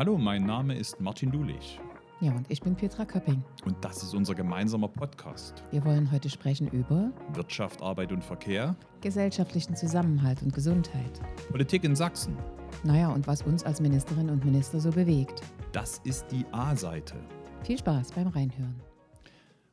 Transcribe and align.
Hallo, 0.00 0.16
mein 0.16 0.46
Name 0.46 0.78
ist 0.78 0.98
Martin 0.98 1.30
Dulich 1.30 1.78
Ja, 2.22 2.32
und 2.32 2.50
ich 2.50 2.62
bin 2.62 2.74
Petra 2.74 3.04
Köpping. 3.04 3.44
und 3.66 3.76
das 3.84 4.02
ist 4.02 4.14
unser 4.14 4.34
gemeinsamer 4.34 4.88
Podcast. 4.88 5.62
Wir 5.72 5.84
wollen 5.84 6.10
heute 6.10 6.30
sprechen 6.30 6.68
über 6.68 7.12
Wirtschaft, 7.34 7.82
Arbeit 7.82 8.10
und 8.10 8.24
Verkehr, 8.24 8.76
gesellschaftlichen 9.02 9.76
Zusammenhalt 9.76 10.40
und 10.40 10.54
Gesundheit. 10.54 11.20
Politik 11.50 11.84
in 11.84 11.94
Sachsen. 11.94 12.34
Naja, 12.82 13.10
und 13.10 13.26
was 13.26 13.42
uns 13.42 13.62
als 13.62 13.82
Ministerinnen 13.82 14.30
und 14.30 14.42
Minister 14.42 14.80
so 14.80 14.88
bewegt. 14.88 15.42
Das 15.72 15.98
ist 16.04 16.24
die 16.32 16.46
A-Seite. 16.50 17.16
Viel 17.62 17.76
Spaß 17.76 18.12
beim 18.12 18.28
Reinhören. 18.28 18.80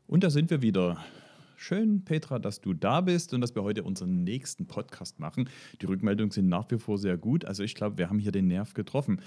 Und 0.07 0.25
da 0.25 0.29
sind 0.29 0.49
wir 0.49 0.61
wieder. 0.61 0.97
Schön, 1.55 2.03
Petra, 2.03 2.37
dass 2.37 2.59
du 2.59 2.73
da 2.73 2.99
bist 2.99 3.33
und 3.33 3.39
dass 3.39 3.55
wir 3.55 3.63
heute 3.63 3.83
unseren 3.83 4.25
nächsten 4.25 4.67
Podcast 4.67 5.21
machen. 5.21 5.49
Die 5.81 5.85
Rückmeldungen 5.85 6.31
sind 6.31 6.49
nach 6.49 6.69
wie 6.69 6.79
vor 6.79 6.97
sehr 6.97 7.15
gut. 7.17 7.45
Also 7.45 7.63
ich 7.63 7.75
glaube, 7.75 7.97
wir 7.97 8.09
haben 8.09 8.19
hier 8.19 8.33
den 8.33 8.47
Nerv 8.47 8.73
getroffen. 8.73 9.21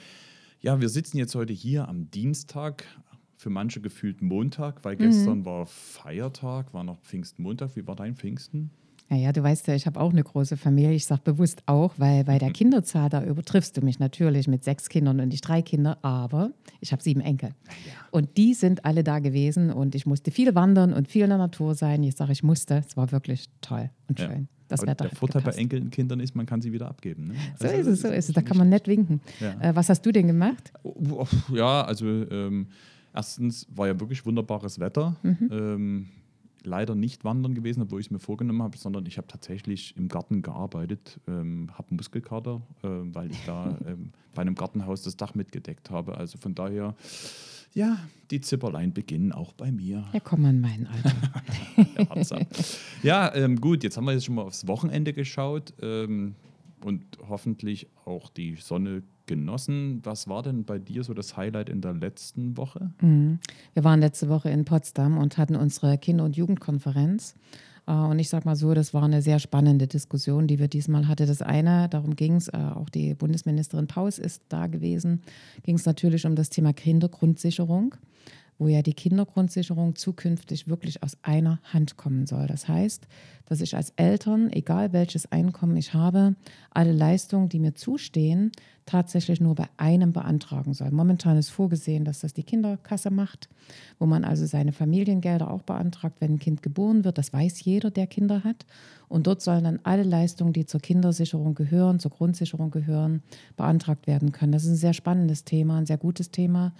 Ja, 0.63 0.81
wir 0.81 0.89
sitzen 0.91 1.17
jetzt 1.17 1.35
heute 1.35 1.53
hier 1.53 1.89
am 1.89 2.11
Dienstag, 2.11 2.85
für 3.37 3.49
manche 3.49 3.81
gefühlt 3.81 4.21
Montag, 4.21 4.85
weil 4.85 4.97
gestern 4.97 5.47
war 5.47 5.65
Feiertag, 5.65 6.75
war 6.75 6.85
noch 6.85 7.01
Pfingstmontag. 7.01 7.75
Wie 7.75 7.87
war 7.87 7.97
dein 7.97 8.15
Pfingsten? 8.15 8.71
Naja, 9.09 9.33
du 9.33 9.43
weißt 9.43 9.67
ja, 9.69 9.75
ich 9.75 9.87
habe 9.87 9.99
auch 9.99 10.13
eine 10.13 10.23
große 10.23 10.59
Familie. 10.59 10.93
Ich 10.93 11.07
sage 11.07 11.23
bewusst 11.25 11.63
auch, 11.65 11.95
weil 11.97 12.25
bei 12.25 12.39
der 12.39 12.51
Kinderzahl, 12.53 13.09
da 13.09 13.25
übertriffst 13.25 13.77
du 13.79 13.81
mich 13.81 13.99
natürlich 13.99 14.47
mit 14.47 14.63
sechs 14.63 14.91
Kindern 14.91 15.21
und 15.21 15.33
ich 15.33 15.41
drei 15.41 15.63
Kinder, 15.63 15.99
aber 16.03 16.51
ich 16.81 16.93
habe 16.93 17.03
sieben 17.03 17.23
Enkel. 17.23 17.51
Und 18.11 18.37
die 18.37 18.53
sind 18.53 18.85
alle 18.85 19.03
da 19.03 19.19
gewesen 19.19 19.73
und 19.73 19.95
ich 19.95 20.05
musste 20.05 20.31
viel 20.31 20.55
wandern 20.55 20.93
und 20.93 21.09
viel 21.09 21.23
in 21.23 21.31
der 21.31 21.39
Natur 21.39 21.75
sein. 21.75 22.03
Ich 22.03 22.17
sage, 22.17 22.33
ich 22.33 22.43
musste. 22.43 22.85
Es 22.87 22.97
war 22.99 23.11
wirklich 23.11 23.49
toll 23.63 23.89
und 24.09 24.21
Ja. 24.21 24.27
schön. 24.27 24.49
Das 24.71 24.81
Aber 24.81 24.95
der 24.95 25.11
hat 25.11 25.19
Vorteil 25.19 25.43
bei 25.43 25.51
gepasst. 25.51 25.59
Enkelkindern 25.59 26.21
ist, 26.21 26.35
man 26.37 26.47
kann 26.47 26.63
sie 26.63 26.73
wieder 26.73 26.89
abgeben. 26.89 27.29
Ne? 27.29 27.35
So 27.59 27.67
Also 27.67 27.81
ist 27.81 27.87
es, 27.87 28.01
so 28.03 28.09
ist 28.09 28.29
es. 28.29 28.35
Da 28.35 28.43
kann 28.43 28.57
man 28.57 28.69
nett 28.69 28.87
winken. 28.87 29.21
Ja. 29.41 29.61
Äh, 29.61 29.75
was 29.75 29.89
hast 29.89 30.05
du 30.07 30.13
denn 30.13 30.27
gemacht? 30.27 30.73
Oh, 30.83 31.27
Ja, 31.53 31.83
also 31.83 32.07
ähm, 32.07 32.69
erstens 33.15 33.67
war 33.75 33.89
ja 33.89 33.99
wirklich 33.99 34.25
wunderbares 34.25 34.79
Wetter. 34.79 35.17
Mhm. 35.23 35.49
Ähm, 35.51 36.07
leider 36.63 36.95
nicht 36.95 37.25
wandern 37.25 37.55
gewesen, 37.55 37.83
obwohl 37.83 38.01
ich 38.01 38.07
es 38.07 38.11
mir 38.11 38.19
vorgenommen 38.19 38.63
habe, 38.63 38.77
sondern 38.77 39.07
ich 39.07 39.17
habe 39.19 39.27
tatsächlich 39.27 39.97
im 39.97 40.09
Garten 40.09 40.43
gearbeitet, 40.43 41.19
ähm, 41.27 41.71
habe 41.75 41.95
Muskelkater, 41.95 42.61
ähm, 42.85 43.15
weil 43.15 43.31
ich 43.31 43.45
da 43.47 43.77
ähm, 43.87 44.11
bei 44.35 44.43
einem 44.43 44.55
Gartenhaus 44.55 45.03
das 45.03 45.17
Dach 45.17 45.35
mitgedeckt 45.35 45.91
habe. 45.91 46.17
Also 46.17 46.39
von 46.39 46.55
daher, 46.55 46.95
ja, 47.73 47.99
die 48.31 48.41
Zipperlein 48.41 48.93
beginnen 48.93 49.33
auch 49.33 49.53
bei 49.53 49.73
mir. 49.73 50.05
Ja, 50.13 50.21
komm 50.21 50.45
an 50.45 50.61
meinen 50.61 50.87
Alter. 50.87 52.47
Ja, 53.03 53.35
ähm, 53.35 53.61
gut, 53.61 53.83
jetzt 53.83 53.97
haben 53.97 54.05
wir 54.05 54.13
jetzt 54.13 54.27
schon 54.27 54.35
mal 54.35 54.43
aufs 54.43 54.67
Wochenende 54.67 55.13
geschaut 55.13 55.73
ähm, 55.81 56.35
und 56.85 57.05
hoffentlich 57.29 57.89
auch 58.05 58.29
die 58.29 58.57
Sonne 58.57 59.03
genossen. 59.27 60.01
Was 60.03 60.29
war 60.29 60.43
denn 60.43 60.65
bei 60.65 60.79
dir 60.79 61.05
so 61.05 61.15
das 61.15 61.37
Highlight 61.37 61.69
in 61.69 61.81
der 61.81 61.95
letzten 61.95 62.57
Woche? 62.57 62.91
Mhm. 63.01 63.39
Wir 63.75 63.85
waren 63.85 64.01
letzte 64.01 64.29
Woche 64.29 64.51
in 64.51 64.65
Potsdam 64.65 65.19
und 65.19 65.39
hatten 65.39 65.57
unsere 65.57 65.97
Kinder- 65.99 66.25
und 66.25 66.37
Jugendkonferenz. 66.37 67.35
Äh, 67.91 67.93
Und 67.93 68.19
ich 68.19 68.29
sage 68.29 68.47
mal 68.47 68.57
so, 68.57 68.73
das 68.73 68.95
war 68.95 69.03
eine 69.03 69.23
sehr 69.23 69.39
spannende 69.39 69.87
Diskussion, 69.87 70.47
die 70.47 70.59
wir 70.59 70.69
diesmal 70.69 71.09
hatten. 71.09 71.27
Das 71.27 71.43
eine, 71.43 71.89
darum 71.89 72.15
ging 72.15 72.37
es, 72.37 72.53
auch 72.53 72.89
die 72.89 73.15
Bundesministerin 73.15 73.87
Paus 73.87 74.19
ist 74.19 74.43
da 74.49 74.69
gewesen, 74.69 75.23
ging 75.65 75.77
es 75.77 75.85
natürlich 75.85 76.25
um 76.25 76.37
das 76.37 76.51
Thema 76.51 76.73
Kindergrundsicherung, 76.73 77.95
wo 78.61 78.69
ja 78.69 78.83
die 78.83 78.93
Kindergrundsicherung 78.93 79.97
zukünftig 79.97 80.69
wirklich 80.69 81.03
aus 81.03 81.17
einer 81.23 81.61
Hand 81.65 81.97
kommen 81.97 82.27
soll. 82.27 82.47
Das 82.47 82.69
heißt, 82.69 83.09
dass 83.47 83.63
ich 83.63 83.75
als 83.75 83.95
Eltern, 83.97 84.53
egal 84.53 84.93
welches 84.93 85.33
Einkommen 85.33 85.79
ich 85.79 85.95
habe, 85.95 86.37
alle 86.71 86.93
Leistungen, 86.93 87.49
die 87.49 87.59
mir 87.59 87.75
zustehen, 87.75 88.53
tatsächlich 88.85 89.41
nur 89.41 89.55
bei 89.55 89.67
einem 89.79 90.13
beantragen 90.13 90.75
soll. 90.75 90.91
Momentan 90.91 91.39
ist 91.39 91.49
vorgesehen, 91.49 92.05
dass 92.05 92.21
das 92.21 92.35
die 92.35 92.43
Kinderkasse 92.43 93.11
macht, 93.11 93.49
wo 93.99 94.05
man 94.05 94.25
also 94.25 94.45
seine 94.45 94.73
Familiengelder 94.73 95.51
auch 95.51 95.63
beantragt, 95.63 96.17
wenn 96.21 96.35
ein 96.35 96.39
Kind 96.39 96.63
geboren 96.63 97.05
wird. 97.05 97.17
Das 97.17 97.33
weiß 97.33 97.65
jeder, 97.65 97.91
der 97.91 98.07
Kinder 98.07 98.45
hat. 98.45 98.67
Und 99.09 99.27
dort 99.27 99.41
sollen 99.41 99.65
dann 99.65 99.81
alle 99.85 100.03
Leistungen, 100.03 100.53
die 100.53 100.67
zur 100.67 100.81
Kindersicherung 100.81 101.55
gehören, 101.55 101.99
zur 101.99 102.11
Grundsicherung 102.11 102.71
gehören, 102.71 103.23
beantragt 103.57 104.07
werden 104.07 104.33
können. 104.33 104.53
Das 104.53 104.65
ist 104.65 104.71
ein 104.71 104.77
sehr 104.77 104.93
spannendes 104.93 105.45
Thema, 105.45 105.79
ein 105.79 105.87
sehr 105.87 105.99
gutes 105.99 106.31
Thema, 106.31 106.75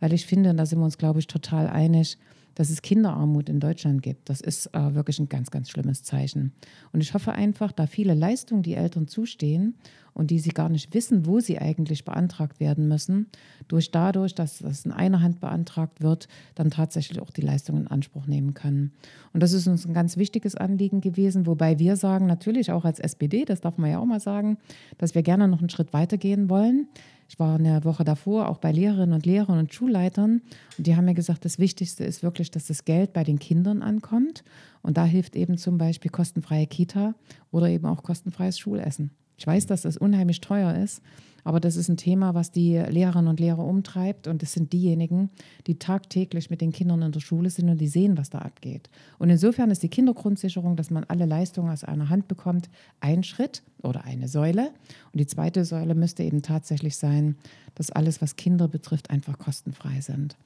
weil 0.00 0.12
ich 0.12 0.26
finde, 0.26 0.50
und 0.50 0.56
da 0.56 0.66
sind 0.66 0.78
wir 0.78 0.84
uns, 0.84 0.98
glaube 0.98 1.18
ich, 1.18 1.26
total 1.26 1.68
einig, 1.68 2.18
dass 2.56 2.70
es 2.70 2.82
Kinderarmut 2.82 3.48
in 3.50 3.60
Deutschland 3.60 4.02
gibt. 4.02 4.30
Das 4.30 4.40
ist 4.40 4.74
äh, 4.74 4.94
wirklich 4.94 5.18
ein 5.18 5.28
ganz, 5.28 5.50
ganz 5.50 5.68
schlimmes 5.70 6.02
Zeichen. 6.02 6.52
Und 6.92 7.02
ich 7.02 7.12
hoffe 7.12 7.32
einfach, 7.32 7.70
da 7.70 7.86
viele 7.86 8.14
Leistungen 8.14 8.62
die 8.62 8.74
Eltern 8.74 9.08
zustehen 9.08 9.74
und 10.14 10.30
die 10.30 10.38
sie 10.38 10.50
gar 10.50 10.70
nicht 10.70 10.94
wissen, 10.94 11.26
wo 11.26 11.38
sie 11.40 11.58
eigentlich 11.58 12.06
beantragt 12.06 12.58
werden 12.58 12.88
müssen, 12.88 13.26
durch 13.68 13.90
dadurch, 13.90 14.34
dass 14.34 14.60
das 14.60 14.86
in 14.86 14.92
einer 14.92 15.20
Hand 15.20 15.40
beantragt 15.40 16.00
wird, 16.00 16.28
dann 16.54 16.70
tatsächlich 16.70 17.20
auch 17.20 17.30
die 17.30 17.42
Leistungen 17.42 17.82
in 17.82 17.88
Anspruch 17.88 18.26
nehmen 18.26 18.54
können. 18.54 18.92
Und 19.34 19.42
das 19.42 19.52
ist 19.52 19.66
uns 19.66 19.86
ein 19.86 19.92
ganz 19.92 20.16
wichtiges 20.16 20.54
Anliegen 20.54 21.02
gewesen, 21.02 21.46
wobei 21.46 21.78
wir 21.78 21.96
sagen, 21.96 22.24
natürlich 22.24 22.72
auch 22.72 22.86
als 22.86 23.00
SPD, 23.00 23.44
das 23.44 23.60
darf 23.60 23.76
man 23.76 23.90
ja 23.90 23.98
auch 23.98 24.06
mal 24.06 24.20
sagen, 24.20 24.56
dass 24.96 25.14
wir 25.14 25.22
gerne 25.22 25.46
noch 25.46 25.58
einen 25.58 25.68
Schritt 25.68 25.92
weitergehen 25.92 26.48
wollen. 26.48 26.88
Ich 27.28 27.38
war 27.38 27.56
eine 27.56 27.84
Woche 27.84 28.04
davor 28.04 28.48
auch 28.48 28.58
bei 28.58 28.70
Lehrerinnen 28.70 29.14
und 29.14 29.26
Lehrern 29.26 29.58
und 29.58 29.74
Schulleitern 29.74 30.42
und 30.78 30.86
die 30.86 30.96
haben 30.96 31.06
mir 31.06 31.14
gesagt, 31.14 31.44
das 31.44 31.58
Wichtigste 31.58 32.04
ist 32.04 32.22
wirklich, 32.22 32.50
dass 32.50 32.66
das 32.66 32.84
Geld 32.84 33.12
bei 33.12 33.24
den 33.24 33.38
Kindern 33.38 33.82
ankommt. 33.82 34.44
Und 34.82 34.96
da 34.96 35.04
hilft 35.04 35.34
eben 35.34 35.58
zum 35.58 35.78
Beispiel 35.78 36.10
kostenfreie 36.10 36.66
Kita 36.66 37.14
oder 37.50 37.68
eben 37.68 37.86
auch 37.86 38.02
kostenfreies 38.04 38.58
Schulessen. 38.58 39.10
Ich 39.36 39.46
weiß, 39.46 39.66
dass 39.66 39.82
das 39.82 39.96
unheimlich 39.96 40.40
teuer 40.40 40.74
ist, 40.76 41.02
aber 41.46 41.60
das 41.60 41.76
ist 41.76 41.88
ein 41.88 41.96
Thema, 41.96 42.34
was 42.34 42.50
die 42.50 42.76
Lehrerinnen 42.76 43.28
und 43.28 43.38
Lehrer 43.38 43.64
umtreibt. 43.64 44.26
Und 44.26 44.42
es 44.42 44.52
sind 44.52 44.72
diejenigen, 44.72 45.30
die 45.68 45.78
tagtäglich 45.78 46.50
mit 46.50 46.60
den 46.60 46.72
Kindern 46.72 47.02
in 47.02 47.12
der 47.12 47.20
Schule 47.20 47.50
sind 47.50 47.68
und 47.68 47.80
die 47.80 47.86
sehen, 47.86 48.18
was 48.18 48.30
da 48.30 48.38
abgeht. 48.38 48.90
Und 49.20 49.30
insofern 49.30 49.70
ist 49.70 49.84
die 49.84 49.88
Kindergrundsicherung, 49.88 50.74
dass 50.74 50.90
man 50.90 51.04
alle 51.04 51.24
Leistungen 51.24 51.70
aus 51.70 51.84
einer 51.84 52.08
Hand 52.08 52.26
bekommt, 52.26 52.68
ein 52.98 53.22
Schritt 53.22 53.62
oder 53.80 54.04
eine 54.04 54.26
Säule. 54.26 54.72
Und 55.12 55.20
die 55.20 55.26
zweite 55.28 55.64
Säule 55.64 55.94
müsste 55.94 56.24
eben 56.24 56.42
tatsächlich 56.42 56.96
sein, 56.96 57.36
dass 57.76 57.92
alles, 57.92 58.20
was 58.20 58.34
Kinder 58.34 58.66
betrifft, 58.66 59.10
einfach 59.10 59.38
kostenfrei 59.38 60.00
sind. 60.00 60.36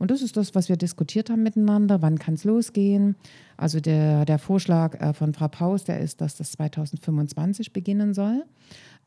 Und 0.00 0.10
das 0.10 0.22
ist 0.22 0.36
das, 0.36 0.56
was 0.56 0.68
wir 0.68 0.76
diskutiert 0.76 1.30
haben 1.30 1.44
miteinander. 1.44 2.02
Wann 2.02 2.18
kann 2.18 2.34
es 2.34 2.42
losgehen? 2.42 3.14
Also 3.56 3.78
der, 3.78 4.24
der 4.24 4.40
Vorschlag 4.40 5.00
äh, 5.00 5.12
von 5.12 5.34
Frau 5.34 5.48
Paus, 5.48 5.84
der 5.84 6.00
ist, 6.00 6.20
dass 6.20 6.36
das 6.36 6.52
2025 6.52 7.72
beginnen 7.72 8.12
soll. 8.14 8.44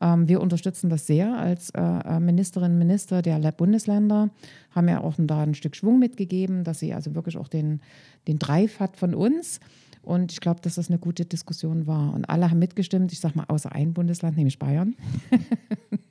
Ähm, 0.02 0.28
wir 0.28 0.40
unterstützen 0.40 0.90
das 0.90 1.06
sehr 1.06 1.38
als 1.38 1.70
äh, 1.70 1.80
äh, 1.80 2.20
Ministerinnen 2.20 2.72
und 2.72 2.78
Minister 2.78 3.22
der 3.22 3.38
Bundesländer, 3.52 4.30
haben 4.72 4.88
ja 4.88 5.00
auch 5.00 5.14
da 5.16 5.42
ein 5.42 5.54
Stück 5.54 5.76
Schwung 5.76 5.98
mitgegeben, 6.00 6.64
dass 6.64 6.80
sie 6.80 6.92
also 6.92 7.14
wirklich 7.14 7.38
auch 7.38 7.48
den, 7.48 7.80
den 8.26 8.38
Drive 8.38 8.80
hat 8.80 8.96
von 8.96 9.14
uns. 9.14 9.60
Und 10.02 10.32
ich 10.32 10.40
glaube, 10.40 10.60
dass 10.60 10.74
das 10.74 10.88
eine 10.88 10.98
gute 10.98 11.24
Diskussion 11.24 11.86
war. 11.86 12.12
Und 12.12 12.24
alle 12.24 12.50
haben 12.50 12.58
mitgestimmt, 12.58 13.12
ich 13.12 13.20
sage 13.20 13.38
mal, 13.38 13.44
außer 13.46 13.70
ein 13.70 13.92
Bundesland, 13.92 14.36
nämlich 14.36 14.58
Bayern. 14.58 14.96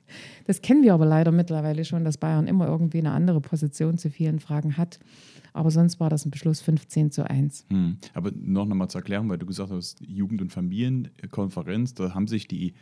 Das 0.46 0.60
kennen 0.60 0.82
wir 0.82 0.92
aber 0.92 1.06
leider 1.06 1.32
mittlerweile 1.32 1.86
schon, 1.86 2.04
dass 2.04 2.18
Bayern 2.18 2.46
immer 2.46 2.66
irgendwie 2.66 2.98
eine 2.98 3.12
andere 3.12 3.40
Position 3.40 3.96
zu 3.96 4.10
vielen 4.10 4.40
Fragen 4.40 4.76
hat. 4.76 4.98
Aber 5.54 5.70
sonst 5.70 6.00
war 6.00 6.10
das 6.10 6.26
ein 6.26 6.30
Beschluss 6.30 6.60
15 6.60 7.10
zu 7.10 7.28
1. 7.28 7.66
Hm. 7.70 7.96
Aber 8.12 8.30
noch 8.34 8.66
nochmal 8.66 8.88
zur 8.88 9.00
Erklärung, 9.00 9.28
weil 9.30 9.38
du 9.38 9.46
gesagt 9.46 9.70
hast, 9.70 10.00
Jugend- 10.06 10.42
und 10.42 10.52
Familienkonferenz, 10.52 11.94
da 11.94 12.14
haben 12.14 12.26
sich 12.26 12.48
die 12.48 12.74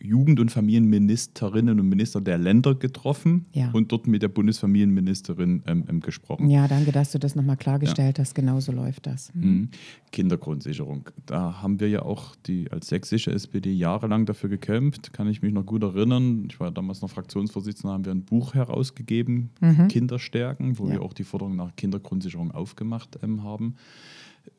Jugend- 0.00 0.40
und 0.40 0.50
Familienministerinnen 0.50 1.78
und 1.80 1.88
Minister 1.88 2.20
der 2.20 2.38
Länder 2.38 2.74
getroffen 2.74 3.46
Ja. 3.52 3.70
und 3.72 3.92
dort 3.92 4.06
mit 4.06 4.22
der 4.22 4.28
Bundesfamilienministerin 4.28 5.62
ähm, 5.66 5.84
ähm, 5.88 6.00
gesprochen. 6.00 6.50
Ja, 6.50 6.68
danke, 6.68 6.92
dass 6.92 7.12
du 7.12 7.18
das 7.18 7.34
nochmal 7.34 7.56
klargestellt 7.56 8.18
hast. 8.18 8.34
Genauso 8.34 8.72
läuft 8.72 9.06
das. 9.06 9.32
Mhm. 9.34 9.68
Kindergrundsicherung. 10.12 11.08
Da 11.26 11.60
haben 11.62 11.80
wir 11.80 11.88
ja 11.88 12.02
auch 12.02 12.36
die 12.46 12.70
als 12.70 12.88
sächsische 12.88 13.32
SPD 13.32 13.72
jahrelang 13.72 14.26
dafür 14.26 14.48
gekämpft. 14.50 15.12
Kann 15.12 15.28
ich 15.28 15.42
mich 15.42 15.52
noch 15.52 15.66
gut 15.66 15.82
erinnern. 15.82 16.46
Ich 16.50 16.60
war 16.60 16.70
damals 16.70 17.00
noch 17.02 17.10
Fraktionsvorsitzender, 17.10 17.94
haben 17.94 18.04
wir 18.04 18.12
ein 18.12 18.24
Buch 18.24 18.54
herausgegeben, 18.54 19.50
Kinderstärken, 19.88 20.78
wo 20.78 20.86
Ja. 20.86 20.94
wir 20.94 21.02
auch 21.02 21.12
die 21.12 21.24
Forderung 21.24 21.56
nach 21.56 21.74
Kindergrundsicherung 21.76 22.50
aufgemacht 22.52 23.18
ähm, 23.22 23.42
haben. 23.42 23.74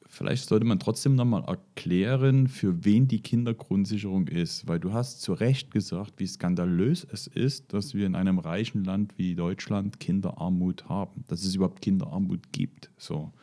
Vielleicht 0.08 0.48
sollte 0.48 0.66
man 0.66 0.80
trotzdem 0.80 1.16
nochmal 1.16 1.44
erklären, 1.44 2.48
für 2.48 2.86
wen 2.86 3.08
die 3.08 3.20
Kindergrundsicherung 3.20 4.28
ist, 4.30 4.66
weil 4.66 4.80
du 4.80 4.94
hast 4.94 5.22
zu 5.22 5.34
Recht 5.34 5.72
gesagt, 5.72 6.14
wie 6.18 6.28
skandalös 6.28 7.06
es 7.12 7.28
ist, 7.28 7.74
dass 7.74 7.94
wir 7.94 8.06
in 8.06 8.16
einem 8.16 8.40
reichen 8.40 8.86
Land 8.86 9.18
wie 9.18 9.36
Deutschland 9.36 10.00
Kinderarmut 10.00 10.88
haben, 10.88 11.26
dass 11.28 11.44
es 11.44 11.54
überhaupt 11.56 11.82
Kinderarmut 11.82 12.54
gibt. 12.54 12.92
So. 12.98 13.34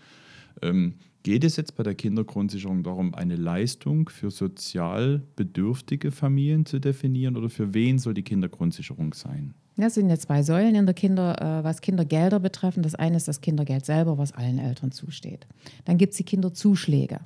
Ähm, 0.62 0.94
geht 1.22 1.44
es 1.44 1.56
jetzt 1.56 1.76
bei 1.76 1.82
der 1.82 1.94
Kindergrundsicherung 1.94 2.82
darum, 2.82 3.14
eine 3.14 3.36
Leistung 3.36 4.08
für 4.08 4.30
sozial 4.30 5.22
bedürftige 5.36 6.10
Familien 6.10 6.64
zu 6.64 6.78
definieren 6.78 7.36
oder 7.36 7.50
für 7.50 7.74
wen 7.74 7.98
soll 7.98 8.14
die 8.14 8.22
Kindergrundsicherung 8.22 9.12
sein? 9.12 9.54
Das 9.76 9.94
sind 9.94 10.10
jetzt 10.10 10.22
zwei 10.22 10.42
Säulen 10.42 10.74
in 10.74 10.86
der 10.86 10.94
Kinder, 10.94 11.40
äh, 11.40 11.64
was 11.64 11.80
Kindergelder 11.80 12.40
betreffen. 12.40 12.82
Das 12.82 12.94
eine 12.94 13.16
ist 13.16 13.28
das 13.28 13.40
Kindergeld 13.40 13.86
selber, 13.86 14.18
was 14.18 14.32
allen 14.32 14.58
Eltern 14.58 14.92
zusteht. 14.92 15.46
Dann 15.84 15.98
gibt 15.98 16.12
es 16.12 16.18
die 16.18 16.24
Kinderzuschläge. 16.24 17.20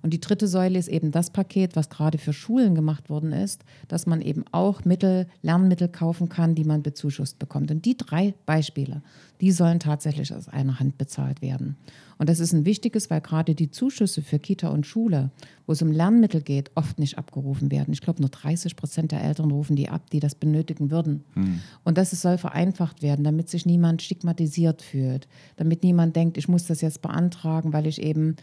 Und 0.00 0.12
die 0.12 0.20
dritte 0.20 0.46
Säule 0.46 0.78
ist 0.78 0.88
eben 0.88 1.10
das 1.10 1.30
Paket, 1.30 1.74
was 1.74 1.90
gerade 1.90 2.18
für 2.18 2.32
Schulen 2.32 2.76
gemacht 2.76 3.10
worden 3.10 3.32
ist, 3.32 3.64
dass 3.88 4.06
man 4.06 4.20
eben 4.20 4.44
auch 4.52 4.84
Mittel, 4.84 5.26
Lernmittel 5.42 5.88
kaufen 5.88 6.28
kann, 6.28 6.54
die 6.54 6.64
man 6.64 6.82
bezuschusst 6.82 7.38
bekommt. 7.38 7.70
Und 7.70 7.84
die 7.84 7.96
drei 7.96 8.34
Beispiele, 8.46 9.02
die 9.40 9.50
sollen 9.50 9.80
tatsächlich 9.80 10.32
aus 10.32 10.48
einer 10.48 10.78
Hand 10.78 10.98
bezahlt 10.98 11.42
werden. 11.42 11.76
Und 12.18 12.28
das 12.28 12.40
ist 12.40 12.52
ein 12.52 12.64
wichtiges, 12.64 13.10
weil 13.10 13.20
gerade 13.20 13.54
die 13.54 13.70
Zuschüsse 13.70 14.22
für 14.22 14.38
Kita 14.38 14.68
und 14.68 14.86
Schule, 14.86 15.30
wo 15.66 15.72
es 15.72 15.82
um 15.82 15.92
Lernmittel 15.92 16.42
geht, 16.42 16.70
oft 16.74 16.98
nicht 16.98 17.16
abgerufen 17.16 17.70
werden. 17.70 17.92
Ich 17.92 18.00
glaube, 18.00 18.20
nur 18.20 18.30
30 18.30 18.76
Prozent 18.76 19.12
der 19.12 19.22
Eltern 19.22 19.50
rufen 19.50 19.76
die 19.76 19.88
ab, 19.88 20.10
die 20.10 20.20
das 20.20 20.34
benötigen 20.34 20.90
würden. 20.90 21.24
Mhm. 21.34 21.60
Und 21.84 21.96
das 21.96 22.10
soll 22.10 22.38
vereinfacht 22.38 23.02
werden, 23.02 23.24
damit 23.24 23.48
sich 23.48 23.66
niemand 23.66 24.02
stigmatisiert 24.02 24.82
fühlt, 24.82 25.28
damit 25.56 25.84
niemand 25.84 26.16
denkt, 26.16 26.36
ich 26.38 26.48
muss 26.48 26.66
das 26.66 26.80
jetzt 26.80 27.02
beantragen, 27.02 27.72
weil 27.72 27.86
ich 27.86 28.02
eben 28.02 28.36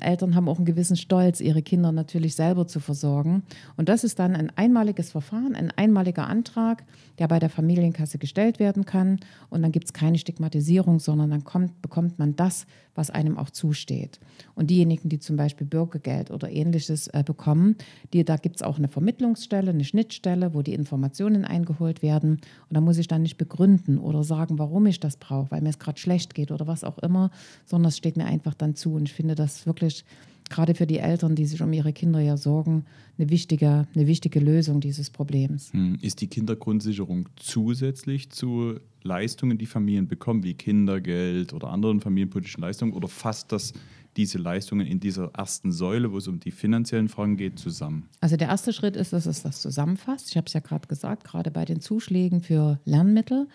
Eltern 0.00 0.34
haben 0.34 0.48
auch 0.48 0.56
einen 0.56 0.66
gewissen 0.66 0.96
Stolz, 0.96 1.40
ihre 1.40 1.62
Kinder 1.62 1.92
natürlich 1.92 2.34
selber 2.34 2.66
zu 2.66 2.80
versorgen. 2.80 3.42
Und 3.76 3.88
das 3.88 4.04
ist 4.04 4.18
dann 4.18 4.34
ein 4.34 4.50
einmaliges 4.56 5.10
Verfahren, 5.10 5.54
ein 5.54 5.70
einmaliger 5.70 6.26
Antrag, 6.26 6.84
der 7.18 7.28
bei 7.28 7.38
der 7.38 7.50
Familienkasse 7.50 8.18
gestellt 8.18 8.58
werden 8.58 8.84
kann. 8.84 9.20
Und 9.50 9.62
dann 9.62 9.72
gibt 9.72 9.86
es 9.86 9.92
keine 9.92 10.18
Stigmatisierung, 10.18 10.98
sondern 10.98 11.30
dann 11.30 11.44
kommt, 11.44 11.80
bekommt 11.82 12.18
man 12.18 12.36
das, 12.36 12.66
was 12.94 13.10
einem 13.10 13.38
auch 13.38 13.50
zusteht. 13.50 14.20
Und 14.54 14.70
diejenigen, 14.70 15.08
die 15.08 15.18
zum 15.18 15.36
Beispiel 15.36 15.66
Bürgergeld 15.66 16.30
oder 16.30 16.50
ähnliches 16.50 17.08
äh, 17.08 17.22
bekommen, 17.24 17.76
die, 18.12 18.24
da 18.24 18.36
gibt 18.36 18.56
es 18.56 18.62
auch 18.62 18.76
eine 18.76 18.88
Vermittlungsstelle, 18.88 19.70
eine 19.70 19.84
Schnittstelle, 19.84 20.52
wo 20.54 20.62
die 20.62 20.74
Informationen 20.74 21.44
eingeholt 21.44 22.02
werden. 22.02 22.32
Und 22.32 22.74
da 22.74 22.80
muss 22.80 22.98
ich 22.98 23.08
dann 23.08 23.22
nicht 23.22 23.38
begründen 23.38 23.98
oder 23.98 24.24
sagen, 24.24 24.58
warum 24.58 24.86
ich 24.86 25.00
das 25.00 25.16
brauche, 25.16 25.50
weil 25.50 25.62
mir 25.62 25.70
es 25.70 25.78
gerade 25.78 25.98
schlecht 25.98 26.34
geht 26.34 26.50
oder 26.50 26.66
was 26.66 26.84
auch 26.84 26.98
immer, 26.98 27.30
sondern 27.64 27.88
es 27.88 27.96
steht 27.96 28.16
mir 28.16 28.26
einfach 28.26 28.54
dann 28.54 28.74
zu. 28.74 28.94
Und 28.94 29.04
ich 29.04 29.14
finde 29.14 29.34
das 29.34 29.61
wirklich 29.66 30.04
gerade 30.52 30.74
für 30.74 30.86
die 30.86 30.98
Eltern, 30.98 31.34
die 31.34 31.46
sich 31.46 31.60
um 31.62 31.72
ihre 31.72 31.92
Kinder 31.92 32.20
ja 32.20 32.36
sorgen, 32.36 32.84
eine 33.18 33.30
wichtige, 33.30 33.86
eine 33.94 34.06
wichtige 34.06 34.38
Lösung 34.38 34.80
dieses 34.80 35.10
Problems. 35.10 35.72
Hm, 35.72 35.98
ist 36.00 36.20
die 36.20 36.28
Kindergrundsicherung 36.28 37.28
zusätzlich 37.36 38.30
zu 38.30 38.78
Leistungen, 39.02 39.58
die 39.58 39.66
Familien 39.66 40.06
bekommen, 40.06 40.44
wie 40.44 40.54
Kindergeld 40.54 41.52
oder 41.52 41.68
anderen 41.68 42.00
familienpolitischen 42.00 42.62
Leistungen, 42.62 42.92
oder 42.92 43.08
fasst 43.08 43.50
das 43.50 43.72
diese 44.16 44.36
Leistungen 44.36 44.86
in 44.86 45.00
dieser 45.00 45.30
ersten 45.34 45.72
Säule, 45.72 46.12
wo 46.12 46.18
es 46.18 46.28
um 46.28 46.38
die 46.38 46.50
finanziellen 46.50 47.08
Fragen 47.08 47.38
geht, 47.38 47.58
zusammen? 47.58 48.08
Also 48.20 48.36
der 48.36 48.48
erste 48.48 48.74
Schritt 48.74 48.94
ist, 48.94 49.14
dass 49.14 49.24
es 49.24 49.42
das 49.42 49.62
zusammenfasst. 49.62 50.28
Ich 50.28 50.36
habe 50.36 50.46
es 50.46 50.52
ja 50.52 50.60
gerade 50.60 50.86
gesagt, 50.86 51.24
gerade 51.24 51.50
bei 51.50 51.64
den 51.64 51.80
Zuschlägen 51.80 52.42
für 52.42 52.78
Lernmittel 52.84 53.48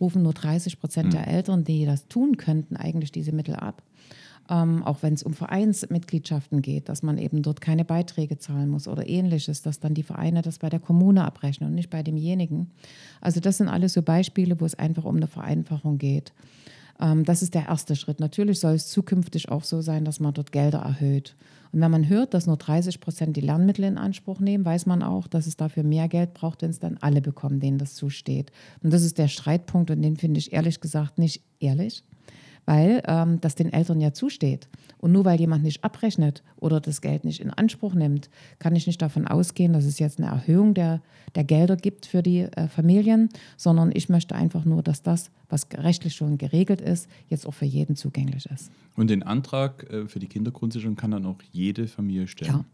rufen 0.00 0.22
nur 0.22 0.32
30 0.32 0.78
Prozent 0.78 1.06
hm. 1.06 1.10
der 1.12 1.26
Eltern, 1.26 1.64
die 1.64 1.84
das 1.84 2.06
tun 2.06 2.36
könnten, 2.36 2.76
eigentlich 2.76 3.10
diese 3.10 3.32
Mittel 3.32 3.56
ab 3.56 3.82
ähm, 4.50 4.82
auch 4.82 5.02
wenn 5.02 5.14
es 5.14 5.22
um 5.22 5.32
Vereinsmitgliedschaften 5.32 6.60
geht, 6.60 6.88
dass 6.88 7.02
man 7.02 7.18
eben 7.18 7.42
dort 7.42 7.60
keine 7.60 7.84
Beiträge 7.84 8.38
zahlen 8.38 8.68
muss 8.68 8.88
oder 8.88 9.08
ähnliches, 9.08 9.62
dass 9.62 9.80
dann 9.80 9.94
die 9.94 10.02
Vereine 10.02 10.42
das 10.42 10.58
bei 10.58 10.68
der 10.68 10.80
Kommune 10.80 11.24
abrechnen 11.24 11.70
und 11.70 11.74
nicht 11.74 11.90
bei 11.90 12.02
demjenigen. 12.02 12.70
Also 13.20 13.40
das 13.40 13.58
sind 13.58 13.68
alles 13.68 13.94
so 13.94 14.02
Beispiele, 14.02 14.60
wo 14.60 14.66
es 14.66 14.74
einfach 14.74 15.04
um 15.04 15.16
eine 15.16 15.28
Vereinfachung 15.28 15.98
geht. 15.98 16.32
Ähm, 17.00 17.24
das 17.24 17.42
ist 17.42 17.54
der 17.54 17.66
erste 17.66 17.96
Schritt. 17.96 18.20
Natürlich 18.20 18.60
soll 18.60 18.74
es 18.74 18.88
zukünftig 18.88 19.48
auch 19.48 19.64
so 19.64 19.80
sein, 19.80 20.04
dass 20.04 20.20
man 20.20 20.34
dort 20.34 20.52
Gelder 20.52 20.80
erhöht. 20.80 21.36
Und 21.72 21.80
wenn 21.80 21.90
man 21.90 22.08
hört, 22.08 22.34
dass 22.34 22.46
nur 22.46 22.56
30 22.56 23.00
Prozent 23.00 23.36
die 23.36 23.40
Lernmittel 23.40 23.84
in 23.84 23.98
Anspruch 23.98 24.38
nehmen, 24.40 24.64
weiß 24.64 24.86
man 24.86 25.02
auch, 25.02 25.26
dass 25.26 25.46
es 25.46 25.56
dafür 25.56 25.82
mehr 25.82 26.06
Geld 26.08 26.34
braucht, 26.34 26.62
wenn 26.62 26.70
es 26.70 26.78
dann 26.78 26.98
alle 27.00 27.20
bekommen, 27.20 27.58
denen 27.58 27.78
das 27.78 27.94
zusteht. 27.94 28.52
Und 28.82 28.92
das 28.92 29.02
ist 29.02 29.18
der 29.18 29.28
Streitpunkt 29.28 29.90
und 29.90 30.02
den 30.02 30.16
finde 30.16 30.38
ich 30.38 30.52
ehrlich 30.52 30.80
gesagt 30.80 31.18
nicht 31.18 31.42
ehrlich 31.58 32.04
weil 32.66 33.02
ähm, 33.06 33.40
das 33.40 33.54
den 33.54 33.72
Eltern 33.72 34.00
ja 34.00 34.12
zusteht. 34.12 34.68
Und 34.98 35.12
nur 35.12 35.24
weil 35.24 35.38
jemand 35.38 35.62
nicht 35.62 35.84
abrechnet 35.84 36.42
oder 36.56 36.80
das 36.80 37.00
Geld 37.00 37.24
nicht 37.24 37.40
in 37.40 37.50
Anspruch 37.50 37.94
nimmt, 37.94 38.30
kann 38.58 38.74
ich 38.74 38.86
nicht 38.86 39.02
davon 39.02 39.26
ausgehen, 39.26 39.72
dass 39.72 39.84
es 39.84 39.98
jetzt 39.98 40.18
eine 40.18 40.28
Erhöhung 40.28 40.74
der, 40.74 41.02
der 41.34 41.44
Gelder 41.44 41.76
gibt 41.76 42.06
für 42.06 42.22
die 42.22 42.40
äh, 42.40 42.68
Familien, 42.68 43.28
sondern 43.56 43.90
ich 43.94 44.08
möchte 44.08 44.34
einfach 44.34 44.64
nur, 44.64 44.82
dass 44.82 45.02
das, 45.02 45.30
was 45.48 45.66
rechtlich 45.74 46.14
schon 46.14 46.38
geregelt 46.38 46.80
ist, 46.80 47.08
jetzt 47.28 47.46
auch 47.46 47.54
für 47.54 47.66
jeden 47.66 47.96
zugänglich 47.96 48.46
ist. 48.46 48.70
Und 48.96 49.10
den 49.10 49.22
Antrag 49.22 49.90
äh, 49.90 50.06
für 50.06 50.18
die 50.18 50.28
Kindergrundsicherung 50.28 50.96
kann 50.96 51.10
dann 51.10 51.26
auch 51.26 51.42
jede 51.52 51.86
Familie 51.86 52.26
stellen? 52.26 52.52
Ja. 52.52 52.64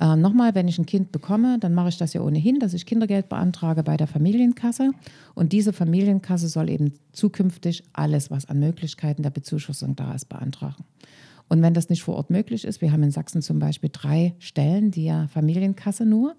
Äh, 0.00 0.16
Nochmal, 0.16 0.54
wenn 0.54 0.66
ich 0.66 0.78
ein 0.78 0.86
Kind 0.86 1.12
bekomme, 1.12 1.58
dann 1.60 1.74
mache 1.74 1.90
ich 1.90 1.98
das 1.98 2.14
ja 2.14 2.22
ohnehin, 2.22 2.58
dass 2.58 2.74
ich 2.74 2.86
Kindergeld 2.86 3.28
beantrage 3.28 3.82
bei 3.82 3.96
der 3.96 4.06
Familienkasse. 4.06 4.92
Und 5.34 5.52
diese 5.52 5.72
Familienkasse 5.72 6.48
soll 6.48 6.70
eben 6.70 6.94
zukünftig 7.12 7.84
alles, 7.92 8.30
was 8.30 8.48
an 8.48 8.58
Möglichkeiten 8.58 9.22
der 9.22 9.30
Bezuschussung 9.30 9.96
da 9.96 10.14
ist, 10.14 10.28
beantragen. 10.28 10.84
Und 11.48 11.62
wenn 11.62 11.74
das 11.74 11.90
nicht 11.90 12.02
vor 12.02 12.16
Ort 12.16 12.30
möglich 12.30 12.64
ist, 12.64 12.80
wir 12.80 12.92
haben 12.92 13.02
in 13.02 13.10
Sachsen 13.10 13.42
zum 13.42 13.58
Beispiel 13.58 13.90
drei 13.92 14.34
Stellen, 14.38 14.90
die 14.90 15.04
ja 15.04 15.26
Familienkasse 15.28 16.06
nur, 16.06 16.36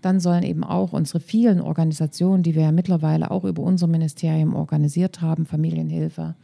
dann 0.00 0.20
sollen 0.20 0.42
eben 0.42 0.64
auch 0.64 0.92
unsere 0.92 1.20
vielen 1.20 1.60
Organisationen, 1.60 2.42
die 2.42 2.54
wir 2.54 2.62
ja 2.62 2.72
mittlerweile 2.72 3.30
auch 3.30 3.44
über 3.44 3.62
unser 3.62 3.88
Ministerium 3.88 4.54
organisiert 4.54 5.20
haben, 5.20 5.44
Familienhilfe, 5.44 6.34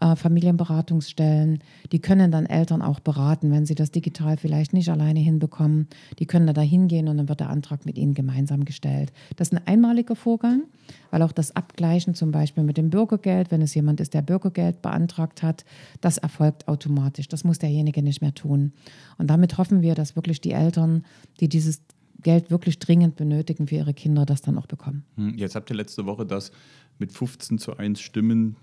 äh, 0.00 0.16
Familienberatungsstellen, 0.16 1.62
die 1.90 2.00
können 2.00 2.30
dann 2.30 2.46
Eltern 2.46 2.82
auch 2.82 3.00
beraten, 3.00 3.50
wenn 3.50 3.66
sie 3.66 3.74
das 3.74 3.90
digital 3.90 4.36
vielleicht 4.36 4.72
nicht 4.72 4.88
alleine 4.88 5.20
hinbekommen. 5.20 5.88
Die 6.18 6.26
können 6.26 6.52
da 6.52 6.60
hingehen 6.60 7.08
und 7.08 7.18
dann 7.18 7.28
wird 7.28 7.40
der 7.40 7.50
Antrag 7.50 7.86
mit 7.86 7.98
ihnen 7.98 8.14
gemeinsam 8.14 8.64
gestellt. 8.64 9.12
Das 9.36 9.48
ist 9.48 9.54
ein 9.54 9.66
einmaliger 9.66 10.16
Vorgang, 10.16 10.64
weil 11.10 11.22
auch 11.22 11.32
das 11.32 11.54
Abgleichen 11.56 12.14
zum 12.14 12.30
Beispiel 12.30 12.64
mit 12.64 12.76
dem 12.76 12.90
Bürgergeld, 12.90 13.50
wenn 13.50 13.62
es 13.62 13.74
jemand 13.74 14.00
ist, 14.00 14.14
der 14.14 14.22
Bürgergeld 14.22 14.82
beantragt 14.82 15.42
hat, 15.42 15.64
das 16.00 16.18
erfolgt 16.18 16.68
automatisch. 16.68 17.28
Das 17.28 17.44
muss 17.44 17.58
derjenige 17.58 18.02
nicht 18.02 18.22
mehr 18.22 18.34
tun. 18.34 18.72
Und 19.18 19.28
damit 19.28 19.58
hoffen 19.58 19.82
wir, 19.82 19.94
dass 19.94 20.16
wirklich 20.16 20.40
die 20.40 20.52
Eltern, 20.52 21.04
die 21.40 21.48
dieses 21.48 21.82
Geld 22.22 22.50
wirklich 22.50 22.78
dringend 22.78 23.16
benötigen 23.16 23.66
für 23.66 23.76
ihre 23.76 23.94
Kinder, 23.94 24.24
das 24.24 24.42
dann 24.42 24.56
auch 24.58 24.66
bekommen. 24.66 25.04
Hm, 25.16 25.36
jetzt 25.36 25.54
habt 25.54 25.70
ihr 25.70 25.76
letzte 25.76 26.06
Woche 26.06 26.24
das 26.24 26.52
mit 26.98 27.12
15 27.12 27.58
zu 27.58 27.76
1 27.76 28.00
Stimmen 28.00 28.56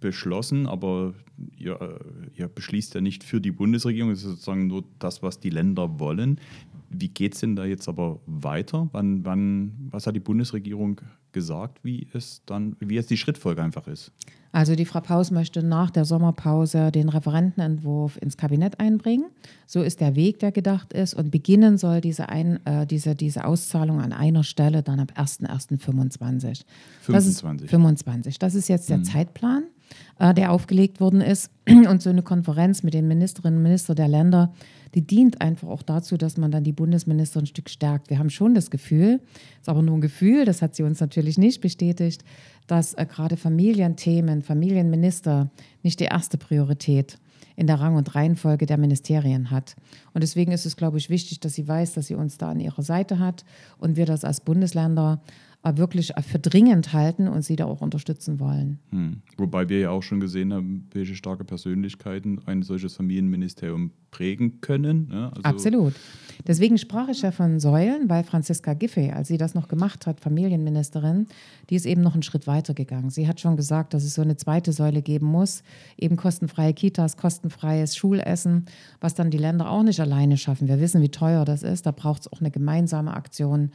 beschlossen, 0.00 0.66
aber 0.66 1.14
ihr, 1.56 1.98
ihr, 2.34 2.48
beschließt 2.48 2.94
ja 2.94 3.00
nicht 3.00 3.24
für 3.24 3.40
die 3.40 3.52
Bundesregierung, 3.52 4.10
es 4.10 4.20
ist 4.20 4.30
sozusagen 4.30 4.66
nur 4.66 4.84
das, 4.98 5.22
was 5.22 5.40
die 5.40 5.50
Länder 5.50 5.98
wollen. 5.98 6.40
Wie 6.90 7.08
geht 7.08 7.34
es 7.34 7.40
denn 7.40 7.56
da 7.56 7.64
jetzt 7.64 7.88
aber 7.88 8.20
weiter? 8.26 8.88
Wann, 8.92 9.24
wann, 9.24 9.88
was 9.90 10.06
hat 10.06 10.14
die 10.14 10.20
Bundesregierung 10.20 11.00
gesagt, 11.32 11.82
wie 11.82 12.06
es 12.12 12.42
dann, 12.46 12.76
wie 12.78 12.94
jetzt 12.94 13.10
die 13.10 13.16
Schrittfolge 13.16 13.62
einfach 13.62 13.88
ist? 13.88 14.12
Also 14.52 14.76
die 14.76 14.84
Frau 14.84 15.00
Paus 15.00 15.32
möchte 15.32 15.64
nach 15.64 15.90
der 15.90 16.04
Sommerpause 16.04 16.92
den 16.92 17.08
Referentenentwurf 17.08 18.16
ins 18.22 18.36
Kabinett 18.36 18.78
einbringen. 18.78 19.24
So 19.66 19.82
ist 19.82 20.00
der 20.00 20.14
Weg, 20.14 20.38
der 20.38 20.52
gedacht 20.52 20.92
ist. 20.92 21.14
Und 21.14 21.32
beginnen 21.32 21.76
soll 21.76 22.00
diese, 22.00 22.28
ein, 22.28 22.64
äh, 22.64 22.86
diese, 22.86 23.16
diese 23.16 23.46
Auszahlung 23.46 24.00
an 24.00 24.12
einer 24.12 24.44
Stelle 24.44 24.84
dann 24.84 25.00
ab 25.00 25.14
1.1.25. 25.16 26.64
25. 27.00 27.68
25. 27.68 28.38
Das 28.38 28.54
ist 28.54 28.68
jetzt 28.68 28.88
der 28.88 28.98
mhm. 28.98 29.04
Zeitplan 29.04 29.64
äh, 30.18 30.34
der 30.34 30.52
aufgelegt 30.52 31.00
worden 31.00 31.20
ist. 31.20 31.50
Und 31.68 32.02
so 32.02 32.10
eine 32.10 32.22
Konferenz 32.22 32.82
mit 32.82 32.94
den 32.94 33.08
Ministerinnen 33.08 33.58
und 33.58 33.62
Ministern 33.62 33.96
der 33.96 34.08
Länder, 34.08 34.52
die 34.94 35.02
dient 35.02 35.40
einfach 35.40 35.68
auch 35.68 35.82
dazu, 35.82 36.16
dass 36.16 36.36
man 36.36 36.50
dann 36.50 36.62
die 36.62 36.72
Bundesminister 36.72 37.40
ein 37.40 37.46
Stück 37.46 37.68
stärkt. 37.68 38.10
Wir 38.10 38.18
haben 38.18 38.30
schon 38.30 38.54
das 38.54 38.70
Gefühl, 38.70 39.20
ist 39.60 39.68
aber 39.68 39.82
nur 39.82 39.96
ein 39.96 40.00
Gefühl, 40.00 40.44
das 40.44 40.62
hat 40.62 40.76
sie 40.76 40.82
uns 40.82 41.00
natürlich 41.00 41.38
nicht 41.38 41.60
bestätigt, 41.60 42.24
dass 42.66 42.94
äh, 42.94 43.06
gerade 43.06 43.36
Familienthemen, 43.36 44.42
Familienminister 44.42 45.50
nicht 45.82 46.00
die 46.00 46.04
erste 46.04 46.38
Priorität 46.38 47.18
in 47.56 47.66
der 47.66 47.80
Rang- 47.80 47.96
und 47.96 48.14
Reihenfolge 48.14 48.66
der 48.66 48.78
Ministerien 48.78 49.50
hat. 49.50 49.76
Und 50.12 50.22
deswegen 50.22 50.52
ist 50.52 50.66
es, 50.66 50.76
glaube 50.76 50.98
ich, 50.98 51.08
wichtig, 51.10 51.40
dass 51.40 51.54
sie 51.54 51.68
weiß, 51.68 51.94
dass 51.94 52.06
sie 52.06 52.14
uns 52.14 52.36
da 52.36 52.50
an 52.50 52.60
ihrer 52.60 52.82
Seite 52.82 53.18
hat 53.18 53.44
und 53.78 53.96
wir 53.96 54.06
das 54.06 54.24
als 54.24 54.40
Bundesländer 54.40 55.20
wirklich 55.64 56.12
für 56.26 56.38
dringend 56.38 56.92
halten 56.92 57.28
und 57.28 57.42
sie 57.42 57.56
da 57.56 57.64
auch 57.64 57.80
unterstützen 57.80 58.38
wollen. 58.38 58.78
Hm. 58.90 59.22
Wobei 59.36 59.68
wir 59.68 59.80
ja 59.80 59.90
auch 59.90 60.02
schon 60.02 60.20
gesehen 60.20 60.52
haben, 60.52 60.86
welche 60.92 61.14
starke 61.14 61.44
Persönlichkeiten 61.44 62.40
ein 62.46 62.62
solches 62.62 62.96
Familienministerium 62.96 63.92
prägen 64.14 64.60
können. 64.60 65.08
Ja, 65.12 65.28
also 65.28 65.42
Absolut. 65.42 65.94
Deswegen 66.46 66.78
sprach 66.78 67.08
ich 67.08 67.22
ja 67.22 67.30
von 67.30 67.58
Säulen, 67.58 68.08
weil 68.08 68.22
Franziska 68.22 68.74
Giffey, 68.74 69.10
als 69.12 69.28
sie 69.28 69.38
das 69.38 69.54
noch 69.54 69.68
gemacht 69.68 70.06
hat, 70.06 70.20
Familienministerin, 70.20 71.26
die 71.70 71.76
ist 71.76 71.86
eben 71.86 72.02
noch 72.02 72.14
einen 72.14 72.22
Schritt 72.22 72.46
weiter 72.46 72.74
gegangen. 72.74 73.10
Sie 73.10 73.26
hat 73.26 73.40
schon 73.40 73.56
gesagt, 73.56 73.94
dass 73.94 74.04
es 74.04 74.14
so 74.14 74.22
eine 74.22 74.36
zweite 74.36 74.72
Säule 74.72 75.00
geben 75.00 75.26
muss, 75.26 75.62
eben 75.96 76.16
kostenfreie 76.16 76.74
Kitas, 76.74 77.16
kostenfreies 77.16 77.96
Schulessen, 77.96 78.66
was 79.00 79.14
dann 79.14 79.30
die 79.30 79.38
Länder 79.38 79.70
auch 79.70 79.82
nicht 79.82 80.00
alleine 80.00 80.36
schaffen. 80.36 80.68
Wir 80.68 80.80
wissen, 80.80 81.00
wie 81.02 81.08
teuer 81.08 81.44
das 81.44 81.62
ist. 81.62 81.86
Da 81.86 81.92
braucht 81.92 82.22
es 82.22 82.32
auch 82.32 82.40
eine 82.40 82.50
gemeinsame 82.50 83.14
Aktion 83.14 83.70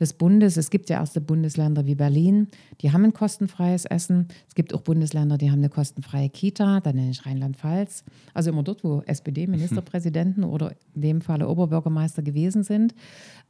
des 0.00 0.14
Bundes. 0.14 0.56
Es 0.56 0.70
gibt 0.70 0.90
ja 0.90 0.98
erste 0.98 1.20
Bundes 1.20 1.54
Bundesländer 1.54 1.84
wie 1.84 1.94
Berlin, 1.94 2.48
die 2.80 2.92
haben 2.92 3.04
ein 3.04 3.12
kostenfreies 3.12 3.84
Essen. 3.84 4.28
Es 4.48 4.54
gibt 4.54 4.72
auch 4.72 4.80
Bundesländer, 4.80 5.36
die 5.36 5.50
haben 5.50 5.58
eine 5.58 5.68
kostenfreie 5.68 6.30
Kita, 6.30 6.80
da 6.80 6.92
nenne 6.92 7.10
ich 7.10 7.26
Rheinland-Pfalz. 7.26 8.02
Also 8.32 8.50
immer 8.50 8.62
dort, 8.62 8.82
wo 8.82 9.02
SPD-Ministerpräsidenten 9.84 10.44
oder 10.44 10.74
in 10.94 11.00
dem 11.00 11.20
Falle 11.20 11.48
Oberbürgermeister 11.48 12.22
gewesen 12.22 12.64
sind. 12.64 12.94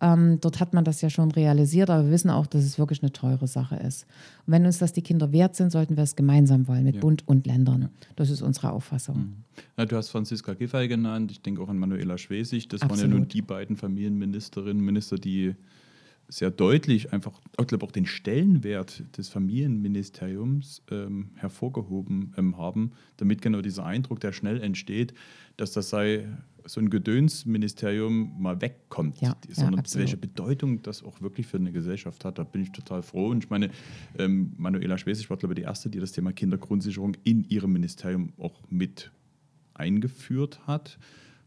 Ähm, 0.01 0.39
dort 0.41 0.61
hat 0.61 0.75
man 0.75 0.85
das 0.85 1.01
ja 1.01 1.11
schon 1.11 1.31
realisiert, 1.31 1.91
aber 1.91 2.05
wir 2.05 2.11
wissen 2.13 2.31
auch, 2.31 2.47
dass 2.47 2.65
es 2.65 2.79
wirklich 2.79 3.03
eine 3.03 3.13
teure 3.13 3.47
Sache 3.47 3.77
ist. 3.77 4.07
Und 4.47 4.53
wenn 4.53 4.67
uns 4.67 4.79
das 4.79 4.93
die 4.93 5.03
Kinder 5.03 5.33
wert 5.33 5.57
sind, 5.57 5.71
sollten 5.71 5.97
wir 5.97 6.05
es 6.05 6.17
gemeinsam 6.17 6.67
wollen 6.69 6.85
mit 6.85 6.97
ja. 6.97 7.01
Bund 7.01 7.27
und 7.27 7.47
Ländern. 7.47 7.83
Ja. 7.83 7.89
Das 8.17 8.31
ist 8.31 8.43
unsere 8.43 8.73
Auffassung. 8.73 9.17
Mhm. 9.17 9.37
Ja, 9.77 9.87
du 9.87 9.97
hast 9.97 10.11
Franziska 10.11 10.55
Giffey 10.55 10.89
genannt, 10.89 11.31
ich 11.31 11.41
denke 11.41 11.63
auch 11.63 11.69
an 11.69 11.79
Manuela 11.79 12.19
Schwesig. 12.19 12.69
Das 12.69 12.83
Absolut. 12.83 13.03
waren 13.03 13.11
ja 13.11 13.19
nun 13.19 13.29
die 13.29 13.43
beiden 13.43 13.77
Familienministerinnen, 13.77 14.85
Minister, 14.85 15.17
die 15.17 15.55
sehr 16.29 16.51
deutlich 16.51 17.13
einfach, 17.13 17.41
ich 17.61 17.67
glaube 17.67 17.85
auch 17.85 17.93
den 17.93 18.07
Stellenwert 18.07 19.05
des 19.17 19.29
Familienministeriums 19.29 20.83
ähm, 20.91 21.31
hervorgehoben 21.37 22.35
ähm, 22.37 22.57
haben, 22.57 22.93
damit 23.17 23.43
genau 23.43 23.61
dieser 23.61 23.85
Eindruck, 23.85 24.21
der 24.21 24.33
schnell 24.33 24.61
entsteht, 24.63 25.15
dass 25.57 25.73
das 25.73 25.91
sei 25.91 26.27
so 26.67 26.81
ein 26.81 26.89
Gedönsministerium 26.89 28.41
mal 28.41 28.61
wegkommt, 28.61 29.21
ja, 29.21 29.37
sondern 29.51 29.85
ja, 29.85 29.99
welche 29.99 30.17
Bedeutung 30.17 30.83
das 30.83 31.03
auch 31.03 31.21
wirklich 31.21 31.47
für 31.47 31.59
eine 31.59 31.73
Gesellschaft 31.73 32.25
hat. 32.25 32.39
Da 32.39 32.45
bin 32.45 32.63
ich 32.63 32.73
total 32.73 33.03
froh. 33.03 33.29
Und 33.29 33.45
ich 33.45 33.51
meine, 33.51 33.71
ähm, 34.19 34.55
Manuela 34.57 34.97
Schwesig 34.97 35.29
war, 35.29 35.37
glaube 35.37 35.53
ich, 35.55 35.57
die 35.57 35.65
Erste, 35.65 35.91
die 35.91 36.01
das 36.01 36.13
Thema 36.13 36.33
Kindergrundsicherung 36.33 37.17
in 37.23 37.45
ihrem 37.45 37.73
Ministerium 37.73 38.33
auch 38.39 38.63
mit 38.71 39.11
eingeführt 39.75 40.67
hat. 40.67 40.99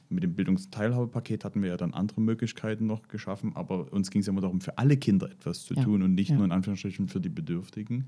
Mit 0.10 0.24
dem 0.24 0.36
Bildungsteilhabepaket 0.36 1.44
hatten 1.44 1.62
wir 1.62 1.70
ja 1.70 1.78
dann 1.78 1.94
andere 1.94 2.22
Möglichkeiten 2.22 2.86
noch 2.86 3.08
geschaffen, 3.08 3.56
aber 3.56 3.92
uns 3.92 4.10
ging 4.10 4.22
es 4.22 4.28
ja 4.28 4.32
immer 4.32 4.42
darum, 4.42 4.62
für 4.62 4.78
alle 4.78 4.98
Kinder 4.98 5.30
etwas 5.30 5.64
zu 5.64 5.74
ja. 5.74 5.84
tun 5.84 6.02
und 6.02 6.16
nicht 6.16 6.30
ja. 6.30 6.36
nur 6.36 6.46
in 6.46 6.52
Anführungsstrichen 6.52 7.08
für 7.08 7.20
die 7.20 7.30
Bedürftigen. 7.30 8.08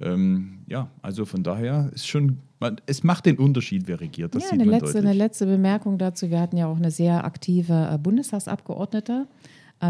Ähm, 0.00 0.60
ja, 0.66 0.90
also 1.00 1.24
von 1.24 1.42
daher 1.42 1.90
ist 1.94 2.06
schon, 2.06 2.38
man, 2.60 2.80
es 2.86 3.04
macht 3.04 3.26
den 3.26 3.38
Unterschied, 3.38 3.86
wer 3.86 4.00
regiert. 4.00 4.34
Das 4.34 4.44
ja, 4.44 4.50
eine 4.50 4.64
letzte, 4.64 4.98
eine 4.98 5.12
letzte 5.12 5.46
Bemerkung 5.46 5.98
dazu. 5.98 6.30
Wir 6.30 6.40
hatten 6.40 6.56
ja 6.56 6.66
auch 6.66 6.76
eine 6.76 6.90
sehr 6.90 7.24
aktive 7.24 7.90
äh, 7.92 7.98
Bundestagsabgeordnete, 7.98 9.26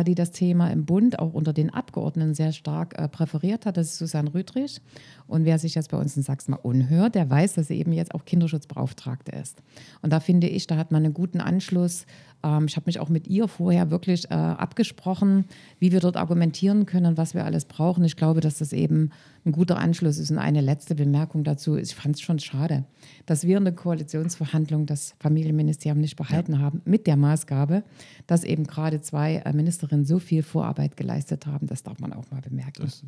die 0.04 0.14
das 0.14 0.30
Thema 0.30 0.68
im 0.68 0.84
Bund 0.86 1.18
auch 1.18 1.34
unter 1.34 1.52
den 1.52 1.70
Abgeordneten 1.70 2.34
sehr 2.34 2.52
stark 2.52 2.98
äh, 2.98 3.08
präferiert 3.08 3.66
hat. 3.66 3.76
Das 3.76 3.88
ist 3.88 3.98
Susanne 3.98 4.32
Rüdrich. 4.32 4.80
Und 5.26 5.44
wer 5.44 5.58
sich 5.58 5.74
jetzt 5.74 5.90
bei 5.90 5.98
uns 5.98 6.16
in 6.16 6.22
Sachsen 6.22 6.52
mal 6.52 6.58
unhört, 6.58 7.14
der 7.14 7.28
weiß, 7.28 7.54
dass 7.54 7.68
sie 7.68 7.78
eben 7.78 7.92
jetzt 7.92 8.14
auch 8.14 8.24
Kinderschutzbeauftragte 8.24 9.32
ist. 9.32 9.62
Und 10.00 10.12
da 10.12 10.20
finde 10.20 10.48
ich, 10.48 10.66
da 10.66 10.76
hat 10.76 10.92
man 10.92 11.04
einen 11.04 11.14
guten 11.14 11.40
Anschluss. 11.40 12.06
Ähm, 12.42 12.66
ich 12.66 12.76
habe 12.76 12.86
mich 12.86 13.00
auch 13.00 13.08
mit 13.08 13.28
ihr 13.28 13.48
vorher 13.48 13.90
wirklich 13.90 14.30
äh, 14.30 14.34
abgesprochen, 14.34 15.44
wie 15.78 15.92
wir 15.92 16.00
dort 16.00 16.16
argumentieren 16.16 16.86
können, 16.86 17.16
was 17.16 17.34
wir 17.34 17.44
alles 17.44 17.66
brauchen. 17.66 18.04
Ich 18.04 18.16
glaube, 18.16 18.40
dass 18.40 18.58
das 18.58 18.72
eben 18.72 19.10
ein 19.44 19.52
guter 19.52 19.78
Anschluss 19.78 20.18
ist. 20.18 20.30
Und 20.30 20.38
eine 20.38 20.60
letzte 20.60 20.94
Bemerkung 20.94 21.44
dazu. 21.44 21.76
Ich 21.76 21.94
fand 21.94 22.16
es 22.16 22.20
schon 22.20 22.38
schade, 22.38 22.84
dass 23.26 23.46
wir 23.46 23.58
in 23.58 23.64
der 23.64 23.74
Koalitionsverhandlung 23.74 24.86
das 24.86 25.14
Familienministerium 25.18 26.00
nicht 26.00 26.16
behalten 26.16 26.54
ja. 26.54 26.58
haben, 26.60 26.80
mit 26.84 27.06
der 27.06 27.16
Maßgabe, 27.16 27.82
dass 28.26 28.44
eben 28.44 28.64
gerade 28.64 29.00
zwei 29.00 29.36
äh, 29.36 29.52
Ministerinnen 29.52 30.04
so 30.04 30.18
viel 30.18 30.42
Vorarbeit 30.42 30.96
geleistet 30.96 31.46
haben. 31.46 31.66
Das 31.66 31.82
darf 31.82 31.98
man 31.98 32.12
auch 32.12 32.30
mal 32.30 32.40
bemerken. 32.40 32.82
Das, 32.82 33.04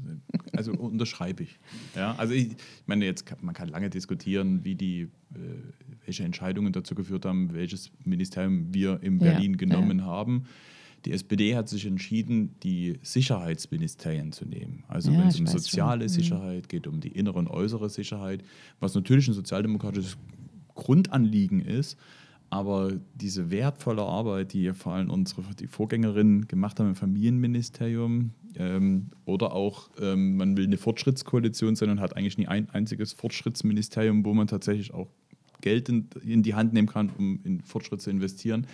also 0.52 0.72
unterschreibe 0.72 1.44
ich. 1.44 1.58
Ja, 1.94 2.14
also 2.16 2.34
ich, 2.34 2.48
ich 2.52 2.56
meine, 2.86 3.04
jetzt 3.04 3.26
kann, 3.26 3.38
man 3.42 3.54
kann 3.54 3.68
lange 3.68 3.90
diskutieren, 3.90 4.64
wie 4.64 4.74
die, 4.74 5.02
äh, 5.02 5.08
welche 6.04 6.24
Entscheidungen 6.24 6.72
dazu 6.72 6.94
geführt 6.94 7.24
haben, 7.26 7.54
welches 7.54 7.92
Ministerium 8.04 8.74
wir 8.74 9.02
in 9.02 9.18
Berlin 9.18 9.52
ja, 9.52 9.58
genommen 9.58 10.00
ja. 10.00 10.06
haben. 10.06 10.46
Die 11.04 11.12
SPD 11.12 11.54
hat 11.54 11.68
sich 11.68 11.86
entschieden, 11.86 12.54
die 12.62 12.98
Sicherheitsministerien 13.02 14.32
zu 14.32 14.46
nehmen. 14.46 14.84
Also 14.88 15.12
ja, 15.12 15.18
wenn 15.18 15.28
es 15.28 15.38
um 15.38 15.46
soziale 15.46 16.08
schon. 16.08 16.16
Mhm. 16.16 16.22
Sicherheit 16.22 16.68
geht, 16.68 16.86
um 16.86 17.00
die 17.00 17.08
innere 17.08 17.38
und 17.38 17.48
äußere 17.48 17.90
Sicherheit, 17.90 18.42
was 18.80 18.94
natürlich 18.94 19.28
ein 19.28 19.34
sozialdemokratisches 19.34 20.16
Grundanliegen 20.74 21.60
ist. 21.60 21.98
Aber 22.48 22.92
diese 23.14 23.50
wertvolle 23.50 24.02
Arbeit, 24.02 24.52
die 24.52 24.72
vor 24.72 24.92
allem 24.92 25.10
unsere 25.10 25.42
die 25.58 25.66
Vorgängerinnen 25.66 26.46
gemacht 26.46 26.78
haben 26.78 26.88
im 26.88 26.94
Familienministerium, 26.94 28.30
ähm, 28.56 29.10
oder 29.24 29.52
auch 29.52 29.90
ähm, 30.00 30.36
man 30.36 30.56
will 30.56 30.64
eine 30.64 30.76
Fortschrittskoalition 30.76 31.74
sein 31.74 31.90
und 31.90 32.00
hat 32.00 32.16
eigentlich 32.16 32.38
nie 32.38 32.46
ein 32.46 32.70
einziges 32.70 33.12
Fortschrittsministerium, 33.12 34.24
wo 34.24 34.32
man 34.32 34.46
tatsächlich 34.46 34.94
auch 34.94 35.08
Geld 35.60 35.88
in, 35.88 36.08
in 36.24 36.42
die 36.42 36.54
Hand 36.54 36.72
nehmen 36.72 36.88
kann, 36.88 37.10
um 37.18 37.40
in 37.42 37.60
Fortschritt 37.62 38.00
zu 38.00 38.10
investieren 38.10 38.66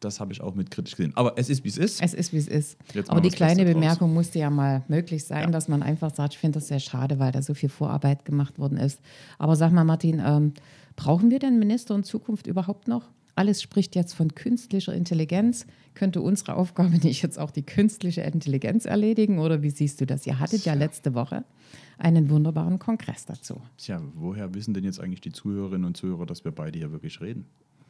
das 0.00 0.20
habe 0.20 0.32
ich 0.32 0.40
auch 0.40 0.54
mit 0.54 0.70
kritisch 0.70 0.96
gesehen. 0.96 1.12
Aber 1.16 1.34
es 1.36 1.48
ist, 1.48 1.64
wie 1.64 1.68
es 1.68 1.78
ist. 1.78 2.02
Es 2.02 2.14
ist, 2.14 2.32
wie 2.32 2.38
es 2.38 2.48
ist. 2.48 2.76
Jetzt 2.94 3.10
Aber 3.10 3.20
die 3.20 3.30
kleine 3.30 3.64
Bemerkung 3.64 4.12
musste 4.12 4.38
ja 4.38 4.50
mal 4.50 4.84
möglich 4.88 5.24
sein, 5.24 5.44
ja. 5.44 5.50
dass 5.50 5.68
man 5.68 5.82
einfach 5.82 6.14
sagt, 6.14 6.34
ich 6.34 6.38
finde 6.38 6.58
das 6.58 6.68
sehr 6.68 6.80
schade, 6.80 7.18
weil 7.18 7.32
da 7.32 7.42
so 7.42 7.54
viel 7.54 7.68
Vorarbeit 7.68 8.24
gemacht 8.24 8.58
worden 8.58 8.78
ist. 8.78 9.00
Aber 9.38 9.56
sag 9.56 9.72
mal, 9.72 9.84
Martin, 9.84 10.22
ähm, 10.24 10.52
brauchen 10.96 11.30
wir 11.30 11.38
den 11.38 11.58
Minister 11.58 11.94
in 11.94 12.04
Zukunft 12.04 12.46
überhaupt 12.46 12.88
noch? 12.88 13.10
Alles 13.34 13.60
spricht 13.60 13.94
jetzt 13.94 14.14
von 14.14 14.34
künstlicher 14.34 14.94
Intelligenz. 14.94 15.66
Könnte 15.94 16.20
unsere 16.22 16.56
Aufgabe 16.56 16.96
nicht 17.02 17.22
jetzt 17.22 17.38
auch 17.38 17.50
die 17.50 17.64
künstliche 17.64 18.22
Intelligenz 18.22 18.84
erledigen? 18.84 19.38
Oder 19.38 19.62
wie 19.62 19.70
siehst 19.70 20.00
du 20.00 20.06
das? 20.06 20.26
Ihr 20.26 20.38
hattet 20.38 20.64
ja 20.64 20.74
letzte 20.74 21.14
Woche 21.14 21.44
einen 21.98 22.28
wunderbaren 22.30 22.78
Kongress 22.78 23.24
dazu. 23.24 23.60
Tja, 23.78 24.02
woher 24.14 24.54
wissen 24.54 24.74
denn 24.74 24.84
jetzt 24.84 25.00
eigentlich 25.00 25.20
die 25.20 25.32
Zuhörerinnen 25.32 25.86
und 25.86 25.96
Zuhörer, 25.96 26.26
dass 26.26 26.44
wir 26.44 26.52
beide 26.52 26.78
hier 26.78 26.92
wirklich 26.92 27.20
reden? 27.20 27.46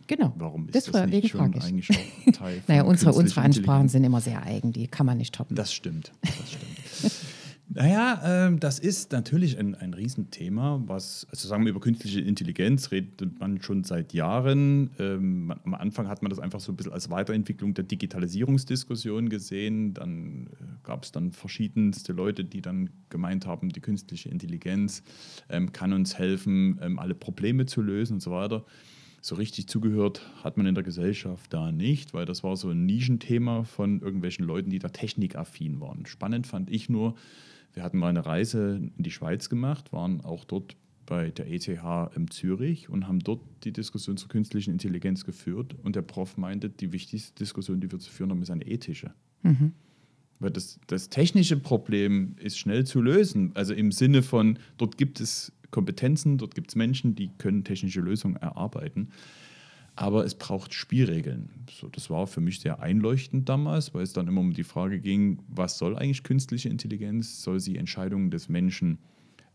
Genau. 0.06 0.32
Warum 0.36 0.68
ist 0.68 0.74
das, 0.74 0.84
das 0.84 1.10
nicht 1.10 1.30
schon 1.30 1.40
eigentlich 1.40 1.90
auch 1.90 2.32
Teil 2.32 2.62
Naja, 2.68 2.82
unsere, 2.84 3.12
unsere 3.12 3.40
Ansprachen 3.40 3.88
sind 3.88 4.04
immer 4.04 4.20
sehr 4.20 4.42
eigen, 4.42 4.72
die 4.72 4.86
kann 4.86 5.06
man 5.06 5.18
nicht 5.18 5.34
toppen. 5.34 5.56
Das 5.56 5.72
stimmt. 5.72 6.12
Das 6.22 6.52
stimmt. 6.52 7.12
naja, 7.68 8.48
äh, 8.48 8.56
das 8.56 8.78
ist 8.78 9.10
natürlich 9.12 9.58
ein, 9.58 9.74
ein 9.74 9.94
Riesenthema, 9.94 10.80
was, 10.86 11.26
also 11.30 11.48
sagen 11.48 11.64
wir 11.64 11.70
über 11.70 11.80
künstliche 11.80 12.20
Intelligenz 12.20 12.92
redet 12.92 13.40
man 13.40 13.60
schon 13.60 13.82
seit 13.82 14.12
Jahren. 14.12 14.90
Ähm, 15.00 15.52
am 15.64 15.74
Anfang 15.74 16.08
hat 16.08 16.22
man 16.22 16.30
das 16.30 16.38
einfach 16.38 16.60
so 16.60 16.72
ein 16.72 16.76
bisschen 16.76 16.92
als 16.92 17.10
Weiterentwicklung 17.10 17.74
der 17.74 17.84
Digitalisierungsdiskussion 17.84 19.28
gesehen. 19.28 19.94
Dann 19.94 20.46
äh, 20.46 20.64
gab 20.84 21.02
es 21.02 21.10
dann 21.10 21.32
verschiedenste 21.32 22.12
Leute, 22.12 22.44
die 22.44 22.62
dann 22.62 22.90
gemeint 23.10 23.46
haben, 23.46 23.70
die 23.70 23.80
künstliche 23.80 24.28
Intelligenz 24.28 25.02
ähm, 25.48 25.72
kann 25.72 25.92
uns 25.92 26.16
helfen, 26.16 26.78
ähm, 26.80 26.98
alle 27.00 27.14
Probleme 27.16 27.66
zu 27.66 27.82
lösen 27.82 28.14
und 28.14 28.20
so 28.20 28.30
weiter 28.30 28.64
so 29.20 29.34
richtig 29.34 29.68
zugehört 29.68 30.22
hat 30.44 30.56
man 30.56 30.66
in 30.66 30.74
der 30.74 30.84
Gesellschaft 30.84 31.52
da 31.52 31.72
nicht, 31.72 32.14
weil 32.14 32.26
das 32.26 32.44
war 32.44 32.56
so 32.56 32.70
ein 32.70 32.86
Nischenthema 32.86 33.64
von 33.64 34.00
irgendwelchen 34.00 34.44
Leuten, 34.44 34.70
die 34.70 34.78
da 34.78 34.88
technikaffin 34.88 35.80
waren. 35.80 36.06
Spannend 36.06 36.46
fand 36.46 36.70
ich 36.70 36.88
nur, 36.88 37.14
wir 37.74 37.82
hatten 37.82 37.98
mal 37.98 38.08
eine 38.08 38.24
Reise 38.24 38.80
in 38.96 39.02
die 39.02 39.10
Schweiz 39.10 39.48
gemacht, 39.48 39.92
waren 39.92 40.20
auch 40.20 40.44
dort 40.44 40.76
bei 41.06 41.30
der 41.30 41.50
ETH 41.50 41.68
in 41.68 42.28
Zürich 42.30 42.88
und 42.88 43.06
haben 43.06 43.20
dort 43.20 43.40
die 43.64 43.72
Diskussion 43.72 44.16
zur 44.16 44.28
künstlichen 44.28 44.72
Intelligenz 44.72 45.24
geführt. 45.24 45.74
Und 45.82 45.96
der 45.96 46.02
Prof 46.02 46.36
meinte, 46.36 46.68
die 46.68 46.92
wichtigste 46.92 47.34
Diskussion, 47.34 47.80
die 47.80 47.90
wir 47.90 47.98
zu 47.98 48.10
führen 48.10 48.30
haben, 48.30 48.42
ist 48.42 48.50
eine 48.50 48.66
ethische. 48.66 49.14
Mhm. 49.42 49.72
Weil 50.38 50.50
das, 50.50 50.78
das 50.86 51.08
technische 51.08 51.56
Problem 51.56 52.34
ist 52.38 52.58
schnell 52.58 52.84
zu 52.84 53.00
lösen. 53.00 53.52
Also 53.54 53.72
im 53.72 53.90
Sinne 53.92 54.22
von, 54.22 54.58
dort 54.76 54.98
gibt 54.98 55.20
es 55.20 55.52
Kompetenzen, 55.70 56.38
dort 56.38 56.54
gibt 56.54 56.70
es 56.70 56.76
Menschen, 56.76 57.14
die 57.14 57.30
können 57.38 57.64
technische 57.64 58.00
Lösungen 58.00 58.36
erarbeiten. 58.36 59.10
Aber 59.98 60.24
es 60.26 60.34
braucht 60.34 60.74
Spielregeln. 60.74 61.48
So, 61.70 61.88
das 61.88 62.10
war 62.10 62.26
für 62.26 62.42
mich 62.42 62.60
sehr 62.60 62.80
einleuchtend 62.80 63.48
damals, 63.48 63.94
weil 63.94 64.02
es 64.02 64.12
dann 64.12 64.28
immer 64.28 64.42
um 64.42 64.52
die 64.52 64.64
Frage 64.64 65.00
ging, 65.00 65.38
was 65.48 65.78
soll 65.78 65.96
eigentlich 65.96 66.22
künstliche 66.22 66.68
Intelligenz? 66.68 67.42
Soll 67.42 67.60
sie 67.60 67.76
Entscheidungen 67.76 68.30
des 68.30 68.50
Menschen 68.50 68.98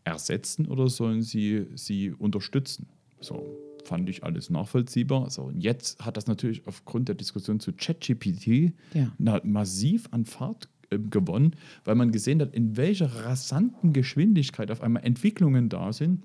ersetzen 0.04 0.66
oder 0.66 0.90
sollen 0.90 1.22
sie 1.22 1.68
sie 1.76 2.12
unterstützen? 2.12 2.88
So 3.20 3.56
fand 3.86 4.10
ich 4.10 4.24
alles 4.24 4.50
nachvollziehbar. 4.50 5.30
So, 5.30 5.44
und 5.44 5.62
jetzt 5.62 6.04
hat 6.04 6.18
das 6.18 6.28
natürlich 6.28 6.66
aufgrund 6.68 7.08
der 7.08 7.16
Diskussion 7.16 7.60
zu 7.60 7.74
ChatGPT 7.74 8.74
ja. 8.94 9.12
massiv 9.44 10.08
an 10.12 10.26
Fahrt 10.26 10.70
gewonnen, 10.98 11.56
weil 11.84 11.96
man 11.96 12.12
gesehen 12.12 12.42
hat, 12.42 12.54
in 12.54 12.78
welcher 12.78 13.08
rasanten 13.08 13.94
Geschwindigkeit 13.94 14.72
auf 14.72 14.82
einmal 14.82 15.04
Entwicklungen 15.04 15.70
da 15.70 15.94
sind, 15.94 16.24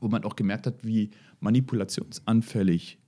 wo 0.00 0.08
man 0.08 0.24
auch 0.24 0.36
gemerkt 0.36 0.66
hat, 0.66 0.84
wie 0.84 1.10
manipulationsanfällig 1.40 2.98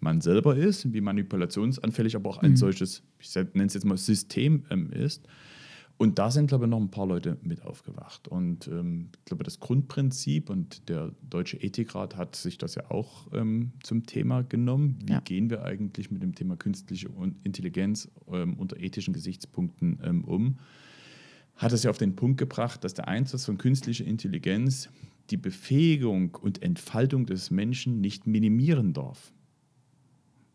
man 0.00 0.20
selber 0.20 0.56
ist, 0.56 0.92
wie 0.92 1.00
manipulationsanfällig 1.00 2.14
aber 2.14 2.30
auch 2.30 2.38
ein 2.38 2.52
mhm. 2.52 2.56
solches, 2.56 3.02
ich 3.18 3.34
nenne 3.34 3.66
es 3.66 3.74
jetzt 3.74 3.84
mal 3.84 3.96
System 3.96 4.64
ähm, 4.70 4.90
ist. 4.92 5.26
Und 5.96 6.18
da 6.18 6.30
sind, 6.30 6.48
glaube 6.48 6.64
ich, 6.64 6.70
noch 6.70 6.80
ein 6.80 6.90
paar 6.90 7.06
Leute 7.06 7.38
mit 7.42 7.62
aufgewacht. 7.62 8.26
Und 8.26 8.66
ähm, 8.66 9.10
ich 9.18 9.24
glaube, 9.26 9.44
das 9.44 9.60
Grundprinzip 9.60 10.50
und 10.50 10.88
der 10.88 11.12
Deutsche 11.22 11.56
Ethikrat 11.56 12.16
hat 12.16 12.34
sich 12.34 12.58
das 12.58 12.74
ja 12.74 12.90
auch 12.90 13.28
ähm, 13.32 13.72
zum 13.82 14.04
Thema 14.04 14.42
genommen. 14.42 14.98
Wie 15.06 15.12
ja. 15.12 15.20
gehen 15.20 15.50
wir 15.50 15.62
eigentlich 15.64 16.10
mit 16.10 16.22
dem 16.22 16.34
Thema 16.34 16.56
künstliche 16.56 17.08
Intelligenz 17.44 18.10
ähm, 18.30 18.54
unter 18.54 18.78
ethischen 18.80 19.14
Gesichtspunkten 19.14 20.00
ähm, 20.02 20.24
um? 20.24 20.58
Hat 21.56 21.72
es 21.72 21.84
ja 21.84 21.90
auf 21.90 21.98
den 21.98 22.16
Punkt 22.16 22.38
gebracht, 22.38 22.82
dass 22.82 22.94
der 22.94 23.06
Einsatz 23.06 23.44
von 23.44 23.56
künstlicher 23.56 24.04
Intelligenz 24.04 24.88
die 25.30 25.36
Befähigung 25.36 26.34
und 26.34 26.62
Entfaltung 26.62 27.26
des 27.26 27.50
Menschen 27.50 28.00
nicht 28.00 28.26
minimieren 28.26 28.92
darf. 28.92 29.32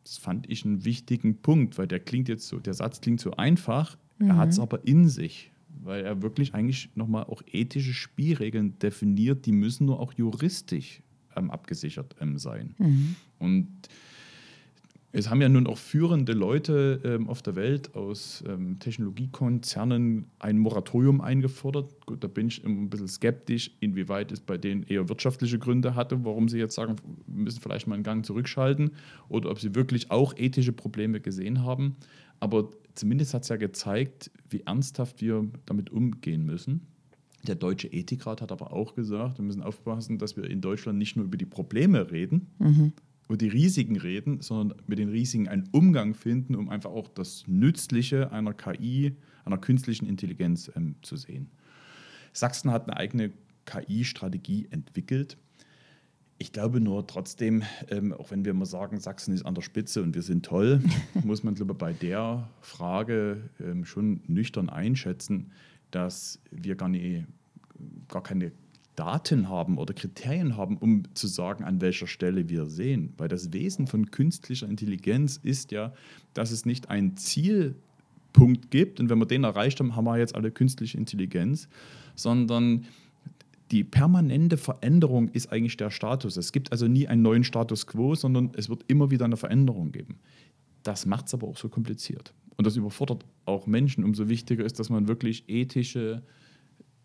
Das 0.10 0.18
fand 0.18 0.50
ich 0.50 0.66
einen 0.66 0.86
wichtigen 0.86 1.38
Punkt, 1.38 1.78
weil 1.78 1.88
der 1.88 2.00
klingt 2.00 2.30
jetzt 2.30 2.48
so, 2.48 2.60
der 2.60 2.74
Satz 2.74 3.00
klingt 3.00 3.22
so 3.22 3.32
einfach, 3.32 3.98
Mhm. 4.20 4.30
Er 4.32 4.38
hat 4.38 4.50
es 4.50 4.60
aber 4.60 4.86
in 4.86 5.08
sich. 5.08 5.51
weil 5.82 6.04
er 6.04 6.22
wirklich 6.22 6.54
eigentlich 6.54 6.89
nochmal 6.96 7.24
auch 7.24 7.42
ethische 7.50 7.94
Spielregeln 7.94 8.78
definiert, 8.80 9.46
die 9.46 9.54
müssen 9.54 9.86
nur 9.86 10.00
auch 10.01 10.12
juristisch 10.12 11.01
ähm, 11.38 11.50
abgesichert 11.51 12.18
ähm, 12.20 12.38
sein. 12.38 12.75
Mhm. 12.80 13.16
Und 13.38 13.68
es 15.12 15.30
haben 15.30 15.42
ja 15.42 15.50
nun 15.50 15.66
auch 15.66 15.78
führende 15.78 16.34
Leute 16.34 17.01
ähm, 17.04 17.30
auf 17.30 17.42
der 17.42 17.56
Welt 17.56 17.96
aus 17.96 18.44
ähm, 18.48 18.78
Technologiekonzernen 18.78 20.30
ein 20.38 20.60
Moratorium 20.60 21.20
eingefordert. 21.20 22.06
Gut, 22.06 22.24
da 22.24 22.28
bin 22.28 22.48
ich 22.48 22.63
ein 22.63 22.89
bisschen 22.92 23.08
skeptisch, 23.08 23.72
inwieweit 23.80 24.32
es 24.32 24.39
bei 24.39 24.58
denen 24.58 24.84
eher 24.84 25.10
wirtschaftliche 25.10 25.58
Gründe 25.58 25.96
hatte, 25.96 26.24
warum 26.25 26.48
sie 26.48 26.60
jetzt 26.60 26.75
sagen, 26.75 26.96
wir 27.25 27.44
müssen 27.44 27.60
vielleicht 27.60 27.88
mal 27.88 27.96
einen 27.96 28.04
Gang 28.04 28.24
zurückschalten 28.24 28.92
oder 29.30 29.50
ob 29.50 29.60
sie 29.60 29.74
wirklich 29.74 30.12
auch 30.12 30.36
ethische 30.38 30.74
Probleme 30.74 31.20
gesehen 31.20 31.63
haben. 31.63 31.96
Aber 32.39 32.70
zumindest 32.94 33.34
hat 33.34 33.44
es 33.44 33.50
ja 33.50 33.56
gezeigt, 33.56 34.30
wie 34.50 34.62
ernsthaft 34.62 35.22
wir 35.22 35.48
damit 35.66 35.89
umgehen 35.89 36.46
müssen. 36.46 36.86
Der 37.48 37.56
Deutsche 37.56 37.88
Ethikrat 37.88 38.42
hat 38.42 38.51
aber 38.51 38.74
auch 38.74 38.94
gesagt, 38.94 39.39
wir 39.39 39.46
müssen 39.46 39.63
aufpassen, 39.63 40.20
dass 40.20 40.38
wir 40.38 40.44
in 40.44 40.62
Deutschland 40.62 41.00
nicht 41.00 41.16
nur 41.16 41.25
über 41.25 41.38
die 41.38 41.46
Probleme 41.46 42.12
reden, 42.12 42.51
mhm 42.60 42.94
über 43.30 43.38
die 43.38 43.48
Risiken 43.48 43.96
reden, 43.96 44.42
sondern 44.42 44.82
mit 44.88 44.98
den 44.98 45.10
Risiken 45.10 45.48
einen 45.48 45.70
Umgang 45.72 46.16
finden, 46.16 46.56
um 46.56 46.68
einfach 46.68 46.90
auch 46.90 47.08
das 47.08 47.44
Nützliche 47.48 48.32
einer 48.32 48.56
KI, 48.56 49.16
einer 49.46 49.60
künstlichen 49.60 50.08
Intelligenz 50.08 50.72
ähm, 50.76 50.96
zu 51.04 51.16
sehen. 51.16 51.52
Sachsen 52.34 52.72
hat 52.72 52.90
eine 52.90 52.98
eigene 52.98 53.32
KI-Strategie 53.66 54.68
entwickelt. 54.72 55.38
Ich 56.40 56.52
glaube 56.54 56.80
nur 56.80 57.06
trotzdem, 57.06 57.62
ähm, 57.90 58.14
auch 58.14 58.32
wenn 58.32 58.46
wir 58.46 58.52
immer 58.52 58.66
sagen, 58.66 59.00
Sachsen 59.00 59.36
ist 59.36 59.46
an 59.46 59.54
der 59.54 59.62
Spitze 59.62 60.02
und 60.02 60.16
wir 60.16 60.24
sind 60.24 60.44
toll, 60.44 60.82
muss 61.24 61.44
man 61.44 61.54
glaube 61.54 61.76
bei 61.76 61.94
der 61.94 62.50
Frage 62.62 63.50
ähm, 63.60 63.86
schon 63.86 64.22
nüchtern 64.26 64.70
einschätzen, 64.70 65.52
dass 65.92 66.42
wir 66.50 66.76
gar, 66.76 66.90
nie, 66.90 67.26
gar 68.08 68.24
keine 68.24 68.52
Daten 69.00 69.48
haben 69.48 69.77
oder 69.77 69.94
Kriterien 69.94 70.58
haben, 70.58 70.75
um 70.75 71.03
zu 71.15 71.27
sagen, 71.27 71.63
an 71.63 71.79
welcher 71.79 72.06
Stelle 72.06 72.50
wir 72.50 72.65
sehen. 72.65 73.13
Weil 73.18 73.29
das 73.29 73.53
Wesen 73.53 73.88
von 73.88 74.12
künstlicher 74.12 74.68
Intelligenz 74.68 75.39
ist 75.41 75.72
ja, 75.72 75.94
dass 76.34 76.51
es 76.51 76.65
nicht 76.65 76.89
einen 76.89 77.15
Zielpunkt 77.15 78.72
gibt 78.72 79.00
und 79.00 79.10
wenn 79.10 79.18
wir 79.18 79.25
den 79.25 79.46
erreicht 79.46 79.79
haben, 79.79 79.96
haben 79.96 80.03
wir 80.03 80.18
jetzt 80.18 80.36
alle 80.36 80.51
künstliche 80.51 80.98
Intelligenz, 80.98 81.70
sondern 82.15 82.88
die 83.72 83.86
permanente 83.86 84.58
Veränderung 84.58 85.29
ist 85.29 85.50
eigentlich 85.50 85.77
der 85.77 85.91
Status. 85.91 86.36
Es 86.36 86.51
gibt 86.51 86.74
also 86.74 86.89
nie 86.89 87.08
einen 87.08 87.22
neuen 87.22 87.46
Status 87.46 87.88
quo, 87.88 88.15
sondern 88.15 88.51
es 88.58 88.68
wird 88.68 88.84
immer 88.88 89.12
wieder 89.12 89.24
eine 89.24 89.38
Veränderung 89.38 89.94
geben. 89.94 90.18
Das 90.84 91.06
macht 91.06 91.27
es 91.27 91.34
aber 91.34 91.48
auch 91.48 91.58
so 91.58 91.70
kompliziert. 91.70 92.34
Und 92.58 92.68
das 92.68 92.75
überfordert 92.75 93.24
auch 93.46 93.65
Menschen. 93.65 94.03
Umso 94.03 94.27
wichtiger 94.27 94.65
ist, 94.65 94.77
dass 94.77 94.89
man 94.89 95.08
wirklich 95.08 95.46
ethische 95.48 96.22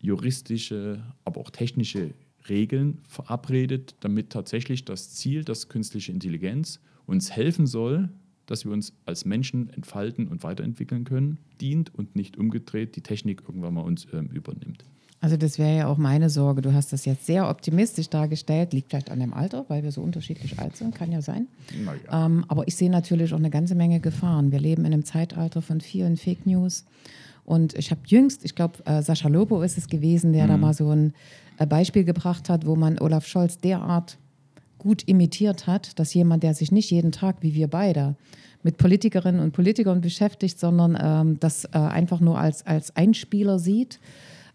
juristische, 0.05 1.03
aber 1.25 1.41
auch 1.41 1.49
technische 1.49 2.11
Regeln 2.47 2.99
verabredet, 3.07 3.95
damit 3.99 4.29
tatsächlich 4.29 4.85
das 4.85 5.11
Ziel, 5.11 5.43
dass 5.43 5.67
künstliche 5.67 6.11
Intelligenz 6.11 6.79
uns 7.07 7.31
helfen 7.31 7.67
soll, 7.67 8.09
dass 8.45 8.65
wir 8.65 8.71
uns 8.71 8.93
als 9.05 9.25
Menschen 9.25 9.69
entfalten 9.71 10.27
und 10.27 10.43
weiterentwickeln 10.43 11.03
können, 11.03 11.39
dient 11.59 11.93
und 11.93 12.15
nicht 12.15 12.37
umgedreht 12.37 12.95
die 12.95 13.01
Technik 13.01 13.41
irgendwann 13.47 13.73
mal 13.73 13.81
uns 13.81 14.07
ähm, 14.13 14.27
übernimmt. 14.27 14.85
Also 15.21 15.37
das 15.37 15.57
wäre 15.57 15.75
ja 15.75 15.87
auch 15.87 15.97
meine 15.97 16.29
Sorge. 16.29 16.61
Du 16.61 16.73
hast 16.73 16.93
das 16.93 17.05
jetzt 17.05 17.25
sehr 17.25 17.49
optimistisch 17.49 18.09
dargestellt. 18.09 18.73
Liegt 18.73 18.89
vielleicht 18.89 19.09
an 19.09 19.19
dem 19.19 19.33
Alter, 19.33 19.65
weil 19.69 19.81
wir 19.81 19.91
so 19.91 20.01
unterschiedlich 20.01 20.59
alt 20.59 20.75
sind, 20.75 20.93
kann 20.93 21.11
ja 21.11 21.23
sein. 21.23 21.47
Ja. 22.05 22.27
Ähm, 22.27 22.45
aber 22.47 22.67
ich 22.67 22.75
sehe 22.75 22.91
natürlich 22.91 23.33
auch 23.33 23.39
eine 23.39 23.49
ganze 23.49 23.73
Menge 23.73 23.99
Gefahren. 23.99 24.51
Wir 24.51 24.59
leben 24.59 24.85
in 24.85 24.93
einem 24.93 25.03
Zeitalter 25.03 25.63
von 25.63 25.81
vielen 25.81 26.17
Fake 26.17 26.45
News. 26.45 26.85
Und 27.45 27.73
ich 27.75 27.91
habe 27.91 28.01
jüngst, 28.05 28.43
ich 28.43 28.55
glaube, 28.55 28.85
äh, 28.85 29.01
Sascha 29.01 29.27
Lobo 29.27 29.61
ist 29.61 29.77
es 29.77 29.87
gewesen, 29.87 30.33
der 30.33 30.45
mhm. 30.45 30.49
da 30.49 30.57
mal 30.57 30.73
so 30.73 30.89
ein 30.89 31.13
äh, 31.57 31.65
Beispiel 31.65 32.03
gebracht 32.03 32.49
hat, 32.49 32.65
wo 32.65 32.75
man 32.75 32.99
Olaf 32.99 33.27
Scholz 33.27 33.59
derart 33.59 34.17
gut 34.77 35.03
imitiert 35.07 35.67
hat, 35.67 35.97
dass 35.99 36.13
jemand, 36.13 36.43
der 36.43 36.53
sich 36.53 36.71
nicht 36.71 36.91
jeden 36.91 37.11
Tag 37.11 37.37
wie 37.41 37.53
wir 37.53 37.67
beide 37.67 38.15
mit 38.61 38.77
Politikerinnen 38.77 39.41
und 39.41 39.51
Politikern 39.51 40.01
beschäftigt, 40.01 40.59
sondern 40.59 40.97
ähm, 40.99 41.39
das 41.39 41.65
äh, 41.65 41.77
einfach 41.77 42.19
nur 42.19 42.39
als, 42.39 42.65
als 42.65 42.95
Einspieler 42.95 43.59
sieht, 43.59 43.99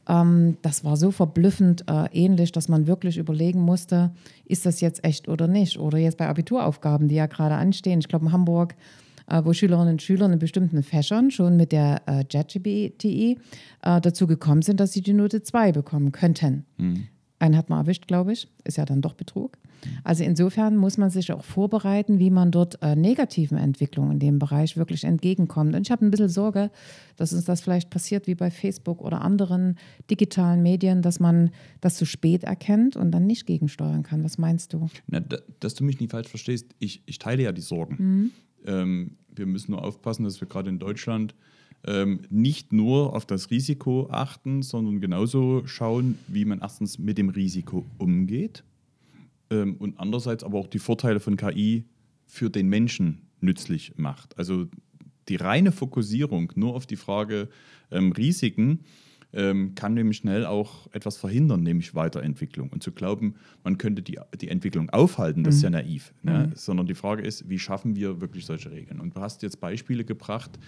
ähm, 0.08 0.56
das 0.62 0.84
war 0.84 0.96
so 0.96 1.10
verblüffend 1.12 1.84
äh, 1.88 2.08
ähnlich, 2.12 2.50
dass 2.52 2.68
man 2.68 2.86
wirklich 2.86 3.18
überlegen 3.18 3.60
musste, 3.60 4.10
ist 4.46 4.66
das 4.66 4.80
jetzt 4.80 5.04
echt 5.04 5.28
oder 5.28 5.46
nicht? 5.46 5.78
Oder 5.78 5.98
jetzt 5.98 6.18
bei 6.18 6.26
Abituraufgaben, 6.26 7.08
die 7.08 7.14
ja 7.14 7.26
gerade 7.26 7.54
anstehen. 7.54 8.00
Ich 8.00 8.08
glaube, 8.08 8.26
in 8.26 8.32
Hamburg 8.32 8.74
wo 9.44 9.52
Schülerinnen 9.52 9.92
und 9.92 10.02
Schüler 10.02 10.30
in 10.30 10.38
bestimmten 10.38 10.82
Fächern 10.82 11.30
schon 11.30 11.56
mit 11.56 11.72
der 11.72 12.02
äh, 12.06 12.24
JetGPT 12.30 13.04
äh, 13.04 13.36
dazu 13.82 14.26
gekommen 14.26 14.62
sind, 14.62 14.80
dass 14.80 14.92
sie 14.92 15.02
die 15.02 15.12
Note 15.12 15.42
2 15.42 15.72
bekommen 15.72 16.12
könnten. 16.12 16.64
Mhm. 16.78 17.06
Einen 17.38 17.56
hat 17.56 17.70
man 17.70 17.78
erwischt, 17.80 18.06
glaube 18.06 18.32
ich. 18.32 18.48
Ist 18.64 18.76
ja 18.76 18.84
dann 18.84 19.00
doch 19.00 19.14
Betrug. 19.14 19.56
Also 20.04 20.24
insofern 20.24 20.76
muss 20.76 20.98
man 20.98 21.08
sich 21.08 21.32
auch 21.32 21.42
vorbereiten, 21.42 22.18
wie 22.18 22.30
man 22.30 22.50
dort 22.50 22.82
äh, 22.82 22.94
negativen 22.96 23.56
Entwicklungen 23.56 24.12
in 24.12 24.18
dem 24.18 24.38
Bereich 24.38 24.76
wirklich 24.76 25.04
entgegenkommt. 25.04 25.74
Und 25.74 25.86
ich 25.86 25.90
habe 25.90 26.04
ein 26.04 26.10
bisschen 26.10 26.28
Sorge, 26.28 26.70
dass 27.16 27.32
uns 27.32 27.44
das 27.44 27.62
vielleicht 27.62 27.88
passiert 27.88 28.26
wie 28.26 28.34
bei 28.34 28.50
Facebook 28.50 29.00
oder 29.00 29.22
anderen 29.22 29.78
digitalen 30.10 30.62
Medien, 30.62 31.00
dass 31.00 31.18
man 31.20 31.50
das 31.80 31.96
zu 31.96 32.04
spät 32.04 32.44
erkennt 32.44 32.96
und 32.96 33.10
dann 33.10 33.26
nicht 33.26 33.46
gegensteuern 33.46 34.02
kann. 34.02 34.22
Was 34.22 34.38
meinst 34.38 34.72
du? 34.72 34.88
Na, 35.06 35.20
dass 35.60 35.74
du 35.74 35.84
mich 35.84 36.00
nicht 36.00 36.10
falsch 36.10 36.28
verstehst, 36.28 36.66
ich, 36.78 37.02
ich 37.06 37.18
teile 37.18 37.42
ja 37.42 37.52
die 37.52 37.62
Sorgen. 37.62 37.96
Mhm. 37.98 38.30
Ähm, 38.66 39.16
wir 39.34 39.46
müssen 39.46 39.72
nur 39.72 39.84
aufpassen, 39.84 40.24
dass 40.24 40.40
wir 40.40 40.48
gerade 40.48 40.70
in 40.70 40.78
Deutschland 40.78 41.34
ähm, 41.86 42.20
nicht 42.28 42.72
nur 42.72 43.14
auf 43.14 43.24
das 43.26 43.50
Risiko 43.50 44.08
achten, 44.10 44.62
sondern 44.62 45.00
genauso 45.00 45.66
schauen, 45.66 46.18
wie 46.28 46.44
man 46.44 46.60
erstens 46.60 46.98
mit 46.98 47.16
dem 47.16 47.30
Risiko 47.30 47.86
umgeht 47.98 48.64
ähm, 49.50 49.76
und 49.76 49.98
andererseits 49.98 50.44
aber 50.44 50.58
auch 50.58 50.66
die 50.66 50.78
Vorteile 50.78 51.20
von 51.20 51.36
KI 51.36 51.84
für 52.26 52.50
den 52.50 52.68
Menschen 52.68 53.22
nützlich 53.40 53.94
macht. 53.96 54.36
Also 54.38 54.66
die 55.28 55.36
reine 55.36 55.72
Fokussierung 55.72 56.52
nur 56.54 56.74
auf 56.74 56.86
die 56.86 56.96
Frage 56.96 57.48
ähm, 57.90 58.12
Risiken 58.12 58.80
ähm, 59.32 59.74
kann 59.74 59.94
nämlich 59.94 60.18
schnell 60.18 60.44
auch 60.44 60.88
etwas 60.92 61.16
verhindern, 61.16 61.62
nämlich 61.62 61.94
Weiterentwicklung. 61.94 62.70
Und 62.70 62.82
zu 62.82 62.92
glauben, 62.92 63.34
man 63.62 63.78
könnte 63.78 64.02
die, 64.02 64.18
die 64.40 64.48
Entwicklung 64.48 64.90
aufhalten, 64.90 65.44
das 65.44 65.54
mhm. 65.54 65.56
ist 65.56 65.62
ja 65.62 65.70
naiv. 65.70 66.14
Ne? 66.22 66.48
Mhm. 66.48 66.56
Sondern 66.56 66.86
die 66.86 66.94
Frage 66.94 67.22
ist, 67.22 67.48
wie 67.48 67.58
schaffen 67.58 67.96
wir 67.96 68.20
wirklich 68.20 68.44
solche 68.46 68.70
Regeln? 68.70 69.00
Und 69.00 69.16
du 69.16 69.20
hast 69.20 69.42
jetzt 69.42 69.60
Beispiele 69.60 70.04
gebracht, 70.04 70.58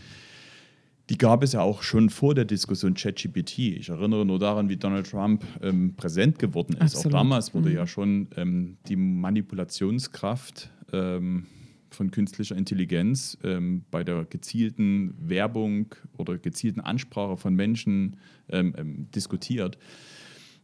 die 1.11 1.19
gab 1.19 1.43
es 1.43 1.53
ja 1.53 1.61
auch 1.61 1.83
schon 1.83 2.11
vor 2.11 2.35
der 2.35 2.45
Diskussion 2.45 2.95
ChatGPT. 2.95 3.59
Ich 3.59 3.89
erinnere 3.89 4.25
nur 4.25 4.39
daran, 4.39 4.69
wie 4.69 4.77
Donald 4.77 5.11
Trump 5.11 5.45
ähm, 5.61 5.95
präsent 5.97 6.39
geworden 6.39 6.75
ist. 6.75 6.97
Absolut. 6.97 7.07
Auch 7.07 7.19
damals 7.19 7.55
wurde 7.55 7.71
mhm. 7.71 7.75
ja 7.75 7.87
schon 7.87 8.29
ähm, 8.37 8.77
die 8.87 8.97
Manipulationskraft 8.97 10.71
ähm, 10.93 11.47
von 11.95 12.11
künstlicher 12.11 12.57
Intelligenz 12.57 13.39
ähm, 13.45 13.85
bei 13.91 14.05
der 14.05 14.25
gezielten 14.25 15.15
Werbung 15.19 15.95
oder 16.17 16.39
gezielten 16.39 16.81
Ansprache 16.81 17.37
von 17.37 17.55
Menschen 17.55 18.17
ähm, 18.49 18.75
ähm, 18.77 19.11
diskutiert. 19.15 19.79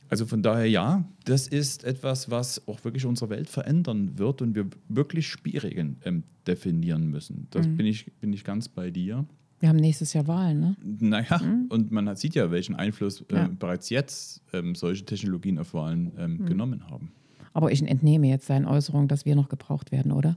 Also 0.09 0.27
von 0.27 0.43
daher 0.43 0.67
ja, 0.67 1.05
das 1.25 1.47
ist 1.47 1.85
etwas, 1.85 2.31
was 2.31 2.67
auch 2.67 2.83
wirklich 2.85 3.05
unsere 3.05 3.31
Welt 3.31 3.49
verändern 3.49 4.19
wird 4.19 4.41
und 4.41 4.55
wir 4.55 4.67
wirklich 4.89 5.29
Spielregeln 5.29 5.99
ähm, 6.05 6.23
definieren 6.47 7.09
müssen. 7.09 7.47
Das 7.51 7.67
mhm. 7.67 7.77
bin, 7.77 7.87
ich, 7.87 8.13
bin 8.21 8.33
ich 8.33 8.45
ganz 8.45 8.69
bei 8.69 8.91
dir. 8.91 9.27
Wir 9.61 9.69
haben 9.69 9.77
nächstes 9.77 10.13
Jahr 10.13 10.27
Wahlen, 10.27 10.61
ne? 10.61 10.77
Naja, 11.01 11.39
mhm. 11.39 11.67
und 11.69 11.91
man 11.91 12.15
sieht 12.17 12.35
ja, 12.35 12.51
welchen 12.51 12.77
Einfluss 12.77 13.23
äh, 13.23 13.35
ja. 13.35 13.49
bereits 13.49 13.91
jetzt 13.91 14.41
ähm, 14.53 14.75
solche 14.75 15.05
Technologien 15.05 15.59
auf 15.59 15.75
Wahlen 15.75 16.13
ähm, 16.17 16.37
mhm. 16.39 16.47
genommen 16.47 16.89
haben. 16.89 17.13
Aber 17.53 17.73
ich 17.73 17.83
entnehme 17.83 18.29
jetzt 18.29 18.47
seinen 18.47 18.67
Äußerungen, 18.67 19.09
dass 19.09 19.25
wir 19.25 19.35
noch 19.35 19.49
gebraucht 19.49 19.93
werden, 19.93 20.13
oder? 20.13 20.37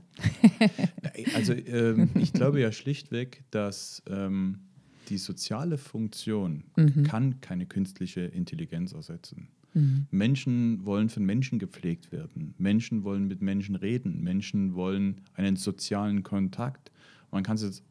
also 1.34 1.52
ähm, 1.52 2.10
ich 2.14 2.32
glaube 2.32 2.60
ja 2.60 2.72
schlichtweg, 2.72 3.44
dass 3.50 4.02
ähm, 4.08 4.60
die 5.08 5.18
soziale 5.18 5.78
Funktion 5.78 6.64
mhm. 6.76 7.04
kann 7.04 7.40
keine 7.40 7.66
künstliche 7.66 8.22
Intelligenz 8.22 8.92
ersetzen. 8.92 9.48
Mhm. 9.74 10.06
Menschen 10.10 10.84
wollen 10.84 11.08
von 11.08 11.24
Menschen 11.24 11.58
gepflegt 11.58 12.12
werden. 12.12 12.54
Menschen 12.58 13.04
wollen 13.04 13.26
mit 13.26 13.42
Menschen 13.42 13.74
reden. 13.74 14.22
Menschen 14.22 14.74
wollen 14.74 15.20
einen 15.34 15.56
sozialen 15.56 16.22
Kontakt. 16.22 16.92
Man 17.30 17.42
kann 17.42 17.56
es 17.56 17.62
jetzt 17.62 17.84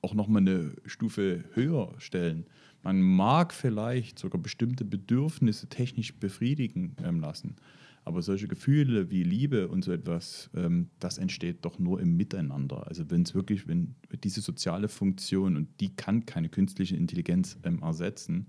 auch 0.00 0.14
noch 0.14 0.28
mal 0.28 0.38
eine 0.38 0.72
Stufe 0.86 1.44
höher 1.54 1.94
stellen. 1.98 2.46
Man 2.82 3.02
mag 3.02 3.52
vielleicht 3.52 4.18
sogar 4.18 4.40
bestimmte 4.40 4.86
Bedürfnisse 4.86 5.68
technisch 5.68 6.14
befriedigen 6.14 6.96
ähm, 7.04 7.20
lassen. 7.20 7.56
Aber 8.04 8.22
solche 8.22 8.48
Gefühle 8.48 9.10
wie 9.10 9.22
Liebe 9.22 9.68
und 9.68 9.84
so 9.84 9.92
etwas, 9.92 10.50
ähm, 10.54 10.88
das 10.98 11.18
entsteht 11.18 11.64
doch 11.64 11.78
nur 11.78 12.00
im 12.00 12.16
Miteinander. 12.16 12.86
Also 12.86 13.10
wenn 13.10 13.22
es 13.22 13.34
wirklich, 13.34 13.68
wenn 13.68 13.94
diese 14.24 14.40
soziale 14.40 14.88
Funktion, 14.88 15.56
und 15.56 15.68
die 15.80 15.94
kann 15.94 16.26
keine 16.26 16.48
künstliche 16.48 16.96
Intelligenz 16.96 17.58
ähm, 17.62 17.82
ersetzen, 17.82 18.46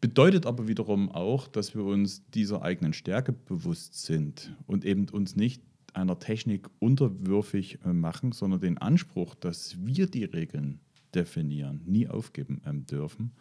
bedeutet 0.00 0.46
aber 0.46 0.68
wiederum 0.68 1.10
auch, 1.10 1.48
dass 1.48 1.74
wir 1.74 1.84
uns 1.84 2.28
dieser 2.30 2.62
eigenen 2.62 2.92
Stärke 2.92 3.32
bewusst 3.32 4.04
sind 4.04 4.56
und 4.66 4.84
eben 4.84 5.08
uns 5.08 5.36
nicht 5.36 5.62
einer 5.92 6.18
Technik 6.18 6.68
unterwürfig 6.78 7.78
äh, 7.84 7.92
machen, 7.92 8.32
sondern 8.32 8.60
den 8.60 8.78
Anspruch, 8.78 9.34
dass 9.34 9.84
wir 9.84 10.06
die 10.06 10.24
Regeln 10.24 10.80
definieren, 11.14 11.82
nie 11.84 12.08
aufgeben 12.08 12.62
ähm, 12.64 12.86
dürfen 12.86 13.32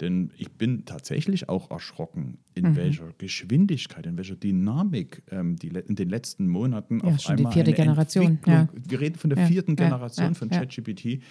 Denn 0.00 0.30
ich 0.38 0.50
bin 0.52 0.84
tatsächlich 0.84 1.48
auch 1.48 1.70
erschrocken, 1.70 2.38
in 2.54 2.70
mhm. 2.70 2.76
welcher 2.76 3.12
Geschwindigkeit, 3.18 4.06
in 4.06 4.16
welcher 4.16 4.36
Dynamik 4.36 5.22
ähm, 5.30 5.56
die 5.56 5.68
in 5.68 5.96
den 5.96 6.08
letzten 6.08 6.48
Monaten 6.48 7.00
ja, 7.00 7.14
auf 7.14 7.20
schon 7.20 7.36
einmal 7.36 7.52
die 7.52 7.54
vierte 7.54 7.72
Generation. 7.72 8.38
Ja. 8.46 8.68
Wir 8.72 9.00
reden 9.00 9.16
von 9.16 9.30
der 9.30 9.46
vierten 9.46 9.76
Generation 9.76 10.34
von 10.34 10.48
ChatGPT. 10.48 11.22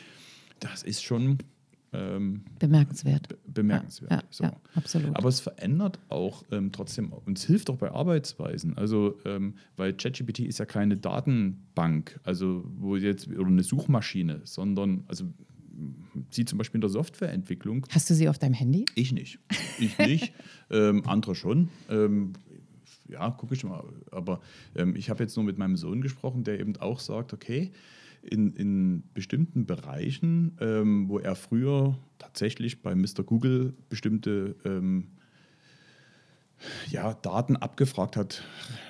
Das 0.60 0.84
ist 0.84 1.03
schon 1.03 1.39
ähm, 1.91 2.43
bemerkenswert. 2.60 3.27
Be 3.27 3.38
bemerkenswert. 3.47 4.12
Ja, 4.12 4.23
so. 4.29 4.43
ja, 4.43 4.53
absolut. 4.75 5.15
Aber 5.15 5.29
es 5.29 5.39
verändert 5.39 5.99
auch 6.10 6.43
ähm, 6.51 6.71
trotzdem, 6.71 7.12
uns 7.12 7.45
hilft 7.45 7.69
auch 7.69 7.77
bei 7.77 7.91
Arbeitsweisen. 7.91 8.77
Also, 8.77 9.17
ähm, 9.25 9.55
weil 9.75 9.93
ChatGPT 9.93 10.39
ist 10.39 10.60
ja 10.60 10.65
keine 10.65 10.97
Datenbank, 10.97 12.19
also 12.23 12.63
wo 12.77 12.95
jetzt, 12.95 13.27
oder 13.27 13.47
eine 13.47 13.63
Suchmaschine, 13.63 14.41
sondern, 14.43 15.03
also 15.08 15.25
sie 16.29 16.45
zum 16.45 16.57
Beispiel 16.57 16.77
in 16.77 16.81
der 16.81 16.89
Softwareentwicklung. 16.89 17.85
Hast 17.89 18.09
du 18.09 18.13
sie 18.13 18.29
auf 18.29 18.37
deinem 18.37 18.53
Handy? 18.53 18.85
Ich 18.95 19.11
nicht. 19.11 19.39
Ich 19.79 19.97
nicht. 19.97 20.33
ähm, 20.69 21.03
andere 21.05 21.35
schon. 21.35 21.69
Ähm, 21.89 22.33
ja, 23.07 23.29
gucke 23.31 23.53
ich 23.53 23.63
mal. 23.63 23.83
Aber 24.11 24.41
ähm, 24.75 24.95
ich 24.95 25.09
habe 25.09 25.23
jetzt 25.23 25.35
nur 25.35 25.45
mit 25.45 25.57
meinem 25.57 25.75
Sohn 25.75 26.01
gesprochen, 26.01 26.43
der 26.43 26.59
eben 26.59 26.75
auch 26.77 26.99
sagt, 26.99 27.33
okay, 27.33 27.71
in, 28.21 28.53
in 28.53 29.03
bestimmten 29.13 29.65
Bereichen, 29.65 30.57
ähm, 30.59 31.07
wo 31.07 31.19
er 31.19 31.35
früher 31.35 31.97
tatsächlich 32.17 32.81
bei 32.81 32.95
Mr. 32.95 33.23
Google 33.25 33.73
bestimmte 33.89 34.55
ähm, 34.65 35.07
ja, 36.89 37.13
Daten 37.13 37.56
abgefragt 37.56 38.15
hat, 38.15 38.43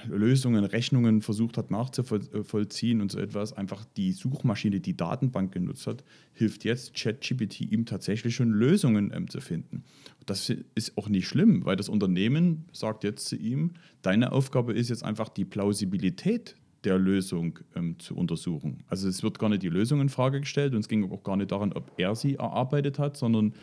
Lösungen, 0.07 0.63
Rechnungen 0.63 1.21
versucht 1.21 1.57
hat 1.57 1.71
nachzuvollziehen 1.71 3.01
und 3.01 3.11
so 3.11 3.19
etwas, 3.19 3.53
einfach 3.53 3.85
die 3.97 4.11
Suchmaschine, 4.11 4.79
die 4.79 4.95
Datenbank 4.95 5.51
genutzt 5.51 5.87
hat, 5.87 6.03
hilft 6.33 6.63
jetzt 6.65 6.93
ChatGPT 6.95 7.61
ihm 7.61 7.85
tatsächlich 7.85 8.35
schon 8.35 8.51
Lösungen 8.51 9.11
ähm, 9.13 9.29
zu 9.29 9.41
finden. 9.41 9.83
Das 10.25 10.51
ist 10.75 10.97
auch 10.97 11.09
nicht 11.09 11.27
schlimm, 11.27 11.65
weil 11.65 11.75
das 11.75 11.89
Unternehmen 11.89 12.65
sagt 12.71 13.03
jetzt 13.03 13.27
zu 13.27 13.35
ihm, 13.35 13.71
deine 14.01 14.31
Aufgabe 14.31 14.73
ist 14.73 14.89
jetzt 14.89 15.03
einfach 15.03 15.29
die 15.29 15.45
Plausibilität 15.45 16.55
der 16.83 16.97
Lösung 16.97 17.59
ähm, 17.75 17.99
zu 17.99 18.15
untersuchen. 18.15 18.83
Also 18.87 19.07
es 19.07 19.23
wird 19.23 19.39
gar 19.39 19.49
nicht 19.49 19.63
die 19.63 19.69
Lösung 19.69 20.01
in 20.01 20.09
Frage 20.09 20.39
gestellt 20.39 20.73
und 20.73 20.79
es 20.79 20.87
ging 20.87 21.09
auch 21.11 21.23
gar 21.23 21.35
nicht 21.35 21.51
daran, 21.51 21.73
ob 21.73 21.91
er 21.97 22.15
sie 22.15 22.35
erarbeitet 22.35 22.99
hat, 22.99 23.17
sondern 23.17 23.53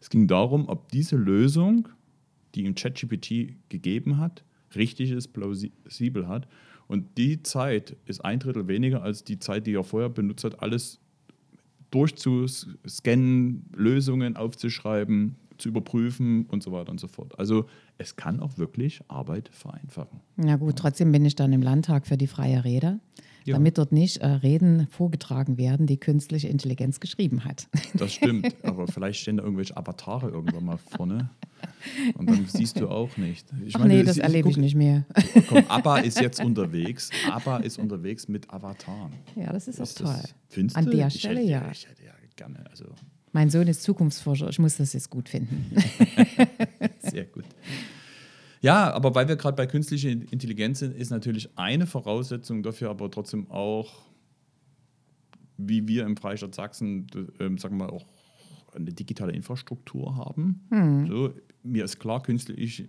es 0.00 0.10
ging 0.10 0.26
darum, 0.26 0.68
ob 0.68 0.90
diese 0.90 1.16
Lösung, 1.16 1.88
die 2.54 2.64
ihm 2.64 2.74
ChatGPT 2.74 3.54
gegeben 3.68 4.18
hat, 4.18 4.44
richtig 4.74 5.10
ist, 5.10 5.28
plausibel 5.28 6.28
hat. 6.28 6.48
Und 6.86 7.16
die 7.16 7.42
Zeit 7.42 7.96
ist 8.06 8.24
ein 8.24 8.38
Drittel 8.40 8.68
weniger 8.68 9.02
als 9.02 9.24
die 9.24 9.38
Zeit, 9.38 9.66
die 9.66 9.74
er 9.74 9.84
vorher 9.84 10.10
benutzt 10.10 10.44
hat, 10.44 10.62
alles 10.62 11.00
durchzuscannen, 11.90 13.66
Lösungen 13.74 14.36
aufzuschreiben, 14.36 15.36
zu 15.58 15.68
überprüfen 15.68 16.46
und 16.46 16.62
so 16.62 16.72
weiter 16.72 16.90
und 16.90 16.98
so 16.98 17.06
fort. 17.06 17.38
Also 17.38 17.66
es 17.98 18.16
kann 18.16 18.40
auch 18.40 18.58
wirklich 18.58 19.00
Arbeit 19.08 19.48
vereinfachen. 19.52 20.20
Ja 20.36 20.56
gut, 20.56 20.76
trotzdem 20.76 21.12
bin 21.12 21.24
ich 21.24 21.36
dann 21.36 21.52
im 21.52 21.62
Landtag 21.62 22.06
für 22.06 22.16
die 22.16 22.26
freie 22.26 22.64
Rede, 22.64 22.98
ja. 23.44 23.54
damit 23.54 23.78
dort 23.78 23.92
nicht 23.92 24.18
äh, 24.18 24.26
Reden 24.26 24.86
vorgetragen 24.88 25.58
werden, 25.58 25.86
die 25.86 25.98
künstliche 25.98 26.48
Intelligenz 26.48 27.00
geschrieben 27.00 27.44
hat. 27.44 27.68
Das 27.94 28.12
stimmt, 28.12 28.54
aber 28.64 28.88
vielleicht 28.88 29.20
stehen 29.20 29.36
da 29.36 29.44
irgendwelche 29.44 29.76
Avatare 29.76 30.28
irgendwann 30.28 30.64
mal 30.64 30.78
vorne 30.78 31.30
und 32.14 32.28
dann 32.28 32.46
siehst 32.46 32.80
du 32.80 32.88
auch 32.88 33.16
nicht. 33.16 33.46
Ich 33.64 33.76
Ach 33.76 33.80
meine, 33.80 33.94
nee, 33.94 34.02
das 34.02 34.18
erlebe 34.18 34.50
ich 34.50 34.56
nicht 34.56 34.74
mehr. 34.74 35.04
Komm, 35.48 35.64
ABBA 35.68 35.98
ist 35.98 36.20
jetzt 36.20 36.42
unterwegs. 36.42 37.10
ABBA 37.30 37.58
ist 37.58 37.78
unterwegs 37.78 38.26
mit 38.26 38.50
Avataren. 38.52 39.12
Ja, 39.36 39.52
das 39.52 39.68
ist, 39.68 39.78
ist 39.78 40.02
auch 40.02 40.06
toll. 40.06 40.22
Das, 40.56 40.74
An 40.74 40.90
der 40.90 41.10
Stelle 41.10 41.40
hätte, 41.40 41.50
ja. 41.50 41.70
Ich 41.70 41.86
hätte 41.86 42.04
ja 42.04 42.12
gerne, 42.36 42.64
also 42.68 42.86
mein 43.32 43.50
Sohn 43.50 43.66
ist 43.66 43.82
Zukunftsforscher, 43.82 44.48
ich 44.48 44.58
muss 44.58 44.76
das 44.76 44.92
jetzt 44.92 45.10
gut 45.10 45.28
finden. 45.28 45.74
Sehr 47.00 47.24
gut. 47.24 47.44
Ja, 48.64 48.94
aber 48.94 49.14
weil 49.14 49.28
wir 49.28 49.36
gerade 49.36 49.56
bei 49.56 49.66
künstlicher 49.66 50.08
Intelligenz 50.08 50.78
sind, 50.78 50.96
ist 50.96 51.10
natürlich 51.10 51.50
eine 51.58 51.86
Voraussetzung 51.86 52.62
dafür, 52.62 52.88
aber 52.88 53.10
trotzdem 53.10 53.50
auch, 53.50 53.92
wie 55.58 55.86
wir 55.86 56.06
im 56.06 56.16
Freistaat 56.16 56.54
Sachsen, 56.54 57.06
äh, 57.38 57.58
sagen 57.58 57.76
wir 57.76 57.92
auch 57.92 58.06
eine 58.74 58.90
digitale 58.90 59.32
Infrastruktur 59.32 60.16
haben. 60.16 60.62
Hm. 60.70 61.06
So, 61.06 61.34
mir 61.62 61.84
ist 61.84 61.98
klar, 61.98 62.22
künstliche, 62.22 62.88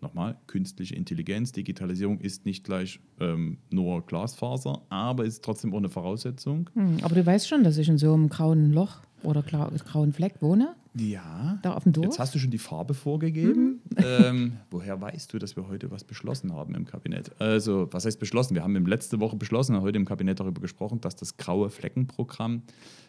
nochmal, 0.00 0.36
künstliche 0.48 0.96
Intelligenz, 0.96 1.52
Digitalisierung 1.52 2.18
ist 2.18 2.44
nicht 2.44 2.64
gleich 2.64 2.98
ähm, 3.20 3.58
nur 3.70 4.04
Glasfaser, 4.04 4.82
aber 4.88 5.24
ist 5.24 5.44
trotzdem 5.44 5.72
auch 5.72 5.78
eine 5.78 5.88
Voraussetzung. 5.88 6.68
Hm, 6.74 6.98
aber 7.02 7.14
du 7.14 7.24
weißt 7.24 7.48
schon, 7.48 7.62
dass 7.62 7.78
ich 7.78 7.88
in 7.88 7.98
so 7.98 8.12
einem 8.12 8.28
grauen 8.28 8.72
Loch 8.72 9.02
oder 9.22 9.42
grauen 9.42 10.12
Fleck 10.12 10.34
wohne. 10.40 10.74
Ja. 10.94 11.58
Da 11.62 11.74
auf 11.74 11.84
dem 11.84 11.92
Dorf. 11.92 12.06
Jetzt 12.06 12.18
hast 12.18 12.34
du 12.34 12.38
schon 12.38 12.50
die 12.50 12.58
Farbe 12.58 12.94
vorgegeben. 12.94 13.64
Mhm. 13.64 13.80
Ähm, 14.20 14.52
woher 14.70 15.00
weißt 15.00 15.32
du, 15.32 15.38
dass 15.38 15.56
wir 15.56 15.68
heute 15.68 15.90
was 15.90 16.04
beschlossen 16.04 16.52
haben 16.52 16.74
im 16.74 16.84
Kabinett? 16.84 17.30
Also, 17.40 17.88
was 17.90 18.06
heißt 18.06 18.18
beschlossen? 18.18 18.54
Wir 18.54 18.62
haben 18.62 18.74
im 18.76 18.86
letzte 18.86 19.20
Woche 19.20 19.36
beschlossen, 19.36 19.80
heute 19.80 19.98
im 19.98 20.04
Kabinett 20.04 20.40
darüber 20.40 20.60
gesprochen, 20.60 21.00
dass 21.00 21.16
das 21.16 21.36
graue 21.36 21.70
Fleckenprogramm 21.70 22.62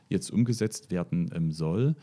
jetzt 0.09 0.31
umgesetzt 0.31 0.91
werden 0.91 1.29
ähm, 1.33 1.51
soll. 1.51 1.95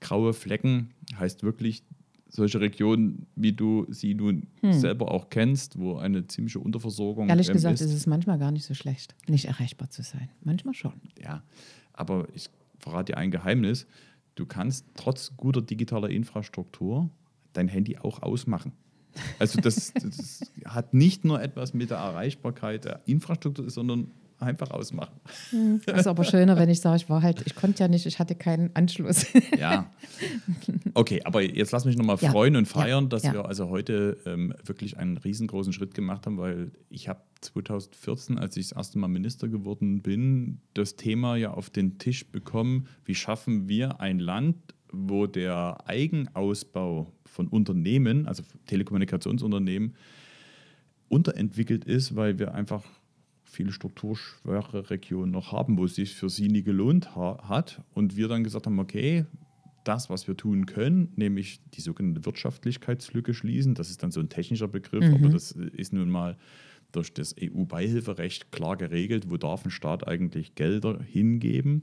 Graue 0.00 0.32
Flecken 0.32 0.90
heißt 1.18 1.42
wirklich 1.42 1.82
solche 2.28 2.60
Regionen, 2.60 3.26
wie 3.34 3.52
du 3.52 3.86
sie 3.88 4.14
nun 4.14 4.46
hm. 4.60 4.72
selber 4.72 5.10
auch 5.10 5.28
kennst, 5.30 5.78
wo 5.78 5.96
eine 5.96 6.26
ziemliche 6.26 6.60
Unterversorgung 6.60 7.28
Ehrlich 7.28 7.48
ähm, 7.48 7.54
gesagt 7.54 7.80
ist. 7.80 7.86
ist 7.86 7.94
es 7.94 8.06
manchmal 8.06 8.38
gar 8.38 8.52
nicht 8.52 8.64
so 8.64 8.74
schlecht, 8.74 9.14
nicht 9.28 9.46
erreichbar 9.46 9.90
zu 9.90 10.02
sein. 10.02 10.28
Manchmal 10.42 10.74
schon. 10.74 10.92
Ja, 11.22 11.42
aber 11.92 12.28
ich 12.34 12.50
verrate 12.86 13.12
dir 13.12 13.18
ein 13.18 13.32
Geheimnis, 13.32 13.86
du 14.36 14.46
kannst 14.46 14.86
trotz 14.94 15.36
guter 15.36 15.60
digitaler 15.60 16.08
Infrastruktur 16.08 17.10
dein 17.52 17.66
Handy 17.68 17.98
auch 17.98 18.22
ausmachen. 18.22 18.72
Also 19.38 19.60
das, 19.60 19.92
das 19.94 20.52
hat 20.66 20.94
nicht 20.94 21.24
nur 21.24 21.42
etwas 21.42 21.74
mit 21.74 21.90
der 21.90 21.98
Erreichbarkeit 21.98 22.84
der 22.84 23.00
Infrastruktur, 23.06 23.68
sondern 23.70 24.12
einfach 24.38 24.70
ausmachen. 24.70 25.18
Hm, 25.50 25.80
das 25.86 26.00
ist 26.00 26.06
aber 26.06 26.24
schöner, 26.24 26.56
wenn 26.56 26.68
ich 26.68 26.80
sage, 26.80 26.96
ich 26.96 27.08
war 27.08 27.22
halt, 27.22 27.42
ich 27.46 27.54
konnte 27.54 27.82
ja 27.82 27.88
nicht, 27.88 28.06
ich 28.06 28.18
hatte 28.18 28.34
keinen 28.34 28.70
Anschluss. 28.74 29.26
Ja. 29.58 29.90
Okay, 30.94 31.22
aber 31.24 31.42
jetzt 31.42 31.72
lass 31.72 31.84
mich 31.84 31.96
nochmal 31.96 32.18
freuen 32.18 32.54
ja. 32.54 32.58
und 32.58 32.66
feiern, 32.66 33.04
ja. 33.04 33.08
dass 33.08 33.22
ja. 33.22 33.32
wir 33.32 33.46
also 33.46 33.68
heute 33.70 34.18
ähm, 34.26 34.54
wirklich 34.64 34.98
einen 34.98 35.16
riesengroßen 35.16 35.72
Schritt 35.72 35.94
gemacht 35.94 36.26
haben, 36.26 36.36
weil 36.36 36.72
ich 36.90 37.08
habe 37.08 37.20
2014, 37.40 38.38
als 38.38 38.56
ich 38.56 38.68
das 38.68 38.76
erste 38.76 38.98
Mal 38.98 39.08
Minister 39.08 39.48
geworden 39.48 40.02
bin, 40.02 40.60
das 40.74 40.96
Thema 40.96 41.36
ja 41.36 41.52
auf 41.52 41.70
den 41.70 41.98
Tisch 41.98 42.30
bekommen, 42.30 42.88
wie 43.04 43.14
schaffen 43.14 43.68
wir 43.68 44.00
ein 44.00 44.18
Land, 44.18 44.56
wo 44.92 45.26
der 45.26 45.78
Eigenausbau 45.86 47.12
von 47.24 47.48
Unternehmen, 47.48 48.26
also 48.26 48.42
Telekommunikationsunternehmen, 48.66 49.94
unterentwickelt 51.08 51.84
ist, 51.84 52.16
weil 52.16 52.38
wir 52.38 52.54
einfach 52.54 52.84
viele 53.46 53.72
strukturschwache 53.72 54.90
Regionen 54.90 55.32
noch 55.32 55.52
haben, 55.52 55.78
wo 55.78 55.84
es 55.84 55.94
sich 55.94 56.14
für 56.14 56.28
sie 56.28 56.48
nie 56.48 56.62
gelohnt 56.62 57.16
ha 57.16 57.48
hat. 57.48 57.82
Und 57.94 58.16
wir 58.16 58.28
dann 58.28 58.44
gesagt 58.44 58.66
haben, 58.66 58.78
okay, 58.78 59.24
das, 59.84 60.10
was 60.10 60.26
wir 60.26 60.36
tun 60.36 60.66
können, 60.66 61.12
nämlich 61.16 61.60
die 61.74 61.80
sogenannte 61.80 62.26
Wirtschaftlichkeitslücke 62.26 63.34
schließen, 63.34 63.74
das 63.74 63.88
ist 63.88 64.02
dann 64.02 64.10
so 64.10 64.20
ein 64.20 64.28
technischer 64.28 64.68
Begriff, 64.68 65.04
mhm. 65.04 65.14
aber 65.14 65.28
das 65.28 65.52
ist 65.52 65.92
nun 65.92 66.10
mal 66.10 66.36
durch 66.92 67.12
das 67.12 67.34
EU-Beihilferecht 67.40 68.50
klar 68.50 68.76
geregelt, 68.76 69.30
wo 69.30 69.36
darf 69.36 69.64
ein 69.64 69.70
Staat 69.70 70.06
eigentlich 70.06 70.54
Gelder 70.54 71.00
hingeben 71.02 71.82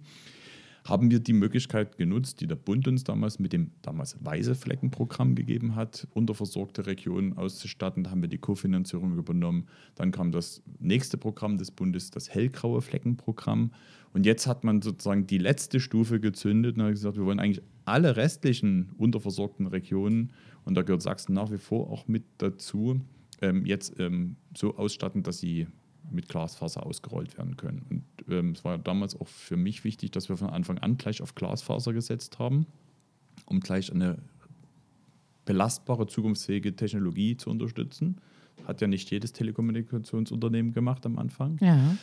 haben 0.86 1.10
wir 1.12 1.19
die 1.19 1.34
Möglichkeit 1.34 1.98
genutzt, 1.98 2.41
die 2.41 2.48
der 2.48 2.56
Bund 2.56 2.88
uns 2.88 3.04
damals 3.04 3.39
mit 3.39 3.54
dem 3.54 3.72
damals 3.82 4.17
Weiße 4.19 4.54
Fleckenprogramm 4.54 5.34
gegeben 5.34 5.76
hat, 5.76 6.08
unterversorgte 6.13 6.86
Regionen 6.86 7.38
auszustatten. 7.38 8.04
Da 8.04 8.12
haben 8.12 8.22
wir 8.22 8.30
die 8.30 8.38
Kofinanzierung 8.38 9.17
übernommen. 9.17 9.67
Dann 9.96 10.12
kam 10.12 10.32
das 10.32 10.62
nächste 10.80 11.17
Programm 11.17 11.58
des 11.58 11.72
Bundes, 11.72 12.12
das 12.12 12.30
Hellgraue 12.30 12.82
Fleckenprogramm. 12.82 13.72
Und 14.12 14.26
jetzt 14.26 14.46
hat 14.46 14.63
man 14.63 14.82
sozusagen 14.82 15.26
die 15.26 15.38
letzte 15.38 15.80
Stufe 15.80 16.19
gezündet 16.19 16.78
und 16.78 16.84
hat 16.84 16.91
gesagt, 16.91 17.17
wir 17.17 17.26
wollen 17.26 17.39
eigentlich 17.39 17.63
alle 17.86 18.15
restlichen 18.17 18.91
unterversorgten 18.98 19.67
Regionen, 19.67 20.32
und 20.65 20.76
da 20.76 20.82
gehört 20.82 21.02
Sachsen 21.02 21.34
nach 21.34 21.52
wie 21.52 21.58
vor 21.58 21.89
auch 21.89 22.08
mit 22.08 22.24
dazu, 22.38 23.02
ähm, 23.41 23.65
jetzt 23.65 24.00
ähm, 24.00 24.38
so 24.56 24.78
ausstatten, 24.78 25.24
dass 25.24 25.39
sie 25.39 25.67
mit 26.12 26.30
Glasfaser 26.30 26.86
ausgerollt 26.86 27.38
werden 27.38 27.58
können. 27.58 27.86
Und 27.89 28.04
ähm, 28.30 28.52
es 28.52 28.63
war 28.63 28.78
damals 28.78 29.20
auch 29.20 29.28
für 29.28 29.58
mich 29.58 29.84
wichtig, 29.84 30.12
dass 30.12 30.30
wir 30.30 30.38
von 30.38 30.50
Anfang 30.50 30.78
an 30.80 30.98
gleich 30.98 31.22
auf 31.22 31.36
Glasfaser 31.36 31.94
gesetzt 31.94 32.39
haben, 32.39 32.66
um 33.46 33.60
gleich 33.60 33.92
eine 33.92 34.18
belastbare, 35.46 36.08
zukunftsfähige 36.08 36.76
Technologie 36.76 37.38
zu 37.38 37.50
unterstützen. 37.50 38.22
Hat 38.66 38.82
ja 38.82 38.88
nicht 38.88 39.10
jedes 39.12 39.34
Telekommunikationsunternehmen 39.34 40.74
gemacht 40.74 41.06
am 41.06 41.18
Anfang. 41.18 41.58
Ja. 41.62 41.98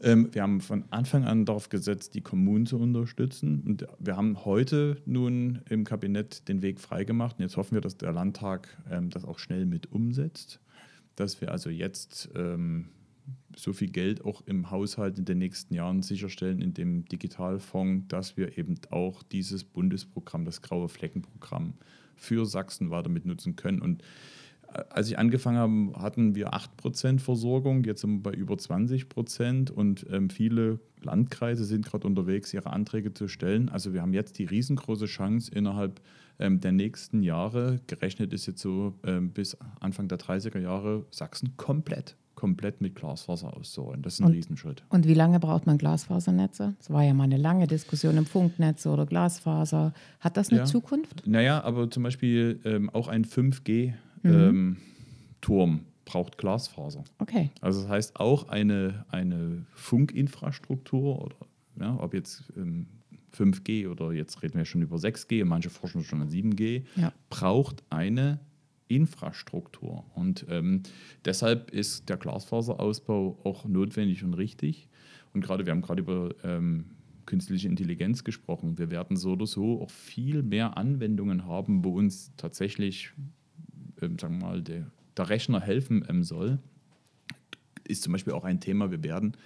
Ähm, 0.00 0.28
wir 0.32 0.42
haben 0.42 0.60
von 0.60 0.84
Anfang 0.90 1.24
an 1.24 1.44
darauf 1.44 1.70
gesetzt, 1.70 2.14
die 2.14 2.20
Kommunen 2.20 2.66
zu 2.66 2.78
unterstützen. 2.78 3.62
Und 3.66 3.86
wir 3.98 4.16
haben 4.16 4.44
heute 4.44 5.02
nun 5.06 5.60
im 5.68 5.84
Kabinett 5.84 6.48
den 6.48 6.62
Weg 6.62 6.80
freigemacht. 6.80 7.38
Und 7.38 7.42
jetzt 7.42 7.56
hoffen 7.56 7.74
wir, 7.74 7.80
dass 7.80 7.96
der 7.96 8.12
Landtag 8.12 8.68
ähm, 8.90 9.10
das 9.10 9.24
auch 9.24 9.38
schnell 9.38 9.66
mit 9.66 9.90
umsetzt. 9.90 10.60
Dass 11.16 11.40
wir 11.40 11.50
also 11.50 11.68
jetzt 11.68 12.28
ähm, 12.36 12.90
so 13.56 13.72
viel 13.72 13.90
Geld 13.90 14.24
auch 14.24 14.42
im 14.46 14.70
Haushalt 14.70 15.18
in 15.18 15.24
den 15.24 15.38
nächsten 15.38 15.74
Jahren 15.74 16.02
sicherstellen 16.02 16.60
in 16.60 16.74
dem 16.74 17.04
Digitalfonds, 17.06 18.06
dass 18.08 18.36
wir 18.36 18.56
eben 18.56 18.76
auch 18.90 19.22
dieses 19.22 19.64
Bundesprogramm, 19.64 20.44
das 20.44 20.62
graue 20.62 20.88
Fleckenprogramm 20.88 21.74
für 22.16 22.46
Sachsen 22.46 22.90
weiter 22.90 23.08
mit 23.08 23.26
nutzen 23.26 23.56
können. 23.56 23.80
Und 23.80 24.02
äh, 24.72 24.82
als 24.90 25.08
ich 25.08 25.18
angefangen 25.18 25.58
habe, 25.92 26.02
hatten 26.02 26.34
wir 26.34 26.52
8% 26.52 27.20
Versorgung, 27.20 27.84
jetzt 27.84 28.02
sind 28.02 28.18
wir 28.18 28.30
bei 28.30 28.32
über 28.32 28.54
20% 28.54 29.70
und 29.70 30.06
ähm, 30.10 30.30
viele 30.30 30.80
Landkreise 31.02 31.64
sind 31.64 31.86
gerade 31.86 32.06
unterwegs, 32.06 32.52
ihre 32.52 32.70
Anträge 32.70 33.14
zu 33.14 33.28
stellen. 33.28 33.68
Also 33.68 33.92
wir 33.92 34.02
haben 34.02 34.12
jetzt 34.12 34.38
die 34.38 34.44
riesengroße 34.44 35.06
Chance 35.06 35.50
innerhalb 35.52 36.00
ähm, 36.38 36.60
der 36.60 36.72
nächsten 36.72 37.22
Jahre, 37.22 37.80
gerechnet 37.86 38.32
ist 38.32 38.46
jetzt 38.46 38.60
so 38.60 38.94
ähm, 39.04 39.30
bis 39.30 39.56
Anfang 39.80 40.08
der 40.08 40.18
30er 40.18 40.60
Jahre, 40.60 41.06
Sachsen 41.10 41.56
komplett 41.56 42.16
komplett 42.38 42.80
mit 42.80 42.94
Glasfaser 42.94 43.56
auszurollen. 43.56 44.00
Das 44.02 44.14
ist 44.14 44.20
ein 44.20 44.26
Und- 44.26 44.32
Riesenschritt. 44.32 44.84
Und 44.90 45.08
wie 45.08 45.14
lange 45.14 45.40
braucht 45.40 45.66
man 45.66 45.76
Glasfasernetze? 45.76 46.76
Es 46.78 46.88
war 46.88 47.02
ja 47.02 47.12
mal 47.12 47.24
eine 47.24 47.36
lange 47.36 47.66
Diskussion 47.66 48.16
im 48.16 48.26
Funknetze 48.26 48.90
oder 48.90 49.06
Glasfaser. 49.06 49.92
Hat 50.20 50.36
das 50.36 50.50
eine 50.50 50.60
Ja. 50.60 50.64
Zukunft? 50.64 51.26
Naja, 51.26 51.60
aber 51.64 51.90
zum 51.90 52.04
Beispiel 52.04 52.60
ähm, 52.64 52.90
auch 52.90 53.08
ein 53.08 53.24
5G-Turm 53.24 55.80
braucht 56.04 56.38
Glasfaser. 56.38 57.04
Okay. 57.18 57.50
Also 57.60 57.82
das 57.82 57.90
heißt 57.90 58.20
auch 58.20 58.48
eine, 58.48 59.04
eine 59.10 59.64
Funkinfrastruktur 59.74 61.22
oder 61.22 61.36
ja, 61.80 61.96
ob 62.00 62.14
jetzt 62.14 62.44
ähm, 62.56 62.86
5G 63.36 63.88
oder 63.88 64.12
jetzt 64.12 64.42
reden 64.42 64.58
wir 64.58 64.64
schon 64.64 64.82
über 64.82 64.96
6G, 64.96 65.44
manche 65.44 65.70
forschen 65.70 66.02
schon 66.02 66.22
an 66.22 66.28
7G, 66.28 66.82
Ja. 66.96 67.12
braucht 67.30 67.82
eine 67.90 68.40
Infrastruktur. 68.88 70.04
Und 70.14 70.46
ähm, 70.48 70.82
deshalb 71.24 71.70
ist 71.70 72.08
der 72.08 72.16
Glasfaserausbau 72.16 73.38
auch 73.44 73.64
notwendig 73.66 74.24
und 74.24 74.34
richtig. 74.34 74.88
Und 75.32 75.42
gerade, 75.42 75.66
wir 75.66 75.72
haben 75.72 75.82
gerade 75.82 76.00
über 76.00 76.34
ähm, 76.42 76.86
künstliche 77.26 77.68
Intelligenz 77.68 78.24
gesprochen. 78.24 78.78
Wir 78.78 78.90
werden 78.90 79.16
so 79.16 79.32
oder 79.32 79.46
so 79.46 79.82
auch 79.82 79.90
viel 79.90 80.42
mehr 80.42 80.78
Anwendungen 80.78 81.44
haben, 81.44 81.84
wo 81.84 81.98
uns 81.98 82.32
tatsächlich, 82.36 83.12
ähm, 84.00 84.18
sagen 84.18 84.40
wir 84.40 84.46
mal, 84.46 84.62
der, 84.62 84.90
der 85.16 85.28
Rechner 85.28 85.60
helfen 85.60 86.04
ähm, 86.08 86.24
soll. 86.24 86.58
Ist 87.84 88.02
zum 88.02 88.12
Beispiel 88.12 88.32
auch 88.32 88.44
ein 88.44 88.60
Thema, 88.60 88.90
wir 88.90 89.04
werden 89.04 89.36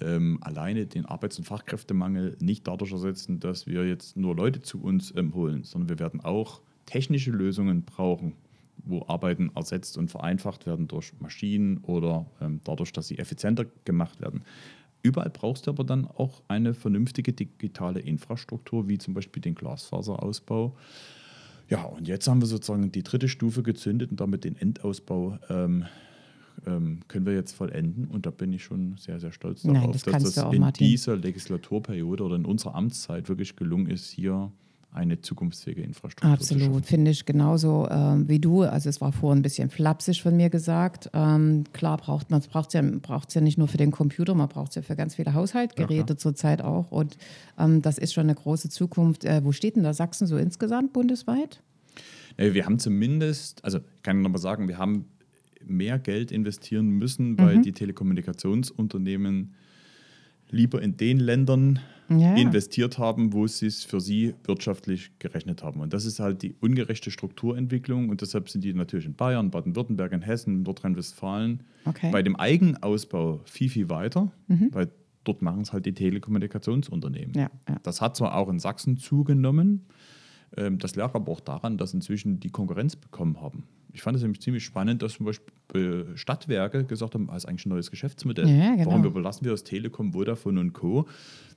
ähm, 0.00 0.38
alleine 0.40 0.86
den 0.86 1.06
Arbeits- 1.06 1.38
und 1.38 1.44
Fachkräftemangel 1.44 2.36
nicht 2.40 2.66
dadurch 2.66 2.92
ersetzen, 2.92 3.38
dass 3.38 3.66
wir 3.66 3.86
jetzt 3.86 4.16
nur 4.16 4.34
Leute 4.34 4.60
zu 4.60 4.82
uns 4.82 5.14
ähm, 5.16 5.34
holen, 5.34 5.62
sondern 5.64 5.88
wir 5.88 5.98
werden 5.98 6.20
auch 6.20 6.62
technische 6.86 7.30
Lösungen 7.30 7.84
brauchen, 7.84 8.34
wo 8.84 9.04
Arbeiten 9.06 9.50
ersetzt 9.54 9.98
und 9.98 10.10
vereinfacht 10.10 10.66
werden 10.66 10.88
durch 10.88 11.12
Maschinen 11.20 11.78
oder 11.78 12.26
ähm, 12.40 12.60
dadurch, 12.64 12.92
dass 12.92 13.08
sie 13.08 13.18
effizienter 13.18 13.66
gemacht 13.84 14.20
werden. 14.20 14.42
Überall 15.02 15.30
brauchst 15.30 15.66
du 15.66 15.70
aber 15.70 15.84
dann 15.84 16.06
auch 16.06 16.42
eine 16.48 16.74
vernünftige 16.74 17.32
digitale 17.32 18.00
Infrastruktur, 18.00 18.88
wie 18.88 18.98
zum 18.98 19.14
Beispiel 19.14 19.40
den 19.40 19.54
Glasfaserausbau. 19.54 20.76
Ja, 21.68 21.84
und 21.84 22.08
jetzt 22.08 22.28
haben 22.28 22.42
wir 22.42 22.46
sozusagen 22.46 22.90
die 22.92 23.02
dritte 23.02 23.28
Stufe 23.28 23.62
gezündet 23.62 24.10
und 24.10 24.20
damit 24.20 24.44
den 24.44 24.56
Endausbau 24.56 25.38
ähm, 25.48 25.86
ähm, 26.66 27.00
können 27.08 27.26
wir 27.26 27.32
jetzt 27.32 27.52
vollenden. 27.52 28.06
Und 28.06 28.26
da 28.26 28.30
bin 28.30 28.52
ich 28.52 28.64
schon 28.64 28.96
sehr, 28.98 29.20
sehr 29.20 29.32
stolz 29.32 29.64
Nein, 29.64 29.74
darauf, 29.74 29.92
das 29.92 30.02
dass 30.02 30.22
das 30.22 30.38
auch, 30.38 30.52
in 30.52 30.60
Martin. 30.60 30.86
dieser 30.86 31.16
Legislaturperiode 31.16 32.24
oder 32.24 32.36
in 32.36 32.44
unserer 32.44 32.74
Amtszeit 32.74 33.28
wirklich 33.28 33.56
gelungen 33.56 33.86
ist, 33.86 34.10
hier 34.10 34.52
eine 34.92 35.20
zukunftsfähige 35.20 35.82
Infrastruktur 35.82 36.32
Absolut, 36.32 36.84
finde 36.84 37.12
ich 37.12 37.24
genauso 37.24 37.88
ähm, 37.90 38.28
wie 38.28 38.40
du. 38.40 38.62
Also 38.62 38.88
es 38.88 39.00
war 39.00 39.12
vorhin 39.12 39.38
ein 39.38 39.42
bisschen 39.42 39.70
flapsig 39.70 40.22
von 40.22 40.36
mir 40.36 40.50
gesagt. 40.50 41.10
Ähm, 41.14 41.64
klar 41.72 41.96
braucht 41.96 42.30
man 42.30 42.40
es 42.40 42.48
braucht 42.48 42.74
ja, 42.74 42.82
ja 42.82 43.40
nicht 43.40 43.56
nur 43.56 43.68
für 43.68 43.76
den 43.76 43.92
Computer, 43.92 44.34
man 44.34 44.48
braucht 44.48 44.70
es 44.70 44.74
ja 44.74 44.82
für 44.82 44.96
ganz 44.96 45.14
viele 45.14 45.32
Haushaltgeräte 45.34 46.14
Ja, 46.14 46.16
zurzeit 46.16 46.62
auch. 46.62 46.90
Und 46.90 47.16
ähm, 47.58 47.82
das 47.82 47.98
ist 47.98 48.12
schon 48.12 48.24
eine 48.24 48.34
große 48.34 48.68
Zukunft. 48.68 49.24
Äh, 49.24 49.44
wo 49.44 49.52
steht 49.52 49.76
denn 49.76 49.84
da 49.84 49.94
Sachsen 49.94 50.26
so 50.26 50.36
insgesamt 50.36 50.92
bundesweit? 50.92 51.62
Wir 52.36 52.64
haben 52.64 52.78
zumindest, 52.78 53.64
also 53.64 53.78
ich 53.78 54.02
kann 54.02 54.22
nochmal 54.22 54.40
sagen, 54.40 54.66
wir 54.66 54.78
haben 54.78 55.04
mehr 55.64 55.98
Geld 55.98 56.32
investieren 56.32 56.88
müssen, 56.88 57.38
weil 57.38 57.58
Mhm. 57.58 57.62
die 57.62 57.72
Telekommunikationsunternehmen 57.72 59.54
lieber 60.52 60.80
in 60.82 60.96
den 60.96 61.18
Ländern 61.20 61.78
Ja, 62.08 62.34
investiert 62.34 62.98
haben, 62.98 63.32
wo 63.32 63.46
sie 63.46 63.66
es 63.66 63.84
für 63.84 64.00
sie 64.00 64.34
wirtschaftlich 64.44 65.12
gerechnet 65.20 65.62
haben. 65.62 65.80
Und 65.80 65.92
das 65.92 66.04
ist 66.04 66.18
halt 66.18 66.42
die 66.42 66.54
ungerechte 66.60 67.12
Strukturentwicklung 67.12 68.08
und 68.08 68.20
deshalb 68.20 68.48
sind 68.48 68.64
die 68.64 68.74
natürlich 68.74 69.06
in 69.06 69.14
Bayern, 69.14 69.50
Baden-Württemberg, 69.52 70.10
in 70.12 70.22
Hessen, 70.22 70.62
Nordrhein-Westfalen 70.64 71.62
Okay. 71.84 72.10
bei 72.10 72.22
dem 72.22 72.34
Eigenausbau 72.36 73.40
viel, 73.44 73.68
viel 73.70 73.88
weiter, 73.90 74.32
Mhm. 74.48 74.70
weil 74.72 74.88
dort 75.22 75.40
machen 75.42 75.60
es 75.62 75.72
halt 75.72 75.86
die 75.86 75.92
Telekommunikationsunternehmen. 75.94 77.34
Ja, 77.34 77.50
ja. 77.68 77.76
Das 77.82 78.00
hat 78.00 78.16
zwar 78.16 78.34
auch 78.36 78.48
in 78.48 78.58
Sachsen 78.58 78.96
zugenommen, 78.96 79.86
das 80.52 80.96
lag 80.96 81.14
aber 81.14 81.30
auch 81.30 81.40
daran, 81.40 81.78
dass 81.78 81.94
inzwischen 81.94 82.40
die 82.40 82.50
Konkurrenz 82.50 82.96
bekommen 82.96 83.40
haben. 83.40 83.64
Ich 83.92 84.02
fand 84.02 84.16
es 84.16 84.22
nämlich 84.22 84.40
ziemlich 84.40 84.64
spannend, 84.64 85.02
dass 85.02 85.14
zum 85.14 85.26
Beispiel 85.26 86.06
äh, 86.12 86.16
Stadtwerke 86.16 86.84
gesagt 86.84 87.14
haben, 87.14 87.26
das 87.26 87.38
ist 87.38 87.46
eigentlich 87.46 87.66
ein 87.66 87.70
neues 87.70 87.90
Geschäftsmodell. 87.90 88.48
Ja, 88.48 88.74
genau. 88.74 88.86
Warum 88.86 89.04
überlassen 89.04 89.44
wir 89.44 89.52
das 89.52 89.64
Telekom, 89.64 90.12
Vodafone 90.12 90.60
und 90.60 90.72
Co.? 90.72 91.06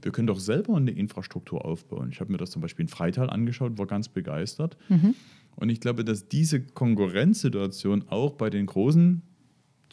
Wir 0.02 0.12
können 0.12 0.28
doch 0.28 0.40
selber 0.40 0.76
eine 0.76 0.92
Infrastruktur 0.92 1.64
aufbauen. 1.66 2.10
Ich 2.12 2.20
habe 2.20 2.32
mir 2.32 2.38
das 2.38 2.52
zum 2.52 2.62
Beispiel 2.62 2.84
in 2.84 2.90
Freital 2.90 3.30
angeschaut, 3.30 3.78
war 3.78 3.88
ganz 3.88 4.10
begeistert. 4.10 4.78
Mhm. 4.90 5.16
Und 5.56 5.70
ich 5.70 5.80
glaube, 5.80 6.04
dass 6.04 6.28
diese 6.28 6.62
Konkurrenzsituation 6.62 8.06
auch 8.10 8.34
bei 8.34 8.50
den 8.50 8.66
Großen 8.66 9.22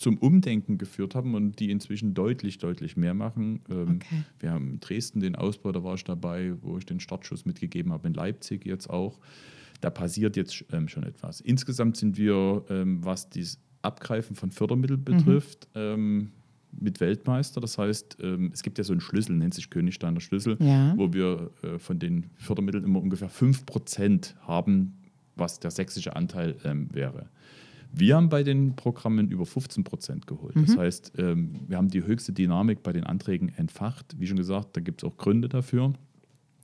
zum 0.01 0.17
Umdenken 0.17 0.79
geführt 0.79 1.15
haben 1.15 1.35
und 1.35 1.61
die 1.61 1.71
inzwischen 1.71 2.15
deutlich, 2.15 2.57
deutlich 2.57 2.97
mehr 2.97 3.13
machen. 3.13 3.61
Ähm, 3.71 3.97
Okay. 3.97 4.23
Wir 4.39 4.51
haben 4.53 4.71
in 4.71 4.81
Dresden 4.81 5.21
den 5.21 5.37
Ausbau, 5.37 5.73
da 5.73 5.85
war 5.85 5.95
ich 5.95 6.05
dabei, 6.05 6.55
wo 6.63 6.79
ich 6.79 6.87
den 6.87 7.01
Startschuss 7.01 7.45
mitgegeben 7.45 7.93
habe, 7.93 8.09
in 8.09 8.15
Leipzig 8.15 8.65
jetzt 8.65 8.89
auch. 8.89 9.19
Da 9.83 9.91
passiert 9.91 10.37
jetzt 10.37 10.65
ähm, 10.73 10.89
schon 10.89 11.03
etwas. 11.03 11.43
Insgesamt 11.43 11.99
sind 11.99 12.17
wir, 12.17 12.65
ähm, 12.71 13.05
was 13.05 13.29
das 13.29 13.59
Abgreifen 13.83 14.37
von 14.37 14.51
Fördermitteln 14.51 15.05
betrifft, 15.05 15.69
ähm, 15.75 16.31
mit 16.73 17.01
Weltmeister. 17.01 17.61
Das 17.61 17.77
heißt, 17.79 18.19
es 18.53 18.63
gibt 18.63 18.79
ja 18.79 18.85
so 18.85 18.93
einen 18.93 19.01
Schlüssel, 19.01 19.35
nennt 19.37 19.53
sich 19.55 19.69
Königsteiner 19.71 20.21
Schlüssel, 20.21 20.57
Ja. 20.61 20.95
wo 20.97 21.13
wir 21.13 21.51
äh, 21.63 21.79
von 21.79 21.99
den 21.99 22.27
Fördermitteln 22.37 22.85
immer 22.85 23.01
ungefähr 23.03 23.29
5% 23.31 24.35
haben, 24.47 24.95
was 25.37 25.59
der 25.61 25.71
sächsische 25.73 26.15
Anteil 26.17 26.57
wäre. 26.93 27.29
Wir 27.93 28.17
haben 28.17 28.29
bei 28.29 28.43
den 28.43 28.77
Programmen 28.77 29.29
über 29.31 29.47
15 29.47 29.85
Prozent 29.85 30.27
geholt. 30.27 30.55
Das 30.57 30.77
heißt, 30.77 31.13
ähm, 31.19 31.61
wir 31.67 31.77
haben 31.77 31.89
die 31.89 32.05
höchste 32.05 32.33
Dynamik 32.33 32.83
bei 32.83 32.93
den 32.93 33.05
Anträgen 33.05 33.49
entfacht. 33.57 34.15
Wie 34.19 34.27
schon 34.27 34.37
gesagt, 34.37 34.77
da 34.77 34.81
gibt 34.81 35.03
es 35.03 35.09
auch 35.09 35.17
Gründe 35.17 35.49
dafür. 35.49 35.93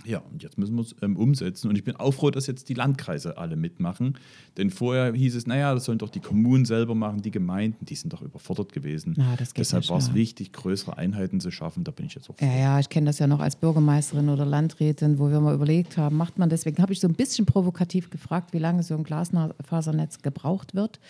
Ja, 0.05 0.19
und 0.31 0.43
jetzt 0.43 0.59
müssen 0.59 0.77
wir 0.77 0.83
es 0.83 0.95
ähm, 1.03 1.17
umsetzen. 1.17 1.69
Und 1.69 1.77
ich 1.77 1.85
bin 1.85 1.97
auch 1.97 2.13
froh, 2.13 2.31
dass 2.31 2.47
jetzt 2.47 2.69
die 2.69 2.75
Landkreise 2.75 3.39
alle 3.39 3.57
mitmachen. 3.57 4.19
Denn 4.57 4.71
vorher 4.71 5.13
hieß 5.13 5.35
es, 5.35 5.47
naja, 5.47 5.75
das 5.75 5.85
sollen 5.85 5.99
doch 5.99 6.11
die 6.11 6.21
Kommunen 6.21 6.65
selber 6.65 6.95
machen, 6.95 7.23
die 7.23 7.31
Gemeinden, 7.31 7.85
die 7.87 7.95
sind 7.95 8.13
doch 8.13 8.23
überfordert 8.23 8.73
gewesen. 8.73 9.15
Na, 9.17 9.37
Deshalb 9.57 9.89
war 9.89 9.99
es 9.99 10.15
wichtig, 10.15 10.53
größere 10.53 10.97
Einheiten 10.97 11.41
zu 11.41 11.51
schaffen. 11.51 11.83
Da 11.83 11.91
bin 11.91 12.07
ich 12.07 12.15
jetzt 12.15 12.31
auch 12.31 12.37
froh. 12.37 12.45
Ja, 12.45 12.57
ja, 12.57 12.79
ich 12.79 12.89
kenne 12.89 13.07
das 13.07 13.19
ja 13.19 13.27
noch 13.27 13.41
als 13.41 13.57
Bürgermeisterin 13.57 14.29
oder 14.29 14.45
Landrätin, 14.45 15.19
wo 15.19 15.31
wir 15.31 15.41
mal 15.41 15.55
überlegt 15.55 15.97
haben, 15.97 16.17
macht 16.17 16.39
man 16.39 16.51
deswegen, 16.51 16.81
habe 16.83 16.93
ich 16.93 17.01
so 17.01 17.09
ein 17.09 17.15
bisschen 17.15 17.47
provokativ 17.47 18.11
gefragt, 18.11 18.53
wie 18.53 18.59
lange 18.59 18.83
so 18.83 18.95
ein 18.95 19.03
Glasfasernetz 19.03 20.23
gebraucht 20.23 20.75
wird, 20.75 21.01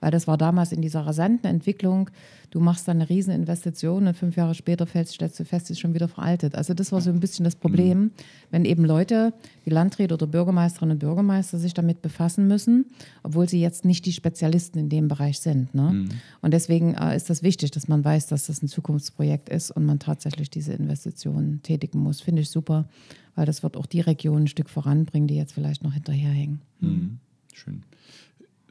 weil 0.00 0.10
das 0.10 0.26
war 0.26 0.36
damals 0.36 0.72
in 0.72 0.82
dieser 0.82 1.06
rasanten 1.06 1.48
Entwicklung, 1.48 2.10
du 2.50 2.60
machst 2.60 2.88
dann 2.88 2.98
eine 2.98 3.08
riesen 3.08 3.32
Investition 3.32 4.06
und 4.06 4.16
fünf 4.16 4.36
Jahre 4.36 4.54
später 4.54 4.86
fällst, 4.86 5.14
stellst 5.14 5.38
du 5.38 5.44
fest, 5.44 5.70
ist 5.70 5.80
schon 5.80 5.94
wieder 5.94 6.08
veraltet. 6.08 6.54
Also 6.54 6.74
das 6.74 6.92
war 6.92 7.00
so 7.00 7.10
ein 7.10 7.20
bisschen 7.20 7.44
das 7.44 7.56
Problem, 7.56 8.12
wenn 8.50 8.64
eben 8.64 8.84
Leute, 8.84 9.32
wie 9.64 9.70
Landräte 9.70 10.14
oder 10.14 10.26
Bürgermeisterinnen 10.26 10.96
und 10.96 11.00
Bürgermeister 11.00 11.58
sich 11.58 11.74
damit 11.74 12.02
befassen 12.02 12.48
müssen, 12.48 12.86
obwohl 13.22 13.48
sie 13.48 13.60
jetzt 13.60 13.84
nicht 13.84 14.06
die 14.06 14.12
Spezialisten 14.12 14.78
in 14.78 14.88
dem 14.88 15.08
Bereich 15.08 15.40
sind. 15.40 15.74
Ne? 15.74 16.08
Und 16.40 16.54
deswegen 16.54 16.94
äh, 16.94 17.16
ist 17.16 17.28
das 17.30 17.42
wichtig, 17.42 17.70
dass 17.72 17.88
man 17.88 18.04
weiß, 18.04 18.26
dass 18.28 18.46
das 18.46 18.62
ein 18.62 18.68
Zukunftsprojekt 18.68 19.48
ist 19.48 19.70
und 19.70 19.84
man 19.84 19.98
tatsächlich 19.98 20.50
diese 20.50 20.72
Investitionen 20.72 21.62
tätigen 21.62 21.98
muss. 21.98 22.20
Finde 22.20 22.42
ich 22.42 22.50
super, 22.50 22.88
weil 23.34 23.46
das 23.46 23.62
wird 23.62 23.76
auch 23.76 23.86
die 23.86 24.00
Regionen 24.00 24.44
ein 24.44 24.48
Stück 24.48 24.70
voranbringen, 24.70 25.28
die 25.28 25.36
jetzt 25.36 25.52
vielleicht 25.52 25.82
noch 25.82 25.92
hinterherhängen. 25.92 26.60
Mhm. 26.80 27.18
Schön. 27.52 27.82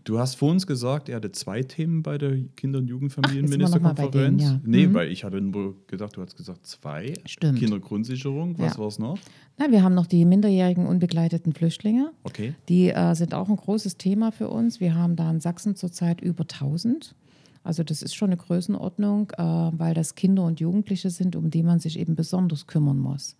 Du 0.05 0.19
hast 0.19 0.35
vor 0.35 0.51
uns 0.51 0.67
gesagt, 0.67 1.09
er 1.09 1.15
hatte 1.15 1.31
zwei 1.31 1.63
Themen 1.63 2.03
bei 2.03 2.19
der 2.19 2.37
Kinder- 2.55 2.77
und 2.77 2.87
Jugendfamilienministerkonferenz. 2.87 4.43
ja. 4.43 4.61
Nee, 4.63 4.85
Mhm. 4.87 4.93
weil 4.93 5.11
ich 5.11 5.23
hatte 5.23 5.41
nur 5.41 5.75
gedacht, 5.87 6.15
du 6.15 6.21
hast 6.21 6.37
gesagt 6.37 6.65
zwei. 6.67 7.13
Stimmt. 7.25 7.57
Kindergrundsicherung, 7.57 8.57
was 8.59 8.73
Ja. 8.75 8.79
war 8.79 8.87
es 8.87 8.99
noch? 8.99 9.17
Na, 9.57 9.71
wir 9.71 9.81
haben 9.81 9.95
noch 9.95 10.05
die 10.05 10.23
minderjährigen 10.25 10.85
unbegleiteten 10.85 11.53
Flüchtlinge. 11.53 12.11
Okay. 12.23 12.53
Die 12.69 12.89
äh, 12.89 13.15
sind 13.15 13.33
auch 13.33 13.49
ein 13.49 13.55
großes 13.55 13.97
Thema 13.97 14.31
für 14.31 14.47
uns. 14.49 14.79
Wir 14.79 14.93
haben 14.93 15.15
da 15.15 15.29
in 15.31 15.39
Sachsen 15.39 15.75
zurzeit 15.75 16.21
über 16.21 16.45
1000. 16.47 17.15
Also 17.63 17.81
das 17.83 18.03
ist 18.03 18.13
schon 18.13 18.29
eine 18.29 18.37
Größenordnung, 18.37 19.31
äh, 19.31 19.41
weil 19.41 19.95
das 19.95 20.13
Kinder 20.13 20.43
und 20.43 20.59
Jugendliche 20.59 21.09
sind, 21.09 21.35
um 21.35 21.49
die 21.49 21.63
man 21.63 21.79
sich 21.79 21.97
eben 21.97 22.15
besonders 22.15 22.67
kümmern 22.67 22.99
muss. 22.99 23.35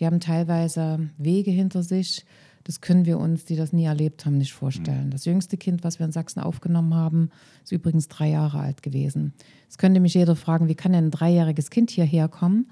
Die 0.00 0.06
haben 0.06 0.18
teilweise 0.18 1.10
Wege 1.16 1.52
hinter 1.52 1.84
sich. 1.84 2.24
Das 2.68 2.82
können 2.82 3.06
wir 3.06 3.18
uns, 3.18 3.46
die 3.46 3.56
das 3.56 3.72
nie 3.72 3.86
erlebt 3.86 4.26
haben, 4.26 4.36
nicht 4.36 4.52
vorstellen. 4.52 5.10
Das 5.10 5.24
jüngste 5.24 5.56
Kind, 5.56 5.84
was 5.84 5.98
wir 5.98 6.04
in 6.04 6.12
Sachsen 6.12 6.40
aufgenommen 6.40 6.92
haben, 6.92 7.30
ist 7.64 7.72
übrigens 7.72 8.08
drei 8.08 8.28
Jahre 8.28 8.58
alt 8.58 8.82
gewesen. 8.82 9.32
Es 9.70 9.78
könnte 9.78 10.00
mich 10.00 10.12
jeder 10.12 10.36
fragen, 10.36 10.68
wie 10.68 10.74
kann 10.74 10.92
denn 10.92 11.06
ein 11.06 11.10
dreijähriges 11.10 11.70
Kind 11.70 11.90
hierher 11.90 12.28
kommen? 12.28 12.70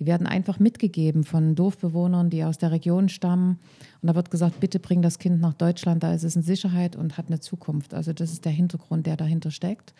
Die 0.00 0.06
werden 0.06 0.26
einfach 0.26 0.58
mitgegeben 0.58 1.22
von 1.22 1.54
Dorfbewohnern, 1.54 2.28
die 2.28 2.42
aus 2.42 2.58
der 2.58 2.72
Region 2.72 3.08
stammen. 3.08 3.60
Und 4.02 4.08
da 4.08 4.16
wird 4.16 4.32
gesagt, 4.32 4.58
bitte 4.58 4.80
bring 4.80 5.00
das 5.00 5.20
Kind 5.20 5.40
nach 5.40 5.54
Deutschland, 5.54 6.02
da 6.02 6.12
ist 6.12 6.24
es 6.24 6.34
in 6.34 6.42
Sicherheit 6.42 6.96
und 6.96 7.16
hat 7.16 7.28
eine 7.28 7.38
Zukunft. 7.38 7.94
Also 7.94 8.12
das 8.12 8.32
ist 8.32 8.44
der 8.44 8.52
Hintergrund, 8.52 9.06
der 9.06 9.16
dahinter 9.16 9.52
steckt. 9.52 9.94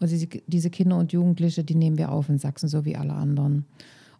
Und 0.00 0.10
diese, 0.10 0.26
diese 0.26 0.70
Kinder 0.70 0.96
und 0.96 1.12
Jugendliche, 1.12 1.64
die 1.64 1.74
nehmen 1.74 1.98
wir 1.98 2.12
auf 2.12 2.30
in 2.30 2.38
Sachsen, 2.38 2.70
so 2.70 2.86
wie 2.86 2.96
alle 2.96 3.12
anderen. 3.12 3.66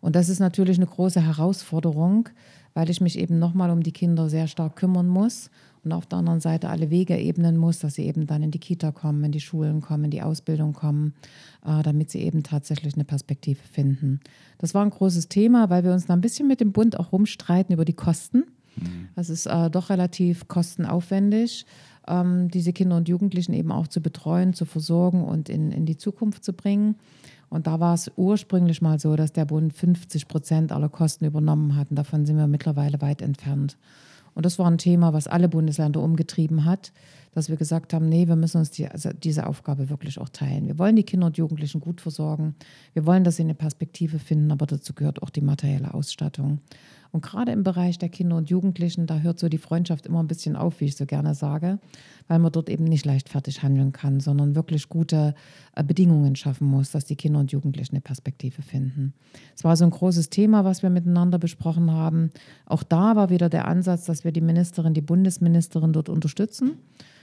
Und 0.02 0.16
das 0.16 0.28
ist 0.28 0.38
natürlich 0.38 0.76
eine 0.76 0.86
große 0.86 1.22
Herausforderung, 1.22 2.28
weil 2.76 2.90
ich 2.90 3.00
mich 3.00 3.18
eben 3.18 3.38
nochmal 3.38 3.70
um 3.70 3.82
die 3.82 3.90
Kinder 3.90 4.28
sehr 4.28 4.46
stark 4.48 4.76
kümmern 4.76 5.08
muss 5.08 5.48
und 5.82 5.92
auf 5.92 6.04
der 6.04 6.18
anderen 6.18 6.40
Seite 6.40 6.68
alle 6.68 6.90
Wege 6.90 7.16
ebnen 7.16 7.56
muss, 7.56 7.78
dass 7.78 7.94
sie 7.94 8.04
eben 8.04 8.26
dann 8.26 8.42
in 8.42 8.50
die 8.50 8.58
Kita 8.58 8.92
kommen, 8.92 9.24
in 9.24 9.32
die 9.32 9.40
Schulen 9.40 9.80
kommen, 9.80 10.04
in 10.04 10.10
die 10.10 10.20
Ausbildung 10.20 10.74
kommen, 10.74 11.14
äh, 11.64 11.82
damit 11.82 12.10
sie 12.10 12.20
eben 12.20 12.42
tatsächlich 12.42 12.92
eine 12.92 13.06
Perspektive 13.06 13.62
finden. 13.62 14.20
Das 14.58 14.74
war 14.74 14.84
ein 14.84 14.90
großes 14.90 15.28
Thema, 15.30 15.70
weil 15.70 15.84
wir 15.84 15.92
uns 15.94 16.04
da 16.04 16.12
ein 16.12 16.20
bisschen 16.20 16.48
mit 16.48 16.60
dem 16.60 16.72
Bund 16.72 17.00
auch 17.00 17.12
rumstreiten 17.12 17.72
über 17.72 17.86
die 17.86 17.94
Kosten. 17.94 18.44
Mhm. 18.76 19.08
Das 19.16 19.30
ist 19.30 19.46
äh, 19.46 19.70
doch 19.70 19.88
relativ 19.88 20.46
kostenaufwendig, 20.46 21.64
ähm, 22.06 22.50
diese 22.50 22.74
Kinder 22.74 22.98
und 22.98 23.08
Jugendlichen 23.08 23.54
eben 23.54 23.72
auch 23.72 23.88
zu 23.88 24.02
betreuen, 24.02 24.52
zu 24.52 24.66
versorgen 24.66 25.24
und 25.24 25.48
in, 25.48 25.72
in 25.72 25.86
die 25.86 25.96
Zukunft 25.96 26.44
zu 26.44 26.52
bringen. 26.52 26.96
Und 27.48 27.66
da 27.66 27.80
war 27.80 27.94
es 27.94 28.10
ursprünglich 28.16 28.82
mal 28.82 28.98
so, 28.98 29.16
dass 29.16 29.32
der 29.32 29.44
Bund 29.44 29.72
50 29.72 30.28
Prozent 30.28 30.72
aller 30.72 30.88
Kosten 30.88 31.24
übernommen 31.24 31.76
hat. 31.76 31.90
Und 31.90 31.96
davon 31.96 32.26
sind 32.26 32.36
wir 32.36 32.46
mittlerweile 32.46 33.00
weit 33.00 33.22
entfernt. 33.22 33.76
Und 34.34 34.44
das 34.44 34.58
war 34.58 34.70
ein 34.70 34.76
Thema, 34.76 35.14
was 35.14 35.28
alle 35.28 35.48
Bundesländer 35.48 36.02
umgetrieben 36.02 36.66
hat, 36.66 36.92
dass 37.32 37.48
wir 37.48 37.56
gesagt 37.56 37.94
haben, 37.94 38.06
nee, 38.08 38.28
wir 38.28 38.36
müssen 38.36 38.58
uns 38.58 38.70
die, 38.70 38.86
also 38.86 39.10
diese 39.10 39.46
Aufgabe 39.46 39.88
wirklich 39.88 40.18
auch 40.18 40.28
teilen. 40.28 40.66
Wir 40.66 40.78
wollen 40.78 40.94
die 40.94 41.04
Kinder 41.04 41.26
und 41.26 41.38
Jugendlichen 41.38 41.80
gut 41.80 42.02
versorgen. 42.02 42.54
Wir 42.92 43.06
wollen, 43.06 43.24
dass 43.24 43.36
sie 43.36 43.44
eine 43.44 43.54
Perspektive 43.54 44.18
finden, 44.18 44.52
aber 44.52 44.66
dazu 44.66 44.92
gehört 44.92 45.22
auch 45.22 45.30
die 45.30 45.40
materielle 45.40 45.94
Ausstattung. 45.94 46.60
Und 47.16 47.22
gerade 47.22 47.50
im 47.50 47.62
Bereich 47.62 47.96
der 47.96 48.10
Kinder 48.10 48.36
und 48.36 48.50
Jugendlichen, 48.50 49.06
da 49.06 49.20
hört 49.20 49.38
so 49.38 49.48
die 49.48 49.56
Freundschaft 49.56 50.04
immer 50.04 50.22
ein 50.22 50.26
bisschen 50.26 50.54
auf, 50.54 50.82
wie 50.82 50.84
ich 50.84 50.96
so 50.96 51.06
gerne 51.06 51.34
sage, 51.34 51.78
weil 52.28 52.38
man 52.38 52.52
dort 52.52 52.68
eben 52.68 52.84
nicht 52.84 53.06
leichtfertig 53.06 53.62
handeln 53.62 53.92
kann, 53.92 54.20
sondern 54.20 54.54
wirklich 54.54 54.90
gute 54.90 55.34
äh, 55.74 55.82
Bedingungen 55.82 56.36
schaffen 56.36 56.68
muss, 56.68 56.90
dass 56.90 57.06
die 57.06 57.16
Kinder 57.16 57.40
und 57.40 57.52
Jugendlichen 57.52 57.94
eine 57.94 58.02
Perspektive 58.02 58.60
finden. 58.60 59.14
Es 59.56 59.64
war 59.64 59.78
so 59.78 59.84
ein 59.84 59.92
großes 59.92 60.28
Thema, 60.28 60.66
was 60.66 60.82
wir 60.82 60.90
miteinander 60.90 61.38
besprochen 61.38 61.90
haben. 61.90 62.32
Auch 62.66 62.82
da 62.82 63.16
war 63.16 63.30
wieder 63.30 63.48
der 63.48 63.66
Ansatz, 63.66 64.04
dass 64.04 64.24
wir 64.24 64.32
die 64.32 64.42
Ministerin, 64.42 64.92
die 64.92 65.00
Bundesministerin 65.00 65.94
dort 65.94 66.10
unterstützen 66.10 66.72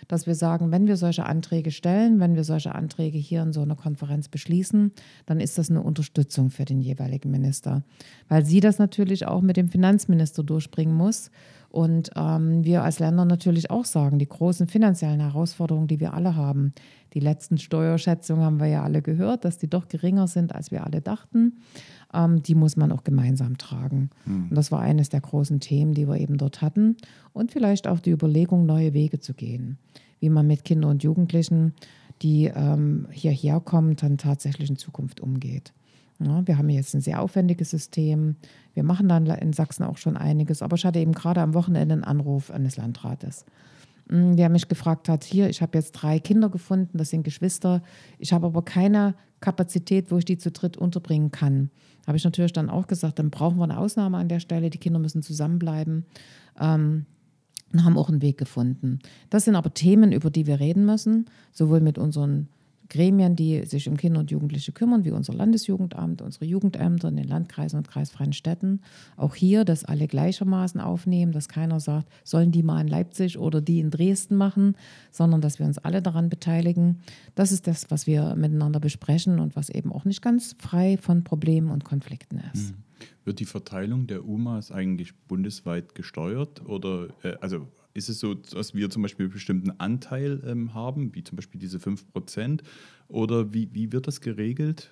dass 0.07 0.27
wir 0.27 0.35
sagen, 0.35 0.71
wenn 0.71 0.87
wir 0.87 0.97
solche 0.97 1.25
Anträge 1.25 1.71
stellen, 1.71 2.19
wenn 2.19 2.35
wir 2.35 2.43
solche 2.43 2.75
Anträge 2.75 3.17
hier 3.17 3.41
in 3.41 3.53
so 3.53 3.61
einer 3.61 3.75
Konferenz 3.75 4.27
beschließen, 4.27 4.91
dann 5.25 5.39
ist 5.39 5.57
das 5.57 5.69
eine 5.69 5.81
Unterstützung 5.81 6.49
für 6.49 6.65
den 6.65 6.81
jeweiligen 6.81 7.31
Minister, 7.31 7.83
weil 8.27 8.45
sie 8.45 8.59
das 8.59 8.79
natürlich 8.79 9.25
auch 9.27 9.41
mit 9.41 9.57
dem 9.57 9.69
Finanzminister 9.69 9.82
durchbringen 10.43 10.95
muss. 10.95 11.31
Und 11.69 12.11
ähm, 12.15 12.63
wir 12.63 12.83
als 12.83 12.99
Länder 12.99 13.25
natürlich 13.25 13.71
auch 13.71 13.85
sagen, 13.85 14.19
die 14.19 14.27
großen 14.27 14.67
finanziellen 14.67 15.19
Herausforderungen, 15.19 15.87
die 15.87 15.99
wir 15.99 16.13
alle 16.13 16.35
haben, 16.35 16.73
die 17.13 17.19
letzten 17.19 17.57
Steuerschätzungen 17.57 18.43
haben 18.43 18.59
wir 18.59 18.67
ja 18.67 18.83
alle 18.83 19.01
gehört, 19.01 19.45
dass 19.45 19.57
die 19.57 19.69
doch 19.69 19.87
geringer 19.87 20.27
sind, 20.27 20.53
als 20.53 20.69
wir 20.71 20.83
alle 20.83 21.01
dachten. 21.01 21.57
Ähm, 22.13 22.43
die 22.43 22.55
muss 22.55 22.75
man 22.75 22.91
auch 22.91 23.03
gemeinsam 23.03 23.57
tragen. 23.57 24.09
Mhm. 24.25 24.49
Und 24.49 24.55
das 24.55 24.71
war 24.71 24.81
eines 24.81 25.09
der 25.09 25.21
großen 25.21 25.59
Themen, 25.59 25.93
die 25.93 26.07
wir 26.07 26.17
eben 26.17 26.37
dort 26.37 26.61
hatten. 26.61 26.97
Und 27.33 27.51
vielleicht 27.51 27.87
auch 27.87 27.99
die 27.99 28.11
Überlegung, 28.11 28.65
neue 28.65 28.93
Wege 28.93 29.19
zu 29.19 29.33
gehen, 29.33 29.77
wie 30.19 30.29
man 30.29 30.45
mit 30.47 30.63
Kindern 30.63 30.91
und 30.91 31.03
Jugendlichen, 31.03 31.73
die 32.21 32.51
ähm, 32.53 33.07
hierher 33.11 33.59
kommen, 33.59 33.95
dann 33.95 34.17
tatsächlich 34.17 34.69
in 34.69 34.77
Zukunft 34.77 35.21
umgeht. 35.21 35.73
Ja, 36.19 36.45
wir 36.47 36.57
haben 36.57 36.69
jetzt 36.69 36.93
ein 36.93 37.01
sehr 37.01 37.21
aufwendiges 37.21 37.71
System. 37.71 38.35
Wir 38.73 38.83
machen 38.83 39.09
dann 39.09 39.25
in 39.25 39.53
Sachsen 39.53 39.83
auch 39.83 39.97
schon 39.97 40.17
einiges. 40.17 40.61
Aber 40.61 40.75
ich 40.75 40.85
hatte 40.85 40.99
eben 40.99 41.13
gerade 41.13 41.41
am 41.41 41.53
Wochenende 41.53 41.93
einen 41.93 42.03
Anruf 42.03 42.51
eines 42.51 42.77
Landrates, 42.77 43.45
hm, 44.09 44.35
der 44.37 44.49
mich 44.49 44.67
gefragt 44.67 45.09
hat, 45.09 45.23
hier, 45.23 45.49
ich 45.49 45.61
habe 45.61 45.77
jetzt 45.77 45.93
drei 45.93 46.19
Kinder 46.19 46.49
gefunden, 46.49 46.97
das 46.97 47.09
sind 47.09 47.23
Geschwister. 47.23 47.81
Ich 48.19 48.33
habe 48.33 48.47
aber 48.47 48.63
keine 48.63 49.15
Kapazität, 49.39 50.11
wo 50.11 50.17
ich 50.17 50.25
die 50.25 50.37
zu 50.37 50.51
dritt 50.51 50.77
unterbringen 50.77 51.31
kann. 51.31 51.69
Habe 52.07 52.17
ich 52.17 52.23
natürlich 52.23 52.53
dann 52.53 52.69
auch 52.69 52.87
gesagt, 52.87 53.19
dann 53.19 53.29
brauchen 53.29 53.57
wir 53.57 53.63
eine 53.63 53.77
Ausnahme 53.77 54.17
an 54.17 54.29
der 54.29 54.39
Stelle. 54.39 54.69
Die 54.69 54.77
Kinder 54.77 54.99
müssen 54.99 55.21
zusammenbleiben. 55.21 56.05
Ähm, 56.59 57.05
und 57.73 57.83
haben 57.83 57.97
auch 57.97 58.09
einen 58.09 58.21
Weg 58.21 58.37
gefunden. 58.37 58.99
Das 59.31 59.45
sind 59.45 59.55
aber 59.55 59.73
Themen, 59.73 60.11
über 60.11 60.29
die 60.29 60.45
wir 60.45 60.59
reden 60.59 60.85
müssen, 60.85 61.25
sowohl 61.51 61.81
mit 61.81 61.97
unseren 61.97 62.47
Gremien, 62.93 63.35
die 63.35 63.65
sich 63.65 63.89
um 63.89 63.97
Kinder 63.97 64.19
und 64.19 64.29
Jugendliche 64.29 64.71
kümmern, 64.71 65.03
wie 65.03 65.11
unser 65.11 65.33
Landesjugendamt, 65.33 66.21
unsere 66.21 66.45
Jugendämter 66.45 67.09
in 67.09 67.15
den 67.15 67.27
Landkreisen 67.27 67.77
und 67.77 67.89
kreisfreien 67.89 68.33
Städten. 68.33 68.81
Auch 69.17 69.33
hier, 69.33 69.65
dass 69.65 69.83
alle 69.83 70.07
gleichermaßen 70.07 70.79
aufnehmen, 70.79 71.31
dass 71.31 71.49
keiner 71.49 71.79
sagt, 71.79 72.07
sollen 72.23 72.51
die 72.51 72.61
mal 72.61 72.79
in 72.79 72.87
Leipzig 72.87 73.39
oder 73.39 73.61
die 73.61 73.79
in 73.79 73.89
Dresden 73.89 74.35
machen, 74.35 74.77
sondern 75.11 75.41
dass 75.41 75.57
wir 75.57 75.65
uns 75.65 75.79
alle 75.79 76.03
daran 76.03 76.29
beteiligen. 76.29 76.99
Das 77.33 77.51
ist 77.51 77.65
das, 77.65 77.89
was 77.89 78.05
wir 78.05 78.35
miteinander 78.35 78.79
besprechen 78.79 79.39
und 79.39 79.55
was 79.55 79.69
eben 79.69 79.91
auch 79.91 80.05
nicht 80.05 80.21
ganz 80.21 80.55
frei 80.59 80.97
von 80.97 81.23
Problemen 81.23 81.71
und 81.71 81.83
Konflikten 81.83 82.41
ist. 82.53 82.69
Hm. 82.69 82.77
Wird 83.25 83.39
die 83.39 83.45
Verteilung 83.45 84.05
der 84.05 84.25
UMAs 84.25 84.71
eigentlich 84.71 85.17
bundesweit 85.27 85.95
gesteuert 85.95 86.63
oder 86.65 87.07
äh, 87.23 87.35
also 87.41 87.67
ist 87.93 88.09
es 88.09 88.19
so, 88.19 88.33
dass 88.33 88.73
wir 88.73 88.89
zum 88.89 89.01
Beispiel 89.01 89.25
einen 89.25 89.33
bestimmten 89.33 89.71
Anteil 89.79 90.41
ähm, 90.45 90.73
haben, 90.73 91.13
wie 91.15 91.23
zum 91.23 91.35
Beispiel 91.35 91.59
diese 91.59 91.77
5%? 91.77 92.61
Oder 93.07 93.53
wie, 93.53 93.69
wie 93.73 93.91
wird 93.91 94.07
das 94.07 94.21
geregelt, 94.21 94.91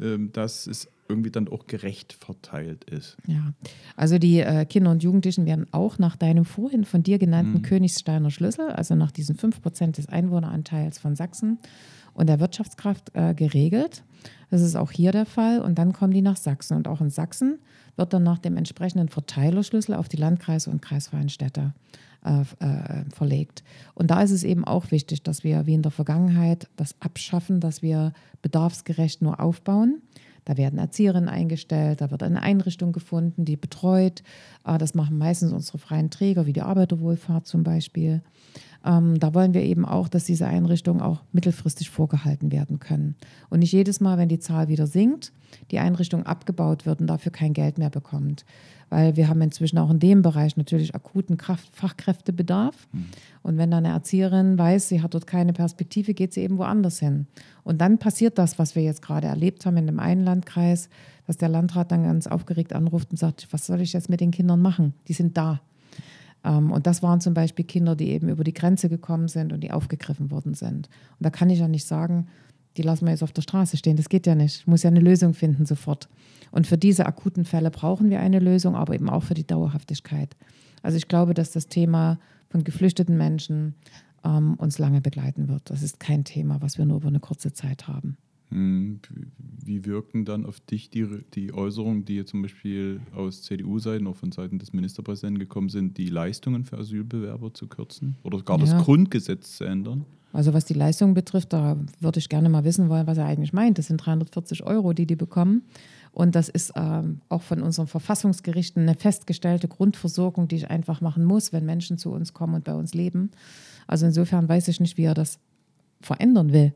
ähm, 0.00 0.32
dass 0.32 0.66
es 0.66 0.88
irgendwie 1.08 1.30
dann 1.30 1.48
auch 1.48 1.66
gerecht 1.66 2.12
verteilt 2.12 2.84
ist? 2.84 3.16
Ja, 3.26 3.54
also 3.96 4.18
die 4.18 4.40
äh, 4.40 4.64
Kinder 4.66 4.90
und 4.90 5.02
Jugendlichen 5.02 5.46
werden 5.46 5.66
auch 5.72 5.98
nach 5.98 6.16
deinem 6.16 6.44
vorhin 6.44 6.84
von 6.84 7.02
dir 7.02 7.18
genannten 7.18 7.58
mhm. 7.58 7.62
Königsteiner 7.62 8.30
Schlüssel, 8.30 8.70
also 8.70 8.94
nach 8.94 9.10
diesen 9.10 9.36
5% 9.36 9.92
des 9.92 10.08
Einwohneranteils 10.08 10.98
von 10.98 11.16
Sachsen 11.16 11.58
und 12.14 12.28
der 12.28 12.40
Wirtschaftskraft 12.40 13.10
äh, 13.14 13.34
geregelt. 13.34 14.04
Das 14.50 14.60
ist 14.60 14.76
auch 14.76 14.90
hier 14.90 15.12
der 15.12 15.26
Fall. 15.26 15.60
Und 15.60 15.78
dann 15.78 15.92
kommen 15.92 16.12
die 16.12 16.22
nach 16.22 16.36
Sachsen. 16.36 16.76
Und 16.76 16.86
auch 16.86 17.00
in 17.00 17.10
Sachsen 17.10 17.58
wird 17.96 18.12
dann 18.12 18.22
nach 18.22 18.38
dem 18.38 18.56
entsprechenden 18.56 19.08
Verteilerschlüssel 19.08 19.94
auf 19.94 20.08
die 20.08 20.16
Landkreise 20.16 20.70
und 20.70 20.82
kreisfreien 20.82 21.28
Städte 21.28 21.74
äh, 22.24 22.42
äh, 22.60 23.04
verlegt. 23.12 23.64
Und 23.94 24.10
da 24.10 24.22
ist 24.22 24.30
es 24.30 24.44
eben 24.44 24.64
auch 24.64 24.90
wichtig, 24.90 25.22
dass 25.22 25.44
wir 25.44 25.66
wie 25.66 25.74
in 25.74 25.82
der 25.82 25.90
Vergangenheit 25.90 26.68
das 26.76 26.94
abschaffen, 27.00 27.60
dass 27.60 27.82
wir 27.82 28.12
bedarfsgerecht 28.42 29.22
nur 29.22 29.40
aufbauen. 29.40 30.00
Da 30.44 30.56
werden 30.56 30.78
Erzieherinnen 30.78 31.28
eingestellt, 31.28 32.00
da 32.00 32.10
wird 32.10 32.22
eine 32.22 32.42
Einrichtung 32.42 32.92
gefunden, 32.92 33.44
die 33.44 33.56
betreut. 33.56 34.22
Äh, 34.64 34.78
das 34.78 34.94
machen 34.94 35.18
meistens 35.18 35.52
unsere 35.52 35.78
freien 35.78 36.10
Träger, 36.10 36.46
wie 36.46 36.52
die 36.52 36.62
Arbeiterwohlfahrt 36.62 37.46
zum 37.46 37.62
Beispiel. 37.62 38.22
Ähm, 38.84 39.18
da 39.20 39.34
wollen 39.34 39.54
wir 39.54 39.62
eben 39.62 39.84
auch, 39.84 40.08
dass 40.08 40.24
diese 40.24 40.46
Einrichtungen 40.46 41.00
auch 41.00 41.22
mittelfristig 41.32 41.90
vorgehalten 41.90 42.50
werden 42.50 42.78
können. 42.78 43.14
Und 43.48 43.60
nicht 43.60 43.72
jedes 43.72 44.00
Mal, 44.00 44.18
wenn 44.18 44.28
die 44.28 44.40
Zahl 44.40 44.68
wieder 44.68 44.86
sinkt, 44.86 45.32
die 45.70 45.78
Einrichtung 45.78 46.24
abgebaut 46.24 46.86
wird 46.86 47.00
und 47.00 47.06
dafür 47.06 47.32
kein 47.32 47.52
Geld 47.52 47.78
mehr 47.78 47.90
bekommt. 47.90 48.44
Weil 48.90 49.16
wir 49.16 49.28
haben 49.28 49.40
inzwischen 49.40 49.78
auch 49.78 49.90
in 49.90 50.00
dem 50.00 50.20
Bereich 50.20 50.56
natürlich 50.56 50.94
akuten 50.94 51.38
Kraft 51.38 51.74
Fachkräftebedarf. 51.74 52.88
Mhm. 52.92 53.06
Und 53.42 53.56
wenn 53.56 53.70
dann 53.70 53.86
eine 53.86 53.94
Erzieherin 53.94 54.58
weiß, 54.58 54.88
sie 54.88 55.00
hat 55.00 55.14
dort 55.14 55.26
keine 55.26 55.52
Perspektive, 55.52 56.12
geht 56.12 56.34
sie 56.34 56.42
eben 56.42 56.58
woanders 56.58 56.98
hin. 56.98 57.26
Und 57.64 57.80
dann 57.80 57.98
passiert 57.98 58.36
das, 58.36 58.58
was 58.58 58.74
wir 58.76 58.82
jetzt 58.82 59.00
gerade 59.00 59.28
erlebt 59.28 59.64
haben 59.64 59.76
in 59.78 59.86
dem 59.86 59.98
einen 59.98 60.24
Landkreis, 60.24 60.88
dass 61.26 61.38
der 61.38 61.48
Landrat 61.48 61.92
dann 61.92 62.04
ganz 62.04 62.26
aufgeregt 62.26 62.74
anruft 62.74 63.12
und 63.12 63.16
sagt, 63.16 63.48
was 63.50 63.66
soll 63.66 63.80
ich 63.80 63.92
jetzt 63.92 64.10
mit 64.10 64.20
den 64.20 64.32
Kindern 64.32 64.60
machen? 64.60 64.92
Die 65.08 65.14
sind 65.14 65.36
da. 65.36 65.60
Ähm, 66.44 66.72
und 66.72 66.86
das 66.86 67.02
waren 67.02 67.20
zum 67.20 67.34
Beispiel 67.34 67.64
Kinder, 67.64 67.96
die 67.96 68.10
eben 68.10 68.28
über 68.28 68.44
die 68.44 68.54
Grenze 68.54 68.88
gekommen 68.88 69.28
sind 69.28 69.52
und 69.52 69.60
die 69.60 69.70
aufgegriffen 69.70 70.30
worden 70.30 70.54
sind. 70.54 70.88
Und 71.18 71.24
da 71.24 71.30
kann 71.30 71.50
ich 71.50 71.58
ja 71.58 71.68
nicht 71.68 71.86
sagen, 71.86 72.26
die 72.76 72.82
lassen 72.82 73.04
wir 73.04 73.12
jetzt 73.12 73.22
auf 73.22 73.32
der 73.32 73.42
Straße 73.42 73.76
stehen. 73.76 73.96
Das 73.96 74.08
geht 74.08 74.26
ja 74.26 74.34
nicht. 74.34 74.60
Ich 74.60 74.66
muss 74.66 74.82
ja 74.82 74.88
eine 74.88 75.00
Lösung 75.00 75.34
finden 75.34 75.66
sofort. 75.66 76.08
Und 76.50 76.66
für 76.66 76.78
diese 76.78 77.06
akuten 77.06 77.44
Fälle 77.44 77.70
brauchen 77.70 78.10
wir 78.10 78.20
eine 78.20 78.38
Lösung, 78.38 78.76
aber 78.76 78.94
eben 78.94 79.10
auch 79.10 79.22
für 79.22 79.34
die 79.34 79.46
Dauerhaftigkeit. 79.46 80.36
Also 80.82 80.96
ich 80.96 81.08
glaube, 81.08 81.34
dass 81.34 81.50
das 81.50 81.68
Thema 81.68 82.18
von 82.48 82.64
geflüchteten 82.64 83.16
Menschen 83.16 83.74
ähm, 84.24 84.54
uns 84.54 84.78
lange 84.78 85.00
begleiten 85.00 85.48
wird. 85.48 85.70
Das 85.70 85.82
ist 85.82 86.00
kein 86.00 86.24
Thema, 86.24 86.60
was 86.60 86.78
wir 86.78 86.84
nur 86.84 86.98
über 86.98 87.08
eine 87.08 87.20
kurze 87.20 87.52
Zeit 87.52 87.88
haben. 87.88 88.16
Hm, 88.52 89.00
wie 89.64 89.84
wirken 89.86 90.24
dann 90.24 90.44
auf 90.44 90.60
dich 90.60 90.90
die, 90.90 91.06
die 91.34 91.54
Äußerungen, 91.54 92.04
die 92.04 92.24
zum 92.24 92.42
Beispiel 92.42 93.00
aus 93.14 93.42
CDU-Seiten, 93.42 94.06
auch 94.06 94.16
von 94.16 94.30
Seiten 94.30 94.58
des 94.58 94.72
Ministerpräsidenten 94.72 95.38
gekommen 95.38 95.70
sind, 95.70 95.96
die 95.96 96.08
Leistungen 96.08 96.64
für 96.64 96.76
Asylbewerber 96.78 97.54
zu 97.54 97.66
kürzen 97.66 98.16
oder 98.22 98.42
gar 98.42 98.58
ja. 98.58 98.66
das 98.66 98.84
Grundgesetz 98.84 99.56
zu 99.56 99.64
ändern? 99.64 100.04
Also 100.34 100.54
was 100.54 100.64
die 100.64 100.74
Leistung 100.74 101.14
betrifft, 101.14 101.52
da 101.52 101.78
würde 102.00 102.18
ich 102.18 102.28
gerne 102.28 102.48
mal 102.48 102.64
wissen 102.64 102.88
wollen, 102.88 103.06
was 103.06 103.18
er 103.18 103.26
eigentlich 103.26 103.52
meint. 103.52 103.78
Das 103.78 103.86
sind 103.86 103.98
340 103.98 104.64
Euro, 104.64 104.92
die 104.92 105.06
die 105.06 105.16
bekommen. 105.16 105.62
Und 106.10 106.34
das 106.34 106.48
ist 106.48 106.72
ähm, 106.76 107.20
auch 107.28 107.42
von 107.42 107.62
unseren 107.62 107.86
Verfassungsgerichten 107.86 108.82
eine 108.82 108.94
festgestellte 108.94 109.68
Grundversorgung, 109.68 110.48
die 110.48 110.56
ich 110.56 110.70
einfach 110.70 111.00
machen 111.00 111.24
muss, 111.24 111.52
wenn 111.52 111.64
Menschen 111.64 111.96
zu 111.96 112.10
uns 112.12 112.34
kommen 112.34 112.54
und 112.54 112.64
bei 112.64 112.74
uns 112.74 112.92
leben. 112.92 113.30
Also 113.86 114.06
insofern 114.06 114.48
weiß 114.48 114.68
ich 114.68 114.80
nicht, 114.80 114.98
wie 114.98 115.04
er 115.04 115.14
das 115.14 115.38
verändern 116.00 116.52
will. 116.52 116.72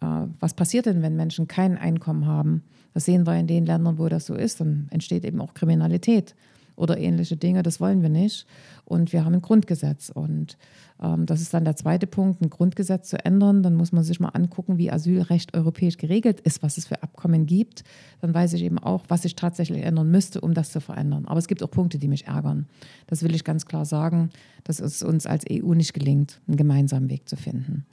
Äh, 0.00 0.26
was 0.38 0.54
passiert 0.54 0.86
denn, 0.86 1.02
wenn 1.02 1.16
Menschen 1.16 1.48
kein 1.48 1.78
Einkommen 1.78 2.26
haben? 2.26 2.62
Das 2.94 3.04
sehen 3.04 3.26
wir 3.26 3.36
in 3.36 3.46
den 3.46 3.66
Ländern, 3.66 3.98
wo 3.98 4.08
das 4.08 4.26
so 4.26 4.34
ist. 4.34 4.60
Dann 4.60 4.88
entsteht 4.90 5.24
eben 5.24 5.40
auch 5.40 5.54
Kriminalität 5.54 6.34
oder 6.80 6.98
ähnliche 6.98 7.36
Dinge. 7.36 7.62
Das 7.62 7.78
wollen 7.78 8.02
wir 8.02 8.08
nicht. 8.08 8.46
Und 8.84 9.12
wir 9.12 9.24
haben 9.24 9.34
ein 9.34 9.42
Grundgesetz. 9.42 10.10
Und 10.10 10.56
ähm, 11.00 11.26
das 11.26 11.40
ist 11.40 11.54
dann 11.54 11.64
der 11.64 11.76
zweite 11.76 12.06
Punkt, 12.06 12.40
ein 12.40 12.50
Grundgesetz 12.50 13.10
zu 13.10 13.24
ändern. 13.24 13.62
Dann 13.62 13.76
muss 13.76 13.92
man 13.92 14.02
sich 14.02 14.18
mal 14.18 14.30
angucken, 14.30 14.78
wie 14.78 14.90
Asylrecht 14.90 15.54
europäisch 15.54 15.98
geregelt 15.98 16.40
ist, 16.40 16.62
was 16.62 16.78
es 16.78 16.86
für 16.86 17.02
Abkommen 17.02 17.46
gibt. 17.46 17.84
Dann 18.20 18.34
weiß 18.34 18.54
ich 18.54 18.62
eben 18.62 18.78
auch, 18.78 19.04
was 19.08 19.22
sich 19.22 19.36
tatsächlich 19.36 19.84
ändern 19.84 20.10
müsste, 20.10 20.40
um 20.40 20.54
das 20.54 20.72
zu 20.72 20.80
verändern. 20.80 21.26
Aber 21.26 21.38
es 21.38 21.48
gibt 21.48 21.62
auch 21.62 21.70
Punkte, 21.70 21.98
die 21.98 22.08
mich 22.08 22.26
ärgern. 22.26 22.66
Das 23.06 23.22
will 23.22 23.34
ich 23.34 23.44
ganz 23.44 23.66
klar 23.66 23.84
sagen, 23.84 24.30
dass 24.64 24.80
es 24.80 25.02
uns 25.02 25.26
als 25.26 25.44
EU 25.50 25.74
nicht 25.74 25.92
gelingt, 25.92 26.40
einen 26.48 26.56
gemeinsamen 26.56 27.10
Weg 27.10 27.28
zu 27.28 27.36
finden. 27.36 27.84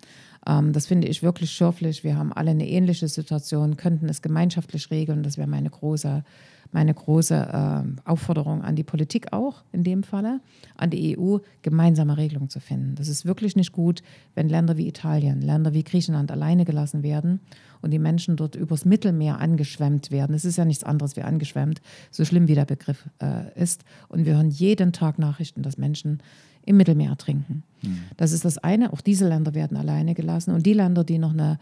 Ähm, 0.47 0.73
das 0.73 0.87
finde 0.87 1.07
ich 1.07 1.23
wirklich 1.23 1.51
schürflich. 1.51 2.03
Wir 2.03 2.17
haben 2.17 2.33
alle 2.33 2.51
eine 2.51 2.67
ähnliche 2.67 3.07
Situation, 3.07 3.77
könnten 3.77 4.09
es 4.09 4.21
gemeinschaftlich 4.21 4.89
regeln. 4.89 5.23
Das 5.23 5.37
wäre 5.37 5.47
meine 5.47 5.69
große 5.69 6.23
meine 6.71 6.93
große 6.93 7.35
äh, 7.35 8.09
Aufforderung 8.09 8.61
an 8.61 8.75
die 8.75 8.83
Politik 8.83 9.33
auch 9.33 9.63
in 9.71 9.83
dem 9.83 10.03
Falle, 10.03 10.41
an 10.75 10.89
die 10.89 11.17
EU, 11.17 11.37
gemeinsame 11.61 12.17
Regelungen 12.17 12.49
zu 12.49 12.59
finden. 12.59 12.95
Das 12.95 13.07
ist 13.07 13.25
wirklich 13.25 13.55
nicht 13.55 13.71
gut, 13.71 14.01
wenn 14.35 14.49
Länder 14.49 14.77
wie 14.77 14.87
Italien, 14.87 15.41
Länder 15.41 15.73
wie 15.73 15.83
Griechenland 15.83 16.31
alleine 16.31 16.65
gelassen 16.65 17.03
werden 17.03 17.39
und 17.81 17.91
die 17.91 17.99
Menschen 17.99 18.35
dort 18.35 18.55
übers 18.55 18.85
Mittelmeer 18.85 19.39
angeschwemmt 19.39 20.11
werden. 20.11 20.35
Es 20.35 20.45
ist 20.45 20.57
ja 20.57 20.65
nichts 20.65 20.83
anderes 20.83 21.15
wie 21.15 21.21
angeschwemmt, 21.21 21.81
so 22.11 22.25
schlimm 22.25 22.47
wie 22.47 22.55
der 22.55 22.65
Begriff 22.65 23.07
äh, 23.21 23.59
ist. 23.59 23.83
Und 24.09 24.25
wir 24.25 24.35
hören 24.35 24.49
jeden 24.49 24.93
Tag 24.93 25.19
Nachrichten, 25.19 25.61
dass 25.61 25.77
Menschen 25.77 26.21
im 26.68 26.78
Mittelmeer 26.78 27.11
ertrinken. 27.11 27.63
Mhm. 27.82 27.99
Das 28.18 28.32
ist 28.32 28.45
das 28.45 28.57
eine. 28.57 28.93
Auch 28.93 29.01
diese 29.01 29.28
Länder 29.28 29.53
werden 29.53 29.78
alleine 29.78 30.13
gelassen. 30.13 30.53
Und 30.53 30.65
die 30.65 30.74
Länder, 30.74 31.03
die 31.03 31.18
noch 31.18 31.34
eine 31.34 31.57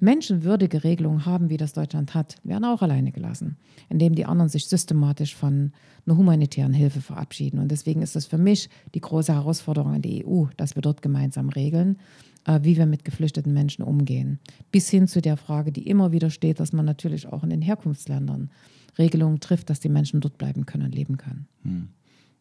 menschenwürdige 0.00 0.84
Regelungen 0.84 1.24
haben, 1.24 1.50
wie 1.50 1.56
das 1.56 1.72
Deutschland 1.72 2.14
hat, 2.14 2.36
werden 2.42 2.64
auch 2.64 2.82
alleine 2.82 3.12
gelassen, 3.12 3.56
indem 3.88 4.14
die 4.14 4.24
anderen 4.24 4.48
sich 4.48 4.66
systematisch 4.66 5.34
von 5.34 5.72
einer 6.06 6.16
humanitären 6.16 6.72
Hilfe 6.72 7.00
verabschieden. 7.00 7.58
Und 7.58 7.70
deswegen 7.70 8.02
ist 8.02 8.16
es 8.16 8.26
für 8.26 8.38
mich 8.38 8.68
die 8.94 9.00
große 9.00 9.32
Herausforderung 9.32 9.94
an 9.94 10.02
die 10.02 10.26
EU, 10.26 10.46
dass 10.56 10.74
wir 10.74 10.82
dort 10.82 11.00
gemeinsam 11.00 11.48
regeln, 11.48 11.98
äh, 12.46 12.60
wie 12.62 12.76
wir 12.76 12.86
mit 12.86 13.04
geflüchteten 13.04 13.52
Menschen 13.52 13.82
umgehen. 13.82 14.40
Bis 14.70 14.88
hin 14.88 15.06
zu 15.06 15.20
der 15.20 15.36
Frage, 15.36 15.72
die 15.72 15.86
immer 15.88 16.12
wieder 16.12 16.30
steht, 16.30 16.60
dass 16.60 16.72
man 16.72 16.84
natürlich 16.84 17.26
auch 17.26 17.44
in 17.44 17.50
den 17.50 17.62
Herkunftsländern 17.62 18.50
Regelungen 18.98 19.40
trifft, 19.40 19.70
dass 19.70 19.80
die 19.80 19.88
Menschen 19.88 20.20
dort 20.20 20.38
bleiben 20.38 20.66
können 20.66 20.84
und 20.84 20.94
leben 20.94 21.16
können. 21.16 21.46
Hm. 21.62 21.88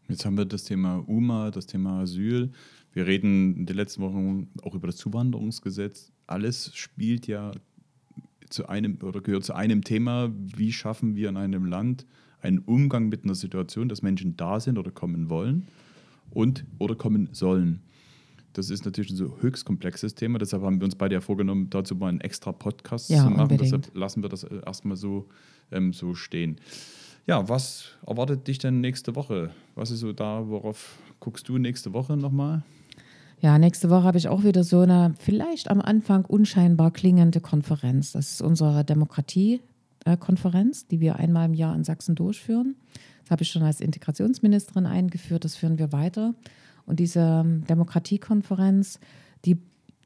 Jetzt 0.08 0.26
haben 0.26 0.38
wir 0.38 0.46
das 0.46 0.66
Thema 0.66 1.04
UMA, 1.08 1.52
das 1.52 1.66
Thema 1.66 2.02
Asyl. 2.02 2.52
Wir 2.94 3.08
reden 3.08 3.56
in 3.56 3.66
den 3.66 3.76
letzten 3.76 4.02
Wochen 4.02 4.50
auch 4.62 4.76
über 4.76 4.88
das 4.88 4.98
Zuwanderungsgesetz. 4.98 6.12
Alles 6.28 6.76
spielt 6.76 7.28
ja 7.28 7.52
zu 8.50 8.68
einem 8.68 9.00
oder 9.02 9.22
gehört 9.22 9.44
zu 9.44 9.54
einem 9.54 9.84
Thema. 9.84 10.32
Wie 10.36 10.72
schaffen 10.72 11.16
wir 11.16 11.30
in 11.30 11.38
einem 11.38 11.66
Land 11.66 12.06
einen 12.42 12.60
Umgang 12.60 13.10
mit 13.10 13.24
einer 13.24 13.36
Situation, 13.36 13.90
dass 13.90 14.02
Menschen 14.02 14.38
da 14.38 14.60
sind 14.60 14.78
oder 14.78 14.92
kommen 14.92 15.30
wollen 15.30 15.68
und 16.30 16.66
oder 16.78 16.96
kommen 16.96 17.30
sollen? 17.32 17.82
Das 18.54 18.70
ist 18.70 18.86
natürlich 18.86 19.12
ein 19.12 19.18
so 19.18 19.38
höchst 19.42 19.66
komplexes 19.66 20.14
Thema. 20.14 20.38
Deshalb 20.38 20.62
haben 20.62 20.80
wir 20.80 20.86
uns 20.86 20.96
beide 20.96 21.16
ja 21.16 21.22
vorgenommen, 21.22 21.72
dazu 21.72 21.96
mal 21.96 22.10
einen 22.10 22.22
extra 22.22 22.52
Podcast 22.52 23.10
ja, 23.10 23.24
zu 23.24 23.30
machen. 23.32 23.42
Unbedingt. 23.42 23.62
Deshalb 23.62 23.96
lassen 23.96 24.22
wir 24.22 24.30
das 24.30 24.44
erstmal 24.44 24.96
so, 24.96 25.28
ähm, 25.72 25.92
so 25.92 26.14
stehen. 26.14 26.58
Ja, 27.26 27.48
was 27.48 27.86
erwartet 28.06 28.46
dich 28.48 28.58
denn 28.58 28.82
nächste 28.82 29.16
Woche? 29.16 29.52
Was 29.76 29.92
ist 29.92 30.02
so 30.02 30.12
da, 30.12 30.50
worauf 30.50 30.98
guckst 31.22 31.48
du 31.48 31.58
nächste 31.58 31.94
Woche 31.94 32.18
nochmal? 32.18 32.64
Ja, 33.40 33.58
nächste 33.58 33.90
Woche 33.90 34.04
habe 34.04 34.18
ich 34.18 34.28
auch 34.28 34.44
wieder 34.44 34.66
so 34.66 34.82
eine 34.82 35.16
vielleicht 35.20 35.70
am 35.70 35.80
Anfang 35.82 36.26
unscheinbar 36.26 36.92
klingende 36.92 37.40
Konferenz. 37.40 38.12
Das 38.12 38.34
ist 38.34 38.42
unsere 38.42 38.84
Demokratiekonferenz, 38.84 40.88
die 40.88 41.00
wir 41.00 41.16
einmal 41.16 41.46
im 41.46 41.54
Jahr 41.54 41.74
in 41.76 41.86
Sachsen 41.86 42.16
durchführen. 42.16 42.76
Das 43.24 43.32
habe 43.32 43.44
ich 43.44 43.52
schon 43.52 43.64
als 43.64 43.80
Integrationsministerin 43.80 44.86
eingeführt, 44.86 45.46
das 45.46 45.56
führen 45.56 45.80
wir 45.80 45.94
weiter. 45.94 46.36
Und 46.86 47.00
diese 47.00 47.22
ähm, 47.22 47.64
Demokratiekonferenz, 47.68 49.00
die, 49.46 49.58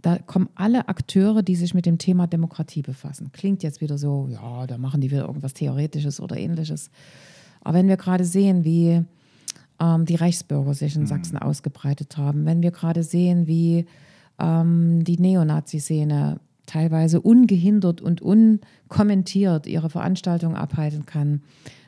da 0.08 0.18
kommen 0.20 0.48
alle 0.56 0.88
Akteure, 0.88 1.44
die 1.44 1.58
sich 1.58 1.74
mit 1.74 1.86
dem 1.86 1.98
Thema 1.98 2.28
Demokratie 2.28 2.82
befassen. 2.82 3.32
Klingt 3.34 3.62
jetzt 3.62 3.82
wieder 3.82 3.98
so, 3.98 4.30
ja, 4.32 4.66
da 4.66 4.78
machen 4.78 5.02
die 5.02 5.12
wieder 5.12 5.28
irgendwas 5.28 5.54
Theoretisches 5.54 6.22
oder 6.22 6.38
ähnliches. 6.38 6.90
Aber 7.62 7.78
wenn 7.78 7.90
wir 7.90 7.98
gerade 7.98 8.24
sehen, 8.24 8.64
wie 8.64 9.04
ähm, 9.82 10.06
die 10.06 10.16
Reichsbürger 10.16 10.74
sich 10.74 10.96
in 10.96 11.02
mhm. 11.02 11.08
Sachsen 11.08 11.38
ausgebreitet 11.38 12.16
haben. 12.18 12.46
Wenn 12.46 12.62
wir 12.62 12.72
gerade 12.72 13.04
sehen, 13.04 13.48
wie 13.48 13.86
ähm, 14.40 15.04
die 15.04 15.20
Neonazi-Szene 15.20 16.40
teilweise 16.68 17.22
ungehindert 17.22 18.02
und 18.02 18.22
unkommentiert 18.22 19.66
ihre 19.66 19.90
Veranstaltungen 19.90 20.56
abhalten 20.56 21.08
kann, 21.08 21.42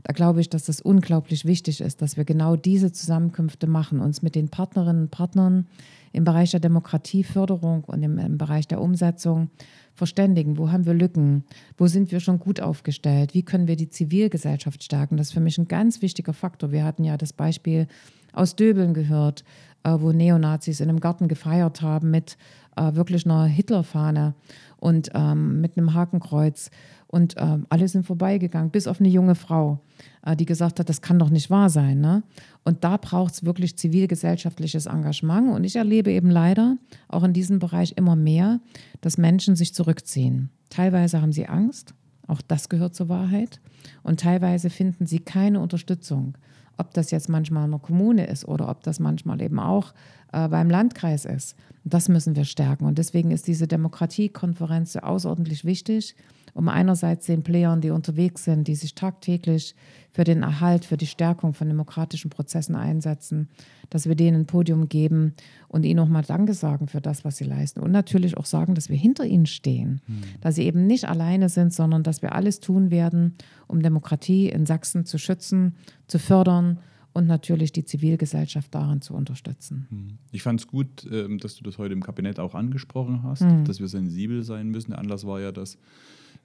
da 0.03 0.13
glaube 0.13 0.41
ich, 0.41 0.49
dass 0.49 0.65
das 0.65 0.82
unglaublich 0.82 1.45
wichtig 1.45 1.82
ist, 1.82 2.01
dass 2.01 2.17
wir 2.17 2.25
genau 2.25 2.55
diese 2.55 2.91
Zusammenkünfte 2.91 3.67
machen, 3.67 3.99
uns 3.99 4.21
mit 4.21 4.34
den 4.34 4.49
Partnerinnen 4.49 5.03
und 5.03 5.11
Partnern 5.11 5.67
im 6.13 6.23
Bereich 6.23 6.51
der 6.51 6.59
Demokratieförderung 6.59 7.84
und 7.84 8.01
im, 8.01 8.17
im 8.17 8.38
Bereich 8.38 8.67
der 8.67 8.82
Umsetzung 8.82 9.49
verständigen. 9.93 10.57
Wo 10.57 10.71
haben 10.71 10.86
wir 10.86 10.93
Lücken? 10.93 11.43
Wo 11.77 11.88
sind 11.88 12.11
wir 12.11 12.19
schon 12.21 12.39
gut 12.39 12.61
aufgestellt? 12.61 13.34
Wie 13.34 13.43
können 13.43 13.67
wir 13.67 13.75
die 13.75 13.89
Zivilgesellschaft 13.89 14.84
stärken? 14.84 15.17
Das 15.17 15.27
ist 15.27 15.34
für 15.34 15.41
mich 15.41 15.57
ein 15.57 15.67
ganz 15.67 16.01
wichtiger 16.01 16.34
Faktor. 16.34 16.71
Wir 16.71 16.86
hatten 16.86 17.03
ja 17.03 17.17
das 17.17 17.34
Beispiel 17.34 17.88
aus 18.34 18.55
Döbeln 18.55 18.93
gehört, 18.93 19.43
äh, 19.84 19.95
wo 19.99 20.11
Neonazis 20.11 20.80
in 20.80 20.89
einem 20.89 20.99
Garten 20.99 21.27
gefeiert 21.27 21.82
haben 21.82 22.11
mit 22.11 22.38
äh, 22.80 22.95
wirklich 22.95 23.25
einer 23.25 23.45
Hitlerfahne 23.45 24.34
und 24.77 25.09
ähm, 25.13 25.61
mit 25.61 25.77
einem 25.77 25.93
Hakenkreuz. 25.93 26.71
Und 27.07 27.38
äh, 27.38 27.57
alle 27.69 27.88
sind 27.88 28.05
vorbeigegangen, 28.05 28.69
bis 28.69 28.88
auf 28.88 28.99
eine 28.99 29.09
junge 29.09 29.36
Frau, 29.36 29.80
äh, 30.23 30.36
die 30.36 30.45
gesagt 30.45 30.80
hat, 30.80 30.89
das 30.89 31.01
kann 31.01 31.19
doch 31.19 31.30
nicht 31.30 31.49
wahr 31.49 31.69
sein. 31.69 31.99
Ne? 31.99 32.23
Und 32.63 32.84
da 32.84 32.97
braucht 32.97 33.34
es 33.34 33.45
wirklich 33.45 33.77
zivilgesellschaftliches 33.77 34.86
Engagement. 34.86 35.49
Und 35.49 35.63
ich 35.63 35.75
erlebe 35.75 36.11
eben 36.11 36.30
leider 36.30 36.77
auch 37.07 37.23
in 37.23 37.34
diesem 37.34 37.59
Bereich 37.59 37.93
immer 37.95 38.15
mehr, 38.15 38.59
dass 39.01 39.17
Menschen 39.17 39.55
sich 39.55 39.73
zurückziehen. 39.73 40.49
Teilweise 40.69 41.21
haben 41.21 41.34
sie 41.34 41.47
Angst, 41.47 41.95
auch 42.27 42.41
das 42.41 42.69
gehört 42.69 42.95
zur 42.95 43.09
Wahrheit. 43.09 43.59
Und 44.03 44.19
teilweise 44.19 44.69
finden 44.69 45.07
sie 45.07 45.19
keine 45.19 45.59
Unterstützung. 45.59 46.38
Ob 46.77 46.93
das 46.93 47.11
jetzt 47.11 47.27
manchmal 47.27 47.65
in 47.65 47.71
der 47.71 47.80
Kommune 47.80 48.27
ist 48.27 48.47
oder 48.47 48.69
ob 48.69 48.84
das 48.84 48.99
manchmal 48.99 49.41
eben 49.41 49.59
auch 49.59 49.93
äh, 50.32 50.47
beim 50.47 50.69
Landkreis 50.69 51.25
ist. 51.25 51.55
Das 51.84 52.09
müssen 52.09 52.36
wir 52.36 52.45
stärken. 52.45 52.86
Und 52.86 52.97
deswegen 52.97 53.32
ist 53.32 53.47
diese 53.47 53.67
Demokratiekonferenz 53.67 54.93
so 54.93 54.99
außerordentlich 54.99 55.65
wichtig 55.65 56.15
um 56.53 56.67
einerseits 56.67 57.25
den 57.25 57.43
Playern, 57.43 57.82
die 57.82 57.91
unterwegs 57.91 58.43
sind, 58.43 58.67
die 58.67 58.75
sich 58.75 58.95
tagtäglich 58.95 59.75
für 60.11 60.23
den 60.23 60.43
Erhalt, 60.43 60.86
für 60.86 60.97
die 60.97 61.07
Stärkung 61.07 61.53
von 61.53 61.67
demokratischen 61.67 62.30
Prozessen 62.30 62.75
einsetzen, 62.75 63.49
dass 63.89 64.07
wir 64.07 64.15
denen 64.15 64.41
ein 64.41 64.45
Podium 64.45 64.89
geben 64.89 65.36
und 65.67 65.86
ihnen 65.86 65.97
nochmal 65.97 66.23
Danke 66.23 66.53
sagen 66.53 66.88
für 66.88 67.01
das, 67.01 67.23
was 67.23 67.38
sie 67.38 67.43
leisten. 67.43 67.80
Und 67.80 67.91
natürlich 67.91 68.38
auch 68.38 68.45
sagen, 68.45 68.75
dass 68.75 68.89
wir 68.89 68.97
hinter 68.97 69.25
ihnen 69.25 69.45
stehen, 69.45 70.01
mhm. 70.07 70.21
dass 70.41 70.55
sie 70.55 70.63
eben 70.63 70.88
nicht 70.88 71.07
alleine 71.07 71.49
sind, 71.49 71.73
sondern 71.73 72.03
dass 72.03 72.21
wir 72.21 72.34
alles 72.34 72.59
tun 72.59 72.91
werden, 72.91 73.36
um 73.67 73.82
Demokratie 73.82 74.49
in 74.49 74.65
Sachsen 74.65 75.05
zu 75.05 75.17
schützen, 75.17 75.75
zu 76.07 76.19
fördern 76.19 76.80
und 77.20 77.28
natürlich 77.28 77.74
die 77.74 77.84
Zivilgesellschaft 77.84 78.74
daran 78.74 79.01
zu 79.01 79.13
unterstützen. 79.13 79.88
Hm. 79.89 80.17
Ich 80.32 80.41
fand 80.41 80.61
es 80.61 80.67
gut, 80.67 81.05
ähm, 81.11 81.38
dass 81.38 81.55
du 81.55 81.63
das 81.63 81.78
heute 81.78 81.93
im 81.93 82.01
Kabinett 82.01 82.39
auch 82.39 82.55
angesprochen 82.55 83.24
hast, 83.24 83.41
mhm. 83.41 83.65
dass 83.65 83.82
wir 83.82 83.89
sensibel 83.89 84.41
sein 84.43 84.70
müssen. 84.70 84.91
Der 84.91 84.99
Anlass 84.99 85.28
war 85.28 85.41
ja, 85.41 85.51
dass 85.51 85.78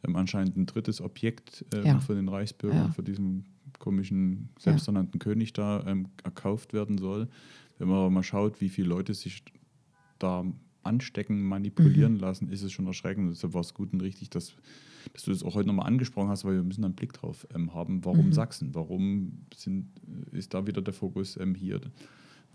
ähm, 0.05 0.17
anscheinend 0.17 0.57
ein 0.57 0.67
drittes 0.67 1.01
Objekt 1.01 1.65
ähm, 1.73 1.87
ja. 1.87 2.01
von 2.01 2.17
den 2.17 2.29
Reichsbürgern, 2.29 2.87
ja. 2.89 2.93
von 2.93 3.05
diesem 3.05 3.45
komischen 3.79 4.49
selbsternannten 4.59 5.21
ja. 5.21 5.25
König 5.25 5.53
da 5.53 5.85
erkauft 6.25 6.73
werden 6.73 6.99
soll. 6.99 7.29
Wenn 7.79 7.89
man 7.89 7.99
aber 7.99 8.11
mal 8.11 8.23
schaut, 8.25 8.61
wie 8.61 8.69
viele 8.69 8.89
Leute 8.89 9.15
sich 9.15 9.45
da 10.19 10.45
anstecken, 10.85 11.43
manipulieren 11.43 12.15
mhm. 12.15 12.21
lassen, 12.21 12.49
ist 12.49 12.63
es 12.63 12.73
schon 12.73 12.87
erschreckend. 12.87 13.31
Deshalb 13.31 13.55
war 13.55 13.61
es 13.61 13.75
gut 13.75 13.93
und 13.93 14.03
richtig, 14.03 14.31
dass, 14.31 14.55
dass 15.13 15.25
du 15.25 15.33
das 15.33 15.43
auch 15.43 15.55
heute 15.55 15.69
nochmal 15.69 15.87
angesprochen 15.87 16.29
hast, 16.29 16.45
weil 16.45 16.55
wir 16.55 16.63
müssen 16.63 16.85
einen 16.85 16.95
Blick 16.95 17.13
drauf 17.13 17.47
ähm, 17.55 17.75
haben, 17.75 18.05
warum 18.05 18.27
mhm. 18.27 18.33
Sachsen, 18.33 18.75
warum 18.75 19.39
sind, 19.55 19.89
ist 20.33 20.55
da 20.55 20.67
wieder 20.67 20.83
der 20.83 20.95
Fokus 20.95 21.37
ähm, 21.37 21.55
hier 21.55 21.81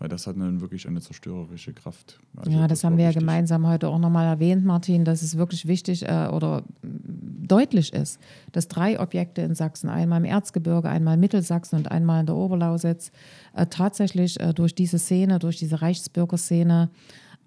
weil 0.00 0.08
das 0.08 0.26
hat 0.26 0.36
dann 0.36 0.62
wirklich 0.62 0.88
eine 0.88 1.02
zerstörerische 1.02 1.74
Kraft. 1.74 2.18
Also 2.34 2.50
ja, 2.50 2.62
das, 2.62 2.80
das 2.80 2.84
haben 2.84 2.96
wir 2.96 3.04
ja 3.04 3.12
gemeinsam 3.12 3.66
heute 3.66 3.88
auch 3.88 3.98
nochmal 3.98 4.24
erwähnt, 4.24 4.64
Martin, 4.64 5.04
dass 5.04 5.20
es 5.20 5.36
wirklich 5.36 5.68
wichtig 5.68 6.08
äh, 6.08 6.28
oder 6.32 6.64
deutlich 6.82 7.92
ist, 7.92 8.18
dass 8.52 8.66
drei 8.66 8.98
Objekte 8.98 9.42
in 9.42 9.54
Sachsen, 9.54 9.90
einmal 9.90 10.20
im 10.20 10.24
Erzgebirge, 10.24 10.88
einmal 10.88 11.14
in 11.14 11.20
Mittelsachsen 11.20 11.78
und 11.78 11.90
einmal 11.90 12.20
in 12.20 12.26
der 12.26 12.34
Oberlausitz, 12.34 13.12
äh, 13.54 13.66
tatsächlich 13.66 14.40
äh, 14.40 14.54
durch 14.54 14.74
diese 14.74 14.98
Szene, 14.98 15.38
durch 15.38 15.58
diese 15.58 15.82
Reichsbürgerszene 15.82 16.88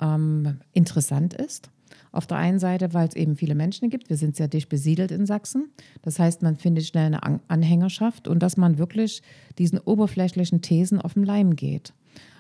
ähm, 0.02 0.60
interessant 0.74 1.34
ist. 1.34 1.70
Auf 2.12 2.28
der 2.28 2.38
einen 2.38 2.60
Seite, 2.60 2.94
weil 2.94 3.08
es 3.08 3.16
eben 3.16 3.36
viele 3.36 3.56
Menschen 3.56 3.90
gibt. 3.90 4.10
Wir 4.10 4.18
sind 4.18 4.36
sehr 4.36 4.48
dicht 4.48 4.70
besiedelt 4.70 5.12
in 5.12 5.26
Sachsen. 5.26 5.70
Das 6.02 6.20
heißt, 6.20 6.42
man 6.42 6.56
findet 6.56 6.86
schnell 6.86 7.14
eine 7.14 7.42
Anhängerschaft 7.48 8.28
und 8.28 8.40
dass 8.40 8.58
man 8.58 8.78
wirklich 8.78 9.22
diesen 9.58 9.80
oberflächlichen 9.80 10.62
Thesen 10.62 11.02
auf 11.02 11.14
den 11.14 11.24
Leim 11.24 11.56
geht. 11.56 11.94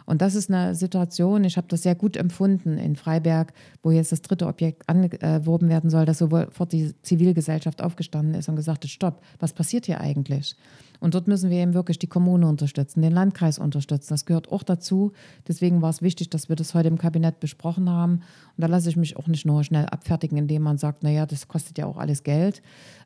Und 0.06 0.22
das 0.22 0.36
ist 0.36 0.49
eine 0.49 0.76
Situation, 0.76 1.43
ich 1.43 1.58
habe 1.58 1.68
das 1.68 1.84
sehr 1.84 1.95
gut 1.95 2.18
empfunden 2.18 2.78
in 2.78 2.95
Freiberg, 2.95 3.54
wo 3.82 3.91
jetzt 3.91 4.12
das 4.12 4.22
dritte 4.22 4.47
Objekt 4.47 4.88
angeworben 4.88 5.70
werden 5.70 5.89
soll, 5.89 6.06
dass 6.06 6.18
sofort 6.18 6.72
die 6.72 6.93
Zivilgesellschaft 7.01 7.82
aufgestanden 7.82 8.36
ist 8.36 8.49
und 8.49 8.56
gesagt 8.56 8.84
hat, 8.84 8.89
stopp, 8.89 9.22
was 9.39 9.54
passiert 9.54 9.86
hier 9.86 10.01
eigentlich? 10.01 10.56
Und 11.04 11.16
dort 11.16 11.28
müssen 11.28 11.49
wir 11.49 11.58
eben 11.58 11.74
wirklich 11.74 11.99
die 11.99 12.08
Kommune 12.08 12.47
unterstützen, 12.47 13.01
den 13.01 13.12
Landkreis 13.12 13.60
unterstützen. 13.60 14.14
Das 14.14 14.26
gehört 14.26 14.54
auch 14.54 14.64
dazu. 14.64 15.12
Deswegen 15.45 15.82
war 15.82 15.89
es 15.89 16.01
wichtig, 16.01 16.30
dass 16.30 16.47
wir 16.47 16.56
das 16.56 16.74
heute 16.74 16.88
im 16.88 16.97
Kabinett 16.97 17.41
besprochen 17.41 17.89
haben. 17.89 18.22
Und 18.56 18.62
da 18.62 18.68
lasse 18.68 18.88
ich 18.88 18.95
mich 18.95 19.18
auch 19.18 19.28
nicht 19.28 19.45
nur 19.45 19.66
schnell 19.66 19.86
abfertigen, 19.88 20.38
indem 20.38 20.62
man 20.62 20.78
sagt, 20.78 21.04
naja, 21.04 21.26
das 21.26 21.49
kostet 21.49 21.78
ja 21.78 21.88
auch 21.88 21.97
alles 21.97 22.24
Geld, 22.24 22.62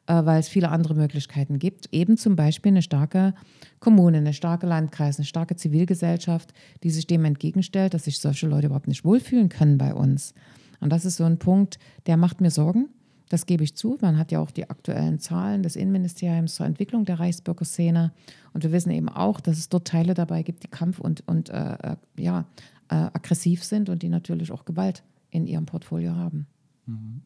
äh, 0.05 0.13
weil 0.25 0.39
es 0.39 0.47
viele 0.47 0.69
andere 0.69 0.93
Möglichkeiten 0.93 1.57
gibt. 1.57 1.91
Eben 1.91 2.17
zum 2.17 2.35
Beispiel 2.35 2.71
eine 2.71 2.83
starke 2.83 3.33
Kommune, 3.79 4.17
eine 4.17 4.33
starke 4.33 4.67
Landkreis, 4.67 5.17
eine 5.17 5.25
starke 5.25 5.55
Zivilgesellschaft, 5.55 6.53
die 6.83 6.86
sich 6.89 7.07
dem 7.07 7.25
entgegenstellt, 7.25 7.93
dass 7.93 8.05
sich 8.05 8.19
solche 8.19 8.47
Leute 8.47 8.67
überhaupt 8.67 8.87
nicht 8.87 9.05
wohlfühlen 9.05 9.49
können 9.49 9.77
bei 9.77 9.93
uns. 9.93 10.33
Und 10.79 10.91
das 10.91 11.05
ist 11.05 11.17
so 11.17 11.23
ein 11.23 11.39
Punkt, 11.39 11.79
der 12.05 12.17
macht 12.17 12.41
mir 12.41 12.51
Sorgen. 12.51 12.89
Das 13.29 13.45
gebe 13.45 13.63
ich 13.63 13.75
zu. 13.75 13.97
Man 14.01 14.17
hat 14.17 14.31
ja 14.31 14.39
auch 14.39 14.51
die 14.51 14.69
aktuellen 14.69 15.19
Zahlen 15.19 15.63
des 15.63 15.75
Innenministeriums 15.75 16.55
zur 16.55 16.65
Entwicklung 16.65 17.03
der 17.03 17.19
Reichsbürgerszene. 17.19 18.13
Und 18.53 18.63
wir 18.63 18.71
wissen 18.71 18.91
eben 18.91 19.09
auch, 19.09 19.41
dass 19.41 19.57
es 19.57 19.69
dort 19.69 19.87
Teile 19.87 20.13
dabei 20.13 20.43
gibt, 20.43 20.63
die 20.63 20.69
kampf- 20.69 20.99
und, 20.99 21.27
und 21.27 21.49
äh, 21.49 21.73
äh, 21.73 21.95
ja, 22.17 22.45
äh, 22.89 22.95
aggressiv 22.95 23.63
sind 23.63 23.89
und 23.89 24.01
die 24.01 24.09
natürlich 24.09 24.51
auch 24.51 24.63
Gewalt 24.63 25.03
in 25.29 25.45
ihrem 25.45 25.65
Portfolio 25.65 26.15
haben. 26.15 26.47
Mhm. 26.85 27.21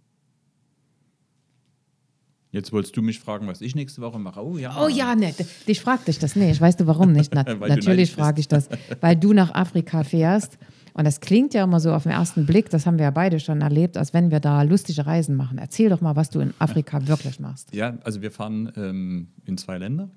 Jetzt 2.52 2.74
wolltest 2.74 2.98
du 2.98 3.02
mich 3.02 3.20
fragen, 3.20 3.48
was 3.48 3.62
ich 3.62 3.76
nächste 3.76 4.02
Woche 4.02 4.20
mache. 4.20 4.46
Oh 4.46 4.58
ja. 4.58 4.76
Oh 4.84 4.90
ja, 4.90 5.16
ne, 5.16 5.34
ich 5.66 5.82
frage 5.82 6.06
dich 6.06 6.20
das 6.20 6.36
nicht. 6.36 6.60
Weißt 6.60 6.80
du 6.80 6.88
warum 6.88 7.14
nicht? 7.14 7.32
Na, 7.34 7.44
natürlich 7.44 8.12
frage 8.12 8.42
ich 8.42 8.48
das, 8.48 8.68
weil 9.00 9.16
du 9.16 9.34
nach 9.34 9.54
Afrika 9.54 10.04
fährst 10.04 10.58
und 10.94 11.06
das 11.06 11.22
klingt 11.22 11.54
ja 11.54 11.64
immer 11.64 11.80
so 11.80 11.94
auf 11.94 12.04
den 12.04 12.12
ersten 12.12 12.46
Blick, 12.46 12.70
das 12.70 12.86
haben 12.86 12.98
wir 12.98 13.06
ja 13.06 13.12
beide 13.12 13.40
schon 13.40 13.62
erlebt, 13.62 13.98
als 13.98 14.14
wenn 14.14 14.32
wir 14.32 14.40
da 14.40 14.62
lustige 14.64 15.06
Reisen 15.06 15.36
machen. 15.36 15.58
Erzähl 15.58 15.90
doch 15.90 16.02
mal, 16.02 16.16
was 16.16 16.30
du 16.30 16.40
in 16.40 16.54
Afrika 16.60 17.08
wirklich 17.08 17.40
machst. 17.40 17.74
Ja, 17.74 17.98
also 18.04 18.22
wir 18.22 18.32
fahren 18.32 18.72
ähm, 18.76 19.28
in 19.46 19.58
zwei 19.58 19.78
Länder. 19.78 20.10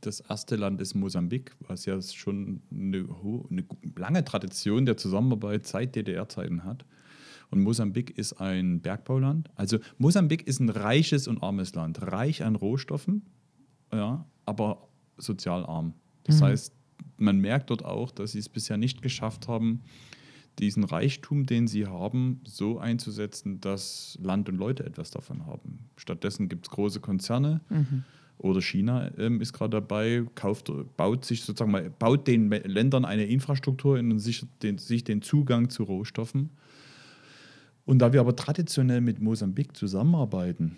Das 0.00 0.20
erste 0.20 0.56
Land 0.56 0.80
ist 0.80 0.94
Mosambik, 0.94 1.54
was 1.68 1.84
ja 1.84 2.00
schon 2.02 2.62
eine, 2.72 3.06
eine 3.50 3.64
lange 3.96 4.24
Tradition 4.24 4.86
der 4.86 4.96
Zusammenarbeit 4.96 5.66
seit 5.66 5.94
DDR-Zeiten 5.94 6.64
hat. 6.64 6.84
Und 7.52 7.60
Mosambik 7.60 8.16
ist 8.16 8.40
ein 8.40 8.80
Bergbauland. 8.80 9.50
Also 9.56 9.78
Mosambik 9.98 10.46
ist 10.46 10.58
ein 10.58 10.70
reiches 10.70 11.28
und 11.28 11.42
armes 11.42 11.74
Land. 11.74 12.00
Reich 12.00 12.42
an 12.42 12.56
Rohstoffen, 12.56 13.26
ja, 13.92 14.24
aber 14.46 14.88
sozial 15.18 15.66
arm. 15.66 15.92
Das 16.24 16.40
mhm. 16.40 16.44
heißt, 16.44 16.74
man 17.18 17.38
merkt 17.38 17.68
dort 17.68 17.84
auch, 17.84 18.10
dass 18.10 18.32
sie 18.32 18.38
es 18.38 18.48
bisher 18.48 18.78
nicht 18.78 19.02
geschafft 19.02 19.48
haben, 19.48 19.82
diesen 20.58 20.84
Reichtum, 20.84 21.44
den 21.44 21.66
sie 21.66 21.86
haben, 21.86 22.40
so 22.44 22.78
einzusetzen, 22.78 23.60
dass 23.60 24.18
Land 24.22 24.48
und 24.48 24.56
Leute 24.56 24.86
etwas 24.86 25.10
davon 25.10 25.44
haben. 25.44 25.90
Stattdessen 25.96 26.48
gibt 26.48 26.66
es 26.66 26.70
große 26.70 27.00
Konzerne 27.00 27.60
mhm. 27.68 28.04
oder 28.38 28.62
China 28.62 29.10
ähm, 29.18 29.42
ist 29.42 29.52
gerade 29.52 29.72
dabei, 29.72 30.24
kauft, 30.34 30.72
baut 30.96 31.26
sich 31.26 31.42
sozusagen 31.42 31.70
mal, 31.70 31.90
baut 31.90 32.26
den 32.26 32.50
Ländern 32.50 33.04
eine 33.04 33.26
Infrastruktur 33.26 33.98
und 33.98 34.18
sichert 34.20 34.48
den, 34.62 34.78
sich 34.78 35.04
den 35.04 35.20
Zugang 35.20 35.68
zu 35.68 35.82
Rohstoffen. 35.82 36.48
Und 37.84 37.98
da 37.98 38.12
wir 38.12 38.20
aber 38.20 38.36
traditionell 38.36 39.00
mit 39.00 39.20
Mosambik 39.20 39.76
zusammenarbeiten, 39.76 40.76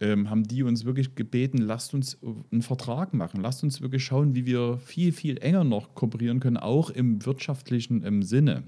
ähm, 0.00 0.30
haben 0.30 0.44
die 0.44 0.62
uns 0.62 0.84
wirklich 0.84 1.14
gebeten, 1.14 1.58
lasst 1.58 1.94
uns 1.94 2.18
einen 2.50 2.62
Vertrag 2.62 3.14
machen, 3.14 3.40
lasst 3.40 3.62
uns 3.62 3.80
wirklich 3.80 4.04
schauen, 4.04 4.34
wie 4.34 4.46
wir 4.46 4.78
viel, 4.78 5.12
viel 5.12 5.38
enger 5.38 5.64
noch 5.64 5.94
kooperieren 5.94 6.40
können, 6.40 6.56
auch 6.56 6.90
im 6.90 7.24
wirtschaftlichen 7.24 8.02
im 8.02 8.22
Sinne. 8.22 8.64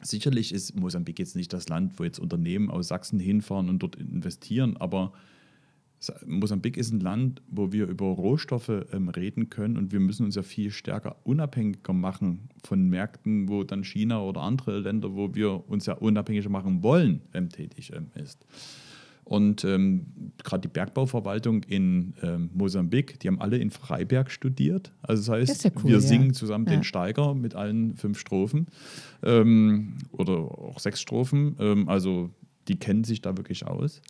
Sicherlich 0.00 0.52
ist 0.52 0.78
Mosambik 0.78 1.18
jetzt 1.18 1.36
nicht 1.36 1.52
das 1.52 1.68
Land, 1.68 1.98
wo 1.98 2.04
jetzt 2.04 2.18
Unternehmen 2.18 2.70
aus 2.70 2.88
Sachsen 2.88 3.20
hinfahren 3.20 3.68
und 3.68 3.82
dort 3.82 3.96
investieren, 3.96 4.76
aber 4.76 5.12
Mosambik 6.26 6.76
ist 6.76 6.92
ein 6.92 7.00
Land, 7.00 7.42
wo 7.48 7.72
wir 7.72 7.86
über 7.86 8.06
Rohstoffe 8.06 8.86
ähm, 8.92 9.08
reden 9.08 9.50
können 9.50 9.76
und 9.76 9.92
wir 9.92 10.00
müssen 10.00 10.24
uns 10.24 10.34
ja 10.34 10.42
viel 10.42 10.70
stärker 10.70 11.16
unabhängiger 11.24 11.92
machen 11.92 12.48
von 12.64 12.88
Märkten, 12.88 13.48
wo 13.48 13.62
dann 13.62 13.84
China 13.84 14.20
oder 14.22 14.40
andere 14.40 14.80
Länder, 14.80 15.14
wo 15.14 15.34
wir 15.34 15.68
uns 15.68 15.86
ja 15.86 15.94
unabhängiger 15.94 16.48
machen 16.48 16.82
wollen, 16.82 17.22
ähm, 17.34 17.50
tätig 17.50 17.92
ähm, 17.94 18.06
ist. 18.14 18.44
Und 19.24 19.64
ähm, 19.64 20.06
gerade 20.42 20.62
die 20.62 20.68
Bergbauverwaltung 20.68 21.62
in 21.62 22.14
ähm, 22.22 22.50
Mosambik, 22.52 23.20
die 23.20 23.28
haben 23.28 23.40
alle 23.40 23.58
in 23.58 23.70
Freiberg 23.70 24.30
studiert. 24.32 24.92
Also 25.02 25.22
das 25.22 25.28
heißt, 25.40 25.50
das 25.50 25.62
ja 25.62 25.70
cool, 25.76 25.90
wir 25.90 26.00
singen 26.00 26.34
zusammen 26.34 26.66
ja. 26.66 26.72
den 26.72 26.82
Steiger 26.82 27.34
mit 27.34 27.54
allen 27.54 27.94
fünf 27.96 28.18
Strophen 28.18 28.66
ähm, 29.22 29.98
oder 30.10 30.32
auch 30.38 30.80
sechs 30.80 31.00
Strophen. 31.00 31.86
Also 31.86 32.30
die 32.66 32.76
kennen 32.76 33.04
sich 33.04 33.20
da 33.20 33.36
wirklich 33.36 33.64
aus. 33.66 34.02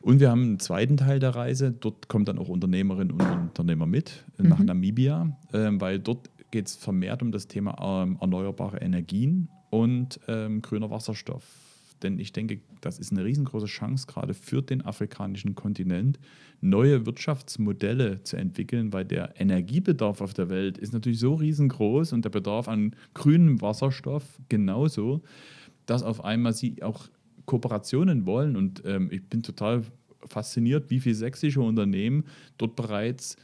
Und 0.00 0.20
wir 0.20 0.30
haben 0.30 0.42
einen 0.42 0.58
zweiten 0.58 0.96
Teil 0.96 1.18
der 1.18 1.34
Reise. 1.34 1.72
Dort 1.72 2.08
kommen 2.08 2.24
dann 2.24 2.38
auch 2.38 2.48
Unternehmerinnen 2.48 3.12
und 3.12 3.20
Unternehmer 3.20 3.86
mit 3.86 4.24
mhm. 4.38 4.48
nach 4.48 4.58
Namibia, 4.58 5.36
ähm, 5.52 5.80
weil 5.80 5.98
dort 5.98 6.30
geht 6.50 6.68
es 6.68 6.76
vermehrt 6.76 7.22
um 7.22 7.32
das 7.32 7.48
Thema 7.48 8.02
ähm, 8.02 8.18
erneuerbare 8.20 8.78
Energien 8.78 9.48
und 9.70 10.20
grüner 10.62 10.90
Wasserstoff 10.90 11.42
denn 12.02 12.18
ich 12.18 12.32
denke, 12.32 12.60
das 12.80 12.98
ist 12.98 13.12
eine 13.12 13.24
riesengroße 13.24 13.66
Chance 13.66 14.06
gerade 14.06 14.34
für 14.34 14.62
den 14.62 14.84
afrikanischen 14.84 15.54
Kontinent, 15.54 16.18
neue 16.60 17.06
Wirtschaftsmodelle 17.06 18.22
zu 18.22 18.36
entwickeln, 18.36 18.92
weil 18.92 19.04
der 19.04 19.40
Energiebedarf 19.40 20.20
auf 20.20 20.34
der 20.34 20.48
Welt 20.48 20.78
ist 20.78 20.92
natürlich 20.92 21.18
so 21.18 21.34
riesengroß 21.34 22.12
und 22.12 22.24
der 22.24 22.30
Bedarf 22.30 22.68
an 22.68 22.94
grünem 23.14 23.60
Wasserstoff 23.60 24.40
genauso, 24.48 25.22
dass 25.86 26.02
auf 26.02 26.24
einmal 26.24 26.52
sie 26.52 26.82
auch 26.82 27.08
Kooperationen 27.46 28.26
wollen. 28.26 28.56
Und 28.56 28.82
ähm, 28.84 29.08
ich 29.10 29.24
bin 29.24 29.42
total 29.42 29.82
fasziniert, 30.26 30.90
wie 30.90 31.00
viele 31.00 31.14
sächsische 31.14 31.60
Unternehmen 31.60 32.24
dort 32.58 32.76
bereits 32.76 33.36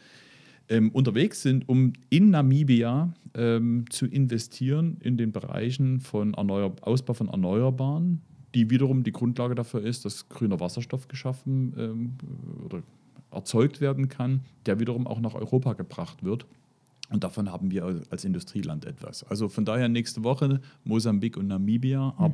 ähm, 0.68 0.90
unterwegs 0.90 1.42
sind, 1.42 1.68
um 1.68 1.92
in 2.10 2.30
Namibia 2.30 3.14
ähm, 3.34 3.84
zu 3.90 4.06
investieren 4.06 4.98
in 5.00 5.16
den 5.16 5.32
Bereichen 5.32 6.00
von 6.00 6.34
Erneuer 6.34 6.72
Ausbau 6.82 7.14
von 7.14 7.28
Erneuerbaren, 7.28 8.20
die 8.54 8.70
wiederum 8.70 9.02
die 9.02 9.12
Grundlage 9.12 9.54
dafür 9.54 9.82
ist, 9.82 10.04
dass 10.04 10.28
grüner 10.28 10.60
Wasserstoff 10.60 11.08
geschaffen 11.08 11.74
ähm, 11.78 12.12
oder 12.64 12.82
erzeugt 13.30 13.80
werden 13.80 14.08
kann, 14.08 14.40
der 14.66 14.78
wiederum 14.78 15.06
auch 15.06 15.20
nach 15.20 15.34
Europa 15.34 15.72
gebracht 15.72 16.22
wird. 16.22 16.46
Und 17.10 17.24
davon 17.24 17.50
haben 17.50 17.70
wir 17.70 18.02
als 18.10 18.24
Industrieland 18.24 18.86
etwas. 18.86 19.22
Also 19.24 19.48
von 19.48 19.64
daher 19.64 19.88
nächste 19.88 20.24
Woche 20.24 20.60
Mosambik 20.84 21.36
und 21.36 21.46
Namibia, 21.46 22.14
mhm. 22.18 22.24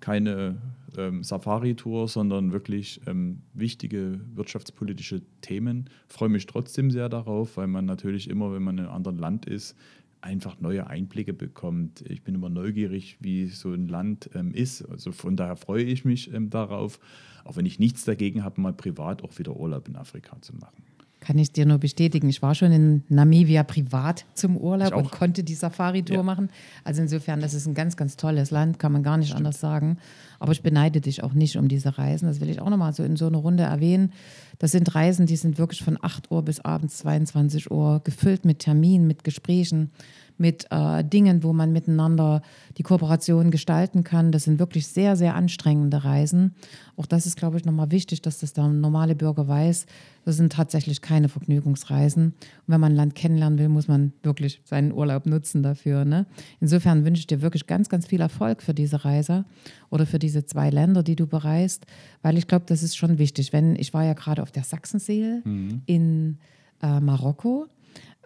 Keine 0.00 0.56
ähm, 0.96 1.22
Safari-Tour, 1.22 2.08
sondern 2.08 2.52
wirklich 2.52 3.00
ähm, 3.06 3.40
wichtige 3.52 4.20
wirtschaftspolitische 4.34 5.22
Themen. 5.40 5.90
Freue 6.08 6.28
mich 6.28 6.46
trotzdem 6.46 6.90
sehr 6.90 7.08
darauf, 7.08 7.56
weil 7.56 7.66
man 7.66 7.84
natürlich 7.84 8.28
immer, 8.28 8.52
wenn 8.52 8.62
man 8.62 8.78
in 8.78 8.84
einem 8.84 8.94
anderen 8.94 9.18
Land 9.18 9.46
ist, 9.46 9.76
einfach 10.20 10.58
neue 10.60 10.86
Einblicke 10.86 11.34
bekommt. 11.34 12.02
Ich 12.08 12.22
bin 12.22 12.34
immer 12.34 12.48
neugierig, 12.48 13.18
wie 13.20 13.46
so 13.46 13.72
ein 13.72 13.88
Land 13.88 14.30
ähm, 14.34 14.52
ist. 14.52 14.82
Also 14.82 15.12
von 15.12 15.36
daher 15.36 15.56
freue 15.56 15.84
ich 15.84 16.04
mich 16.04 16.32
ähm, 16.32 16.48
darauf, 16.48 16.98
auch 17.44 17.56
wenn 17.56 17.66
ich 17.66 17.78
nichts 17.78 18.04
dagegen 18.04 18.42
habe, 18.42 18.60
mal 18.60 18.72
privat 18.72 19.22
auch 19.22 19.38
wieder 19.38 19.54
Urlaub 19.56 19.86
in 19.86 19.96
Afrika 19.96 20.40
zu 20.40 20.54
machen. 20.54 20.82
Kann 21.24 21.38
ich 21.38 21.52
dir 21.52 21.64
nur 21.64 21.78
bestätigen. 21.78 22.28
Ich 22.28 22.42
war 22.42 22.54
schon 22.54 22.70
in 22.70 23.02
Namibia 23.08 23.62
privat 23.62 24.26
zum 24.34 24.58
Urlaub 24.58 24.94
und 24.94 25.10
konnte 25.10 25.42
die 25.42 25.54
Safari-Tour 25.54 26.18
ja. 26.18 26.22
machen. 26.22 26.50
Also 26.84 27.00
insofern, 27.00 27.40
das 27.40 27.54
ist 27.54 27.66
ein 27.66 27.72
ganz, 27.72 27.96
ganz 27.96 28.16
tolles 28.16 28.50
Land, 28.50 28.78
kann 28.78 28.92
man 28.92 29.02
gar 29.02 29.16
nicht 29.16 29.28
Stimmt. 29.28 29.38
anders 29.38 29.58
sagen. 29.58 29.96
Aber 30.38 30.52
ich 30.52 30.62
beneide 30.62 31.00
dich 31.00 31.22
auch 31.22 31.32
nicht 31.32 31.56
um 31.56 31.68
diese 31.68 31.96
Reisen. 31.96 32.28
Das 32.28 32.40
will 32.40 32.50
ich 32.50 32.60
auch 32.60 32.68
nochmal 32.68 32.92
so 32.92 33.02
in 33.04 33.16
so 33.16 33.26
einer 33.26 33.38
Runde 33.38 33.62
erwähnen. 33.62 34.12
Das 34.58 34.72
sind 34.72 34.94
Reisen, 34.94 35.24
die 35.24 35.36
sind 35.36 35.56
wirklich 35.56 35.82
von 35.82 35.98
8 36.00 36.30
Uhr 36.30 36.42
bis 36.42 36.60
abends 36.60 36.98
22 36.98 37.70
Uhr 37.70 38.02
gefüllt 38.04 38.44
mit 38.44 38.58
Terminen, 38.58 39.06
mit 39.06 39.24
Gesprächen 39.24 39.90
mit 40.36 40.66
äh, 40.70 41.04
Dingen, 41.04 41.42
wo 41.42 41.52
man 41.52 41.72
miteinander 41.72 42.42
die 42.76 42.82
Kooperation 42.82 43.50
gestalten 43.50 44.02
kann. 44.02 44.32
Das 44.32 44.44
sind 44.44 44.58
wirklich 44.58 44.88
sehr, 44.88 45.16
sehr 45.16 45.34
anstrengende 45.34 46.04
Reisen. 46.04 46.54
Auch 46.96 47.06
das 47.06 47.26
ist, 47.26 47.36
glaube 47.36 47.56
ich, 47.56 47.64
nochmal 47.64 47.90
wichtig, 47.90 48.22
dass 48.22 48.38
das 48.38 48.52
der 48.52 48.68
normale 48.68 49.14
Bürger 49.14 49.46
weiß. 49.46 49.86
Das 50.24 50.36
sind 50.36 50.52
tatsächlich 50.52 51.02
keine 51.02 51.28
Vergnügungsreisen. 51.28 52.26
Und 52.26 52.34
wenn 52.66 52.80
man 52.80 52.92
ein 52.92 52.96
Land 52.96 53.14
kennenlernen 53.14 53.58
will, 53.58 53.68
muss 53.68 53.88
man 53.88 54.12
wirklich 54.22 54.60
seinen 54.64 54.92
Urlaub 54.92 55.26
nutzen 55.26 55.62
dafür. 55.62 56.04
Ne? 56.04 56.26
Insofern 56.60 57.04
wünsche 57.04 57.20
ich 57.20 57.26
dir 57.26 57.42
wirklich 57.42 57.66
ganz, 57.66 57.88
ganz 57.88 58.06
viel 58.06 58.20
Erfolg 58.20 58.62
für 58.62 58.74
diese 58.74 59.04
Reise 59.04 59.44
oder 59.90 60.06
für 60.06 60.18
diese 60.18 60.46
zwei 60.46 60.70
Länder, 60.70 61.02
die 61.02 61.16
du 61.16 61.26
bereist, 61.26 61.86
weil 62.22 62.38
ich 62.38 62.48
glaube, 62.48 62.64
das 62.66 62.82
ist 62.82 62.96
schon 62.96 63.18
wichtig. 63.18 63.52
Wenn 63.52 63.76
ich 63.76 63.94
war 63.94 64.04
ja 64.04 64.14
gerade 64.14 64.42
auf 64.42 64.50
der 64.50 64.64
Sachsensee 64.64 65.40
mhm. 65.44 65.82
in 65.86 66.38
äh, 66.82 67.00
Marokko 67.00 67.66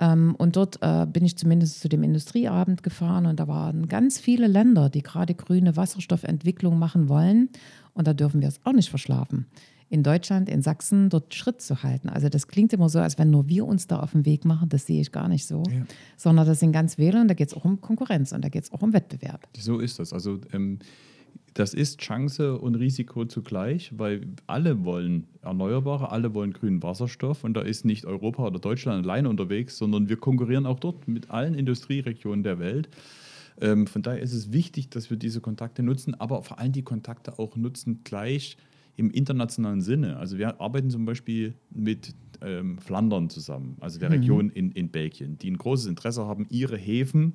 Ähm, 0.01 0.35
und 0.37 0.57
dort 0.57 0.79
äh, 0.81 1.07
bin 1.07 1.25
ich 1.25 1.37
zumindest 1.37 1.81
zu 1.81 1.89
dem 1.89 2.03
Industrieabend 2.03 2.83
gefahren 2.83 3.27
und 3.27 3.41
da 3.41 3.49
waren 3.49 3.89
ganz 3.89 4.19
viele 4.19 4.47
Länder, 4.47 4.89
die 4.91 5.03
gerade 5.03 5.35
grüne 5.35 5.77
Wasserstoffentwicklung 5.77 6.79
machen 6.79 7.09
wollen. 7.09 7.51
Und 7.95 8.07
da 8.07 8.15
dürfen 8.15 8.41
wir 8.41 8.49
es 8.49 8.61
auch 8.65 8.73
nicht 8.73 8.91
verschlafen. 8.91 9.47
In 9.91 10.03
Deutschland, 10.03 10.49
in 10.49 10.61
Sachsen, 10.61 11.09
dort 11.09 11.35
Schritt 11.35 11.63
zu 11.63 11.83
halten. 11.83 12.11
Also 12.11 12.29
das 12.29 12.47
klingt 12.47 12.73
immer 12.75 12.91
so, 12.91 13.01
als 13.01 13.19
wenn 13.19 13.31
nur 13.31 13.49
wir 13.49 13.67
uns 13.67 13.87
da 13.87 14.01
auf 14.01 14.13
den 14.13 14.27
Weg 14.27 14.45
machen. 14.45 14.69
Das 14.69 14.87
sehe 14.87 15.01
ich 15.01 15.13
gar 15.13 15.29
nicht 15.29 15.47
so. 15.47 15.63
Ja. 15.71 15.85
Sondern 16.17 16.47
das 16.47 16.61
sind 16.61 16.73
ganz 16.73 16.97
viele 16.97 17.21
und 17.21 17.29
da 17.29 17.35
geht 17.35 17.49
es 17.49 17.55
auch 17.55 17.65
um 17.65 17.81
Konkurrenz 17.81 18.33
und 18.33 18.45
da 18.45 18.51
geht 18.51 18.65
es 18.65 18.73
auch 18.73 18.83
um 18.83 18.93
Wettbewerb. 18.93 19.49
So 19.57 19.79
ist 19.81 19.99
das. 19.99 20.13
Also 20.13 20.39
ähm, 20.53 20.79
das 21.59 21.75
ist 21.75 21.99
Chance 21.99 22.57
und 22.57 22.77
Risiko 22.77 23.25
zugleich, 23.25 23.91
weil 23.99 24.29
alle 24.47 24.85
wollen 24.85 25.27
Erneuerbare, 25.43 26.13
alle 26.13 26.33
wollen 26.33 26.53
grünen 26.53 26.85
Wasserstoff 26.85 27.43
und 27.43 27.55
da 27.55 27.63
ist 27.63 27.85
nicht 27.85 28.07
Europa 28.07 28.47
oder 28.47 28.61
Deutschland 28.61 29.05
allein 29.05 29.27
unterwegs, 29.27 29.77
sondern 29.77 30.09
wir 30.09 30.19
konkurrieren 30.19 30.67
auch 30.67 30.79
dort 30.79 31.09
mit 31.09 31.31
allen 31.31 31.55
Industrieregionen 31.55 32.45
der 32.45 32.61
Welt. 32.61 32.89
Ähm, 33.61 33.89
von 33.89 34.03
daher 34.03 34.23
ist 34.23 34.35
es 34.35 34.53
wichtig, 34.53 34.91
dass 34.91 35.11
wir 35.11 35.17
diese 35.17 35.41
Kontakte 35.41 35.83
nutzen, 35.83 36.15
aber 36.15 36.45
vor 36.45 36.61
allem 36.61 36.71
die 36.71 36.85
Kontakte 36.85 37.41
auch 37.41 37.57
nutzen 37.57 38.03
gleich 38.05 38.57
im 38.95 39.11
internationalen 39.11 39.81
Sinne. 39.81 40.17
Also 40.17 40.39
wir 40.39 40.61
arbeiten 40.61 40.91
zum 40.91 41.07
Beispiel 41.07 41.55
mit 41.71 42.15
ähm, 42.41 42.79
Flandern 42.79 43.31
zusammen, 43.31 43.77
also 43.81 43.99
der 43.99 44.11
mhm. 44.11 44.15
Region 44.15 44.51
in, 44.51 44.71
in 44.71 44.91
Belgien, 44.91 45.39
die 45.39 45.51
ein 45.51 45.59
großes 45.59 45.87
Interesse 45.87 46.25
haben, 46.25 46.47
ihre 46.51 46.77
Häfen 46.77 47.33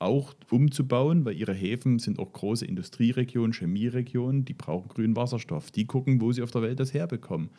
auch 0.00 0.34
umzubauen, 0.50 1.24
weil 1.24 1.36
ihre 1.36 1.54
Häfen 1.54 1.98
sind 1.98 2.18
auch 2.18 2.32
große 2.32 2.64
Industrieregionen, 2.64 3.52
Chemieregionen, 3.52 4.44
die 4.44 4.54
brauchen 4.54 4.88
grünen 4.88 5.16
Wasserstoff. 5.16 5.70
Die 5.70 5.86
gucken, 5.86 6.20
wo 6.20 6.32
sie 6.32 6.42
auf 6.42 6.50
der 6.50 6.62
Welt 6.62 6.80
das 6.80 6.94
herbekommen. 6.94 7.50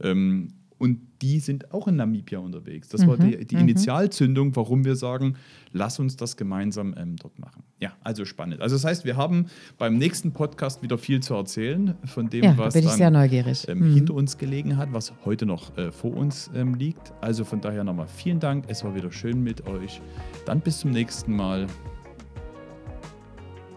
Ähm, 0.00 0.48
und 0.78 1.00
die 1.22 1.40
sind 1.40 1.72
auch 1.72 1.88
in 1.88 1.96
Namibia 1.96 2.38
unterwegs. 2.38 2.88
Das 2.88 3.02
mhm, 3.02 3.08
war 3.08 3.16
die, 3.16 3.44
die 3.46 3.54
mhm. 3.54 3.62
Initialzündung, 3.62 4.54
warum 4.56 4.84
wir 4.84 4.96
sagen, 4.96 5.36
lass 5.72 5.98
uns 5.98 6.16
das 6.16 6.36
gemeinsam 6.36 6.94
ähm, 6.98 7.16
dort 7.16 7.38
machen. 7.38 7.62
Ja, 7.80 7.92
also 8.02 8.24
spannend. 8.24 8.60
Also 8.60 8.76
das 8.76 8.84
heißt, 8.84 9.04
wir 9.04 9.16
haben 9.16 9.46
beim 9.78 9.96
nächsten 9.96 10.32
Podcast 10.32 10.82
wieder 10.82 10.98
viel 10.98 11.20
zu 11.20 11.34
erzählen 11.34 11.94
von 12.04 12.28
dem, 12.28 12.44
ja, 12.44 12.58
was 12.58 12.74
bin 12.74 12.84
ich 12.84 12.90
sehr 12.90 13.10
neugierig. 13.10 13.66
Ähm, 13.68 13.78
mhm. 13.78 13.94
hinter 13.94 14.14
uns 14.14 14.36
gelegen 14.36 14.76
hat, 14.76 14.92
was 14.92 15.12
heute 15.24 15.46
noch 15.46 15.76
äh, 15.78 15.90
vor 15.90 16.14
uns 16.14 16.50
ähm, 16.54 16.74
liegt. 16.74 17.12
Also 17.22 17.44
von 17.44 17.60
daher 17.60 17.84
nochmal 17.84 18.08
vielen 18.08 18.40
Dank. 18.40 18.64
Es 18.68 18.84
war 18.84 18.94
wieder 18.94 19.10
schön 19.10 19.42
mit 19.42 19.66
euch. 19.66 20.00
Dann 20.44 20.60
bis 20.60 20.80
zum 20.80 20.90
nächsten 20.90 21.34
Mal. 21.34 21.66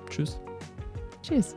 Tschüss. 0.10 0.40
Tschüss. 1.22 1.56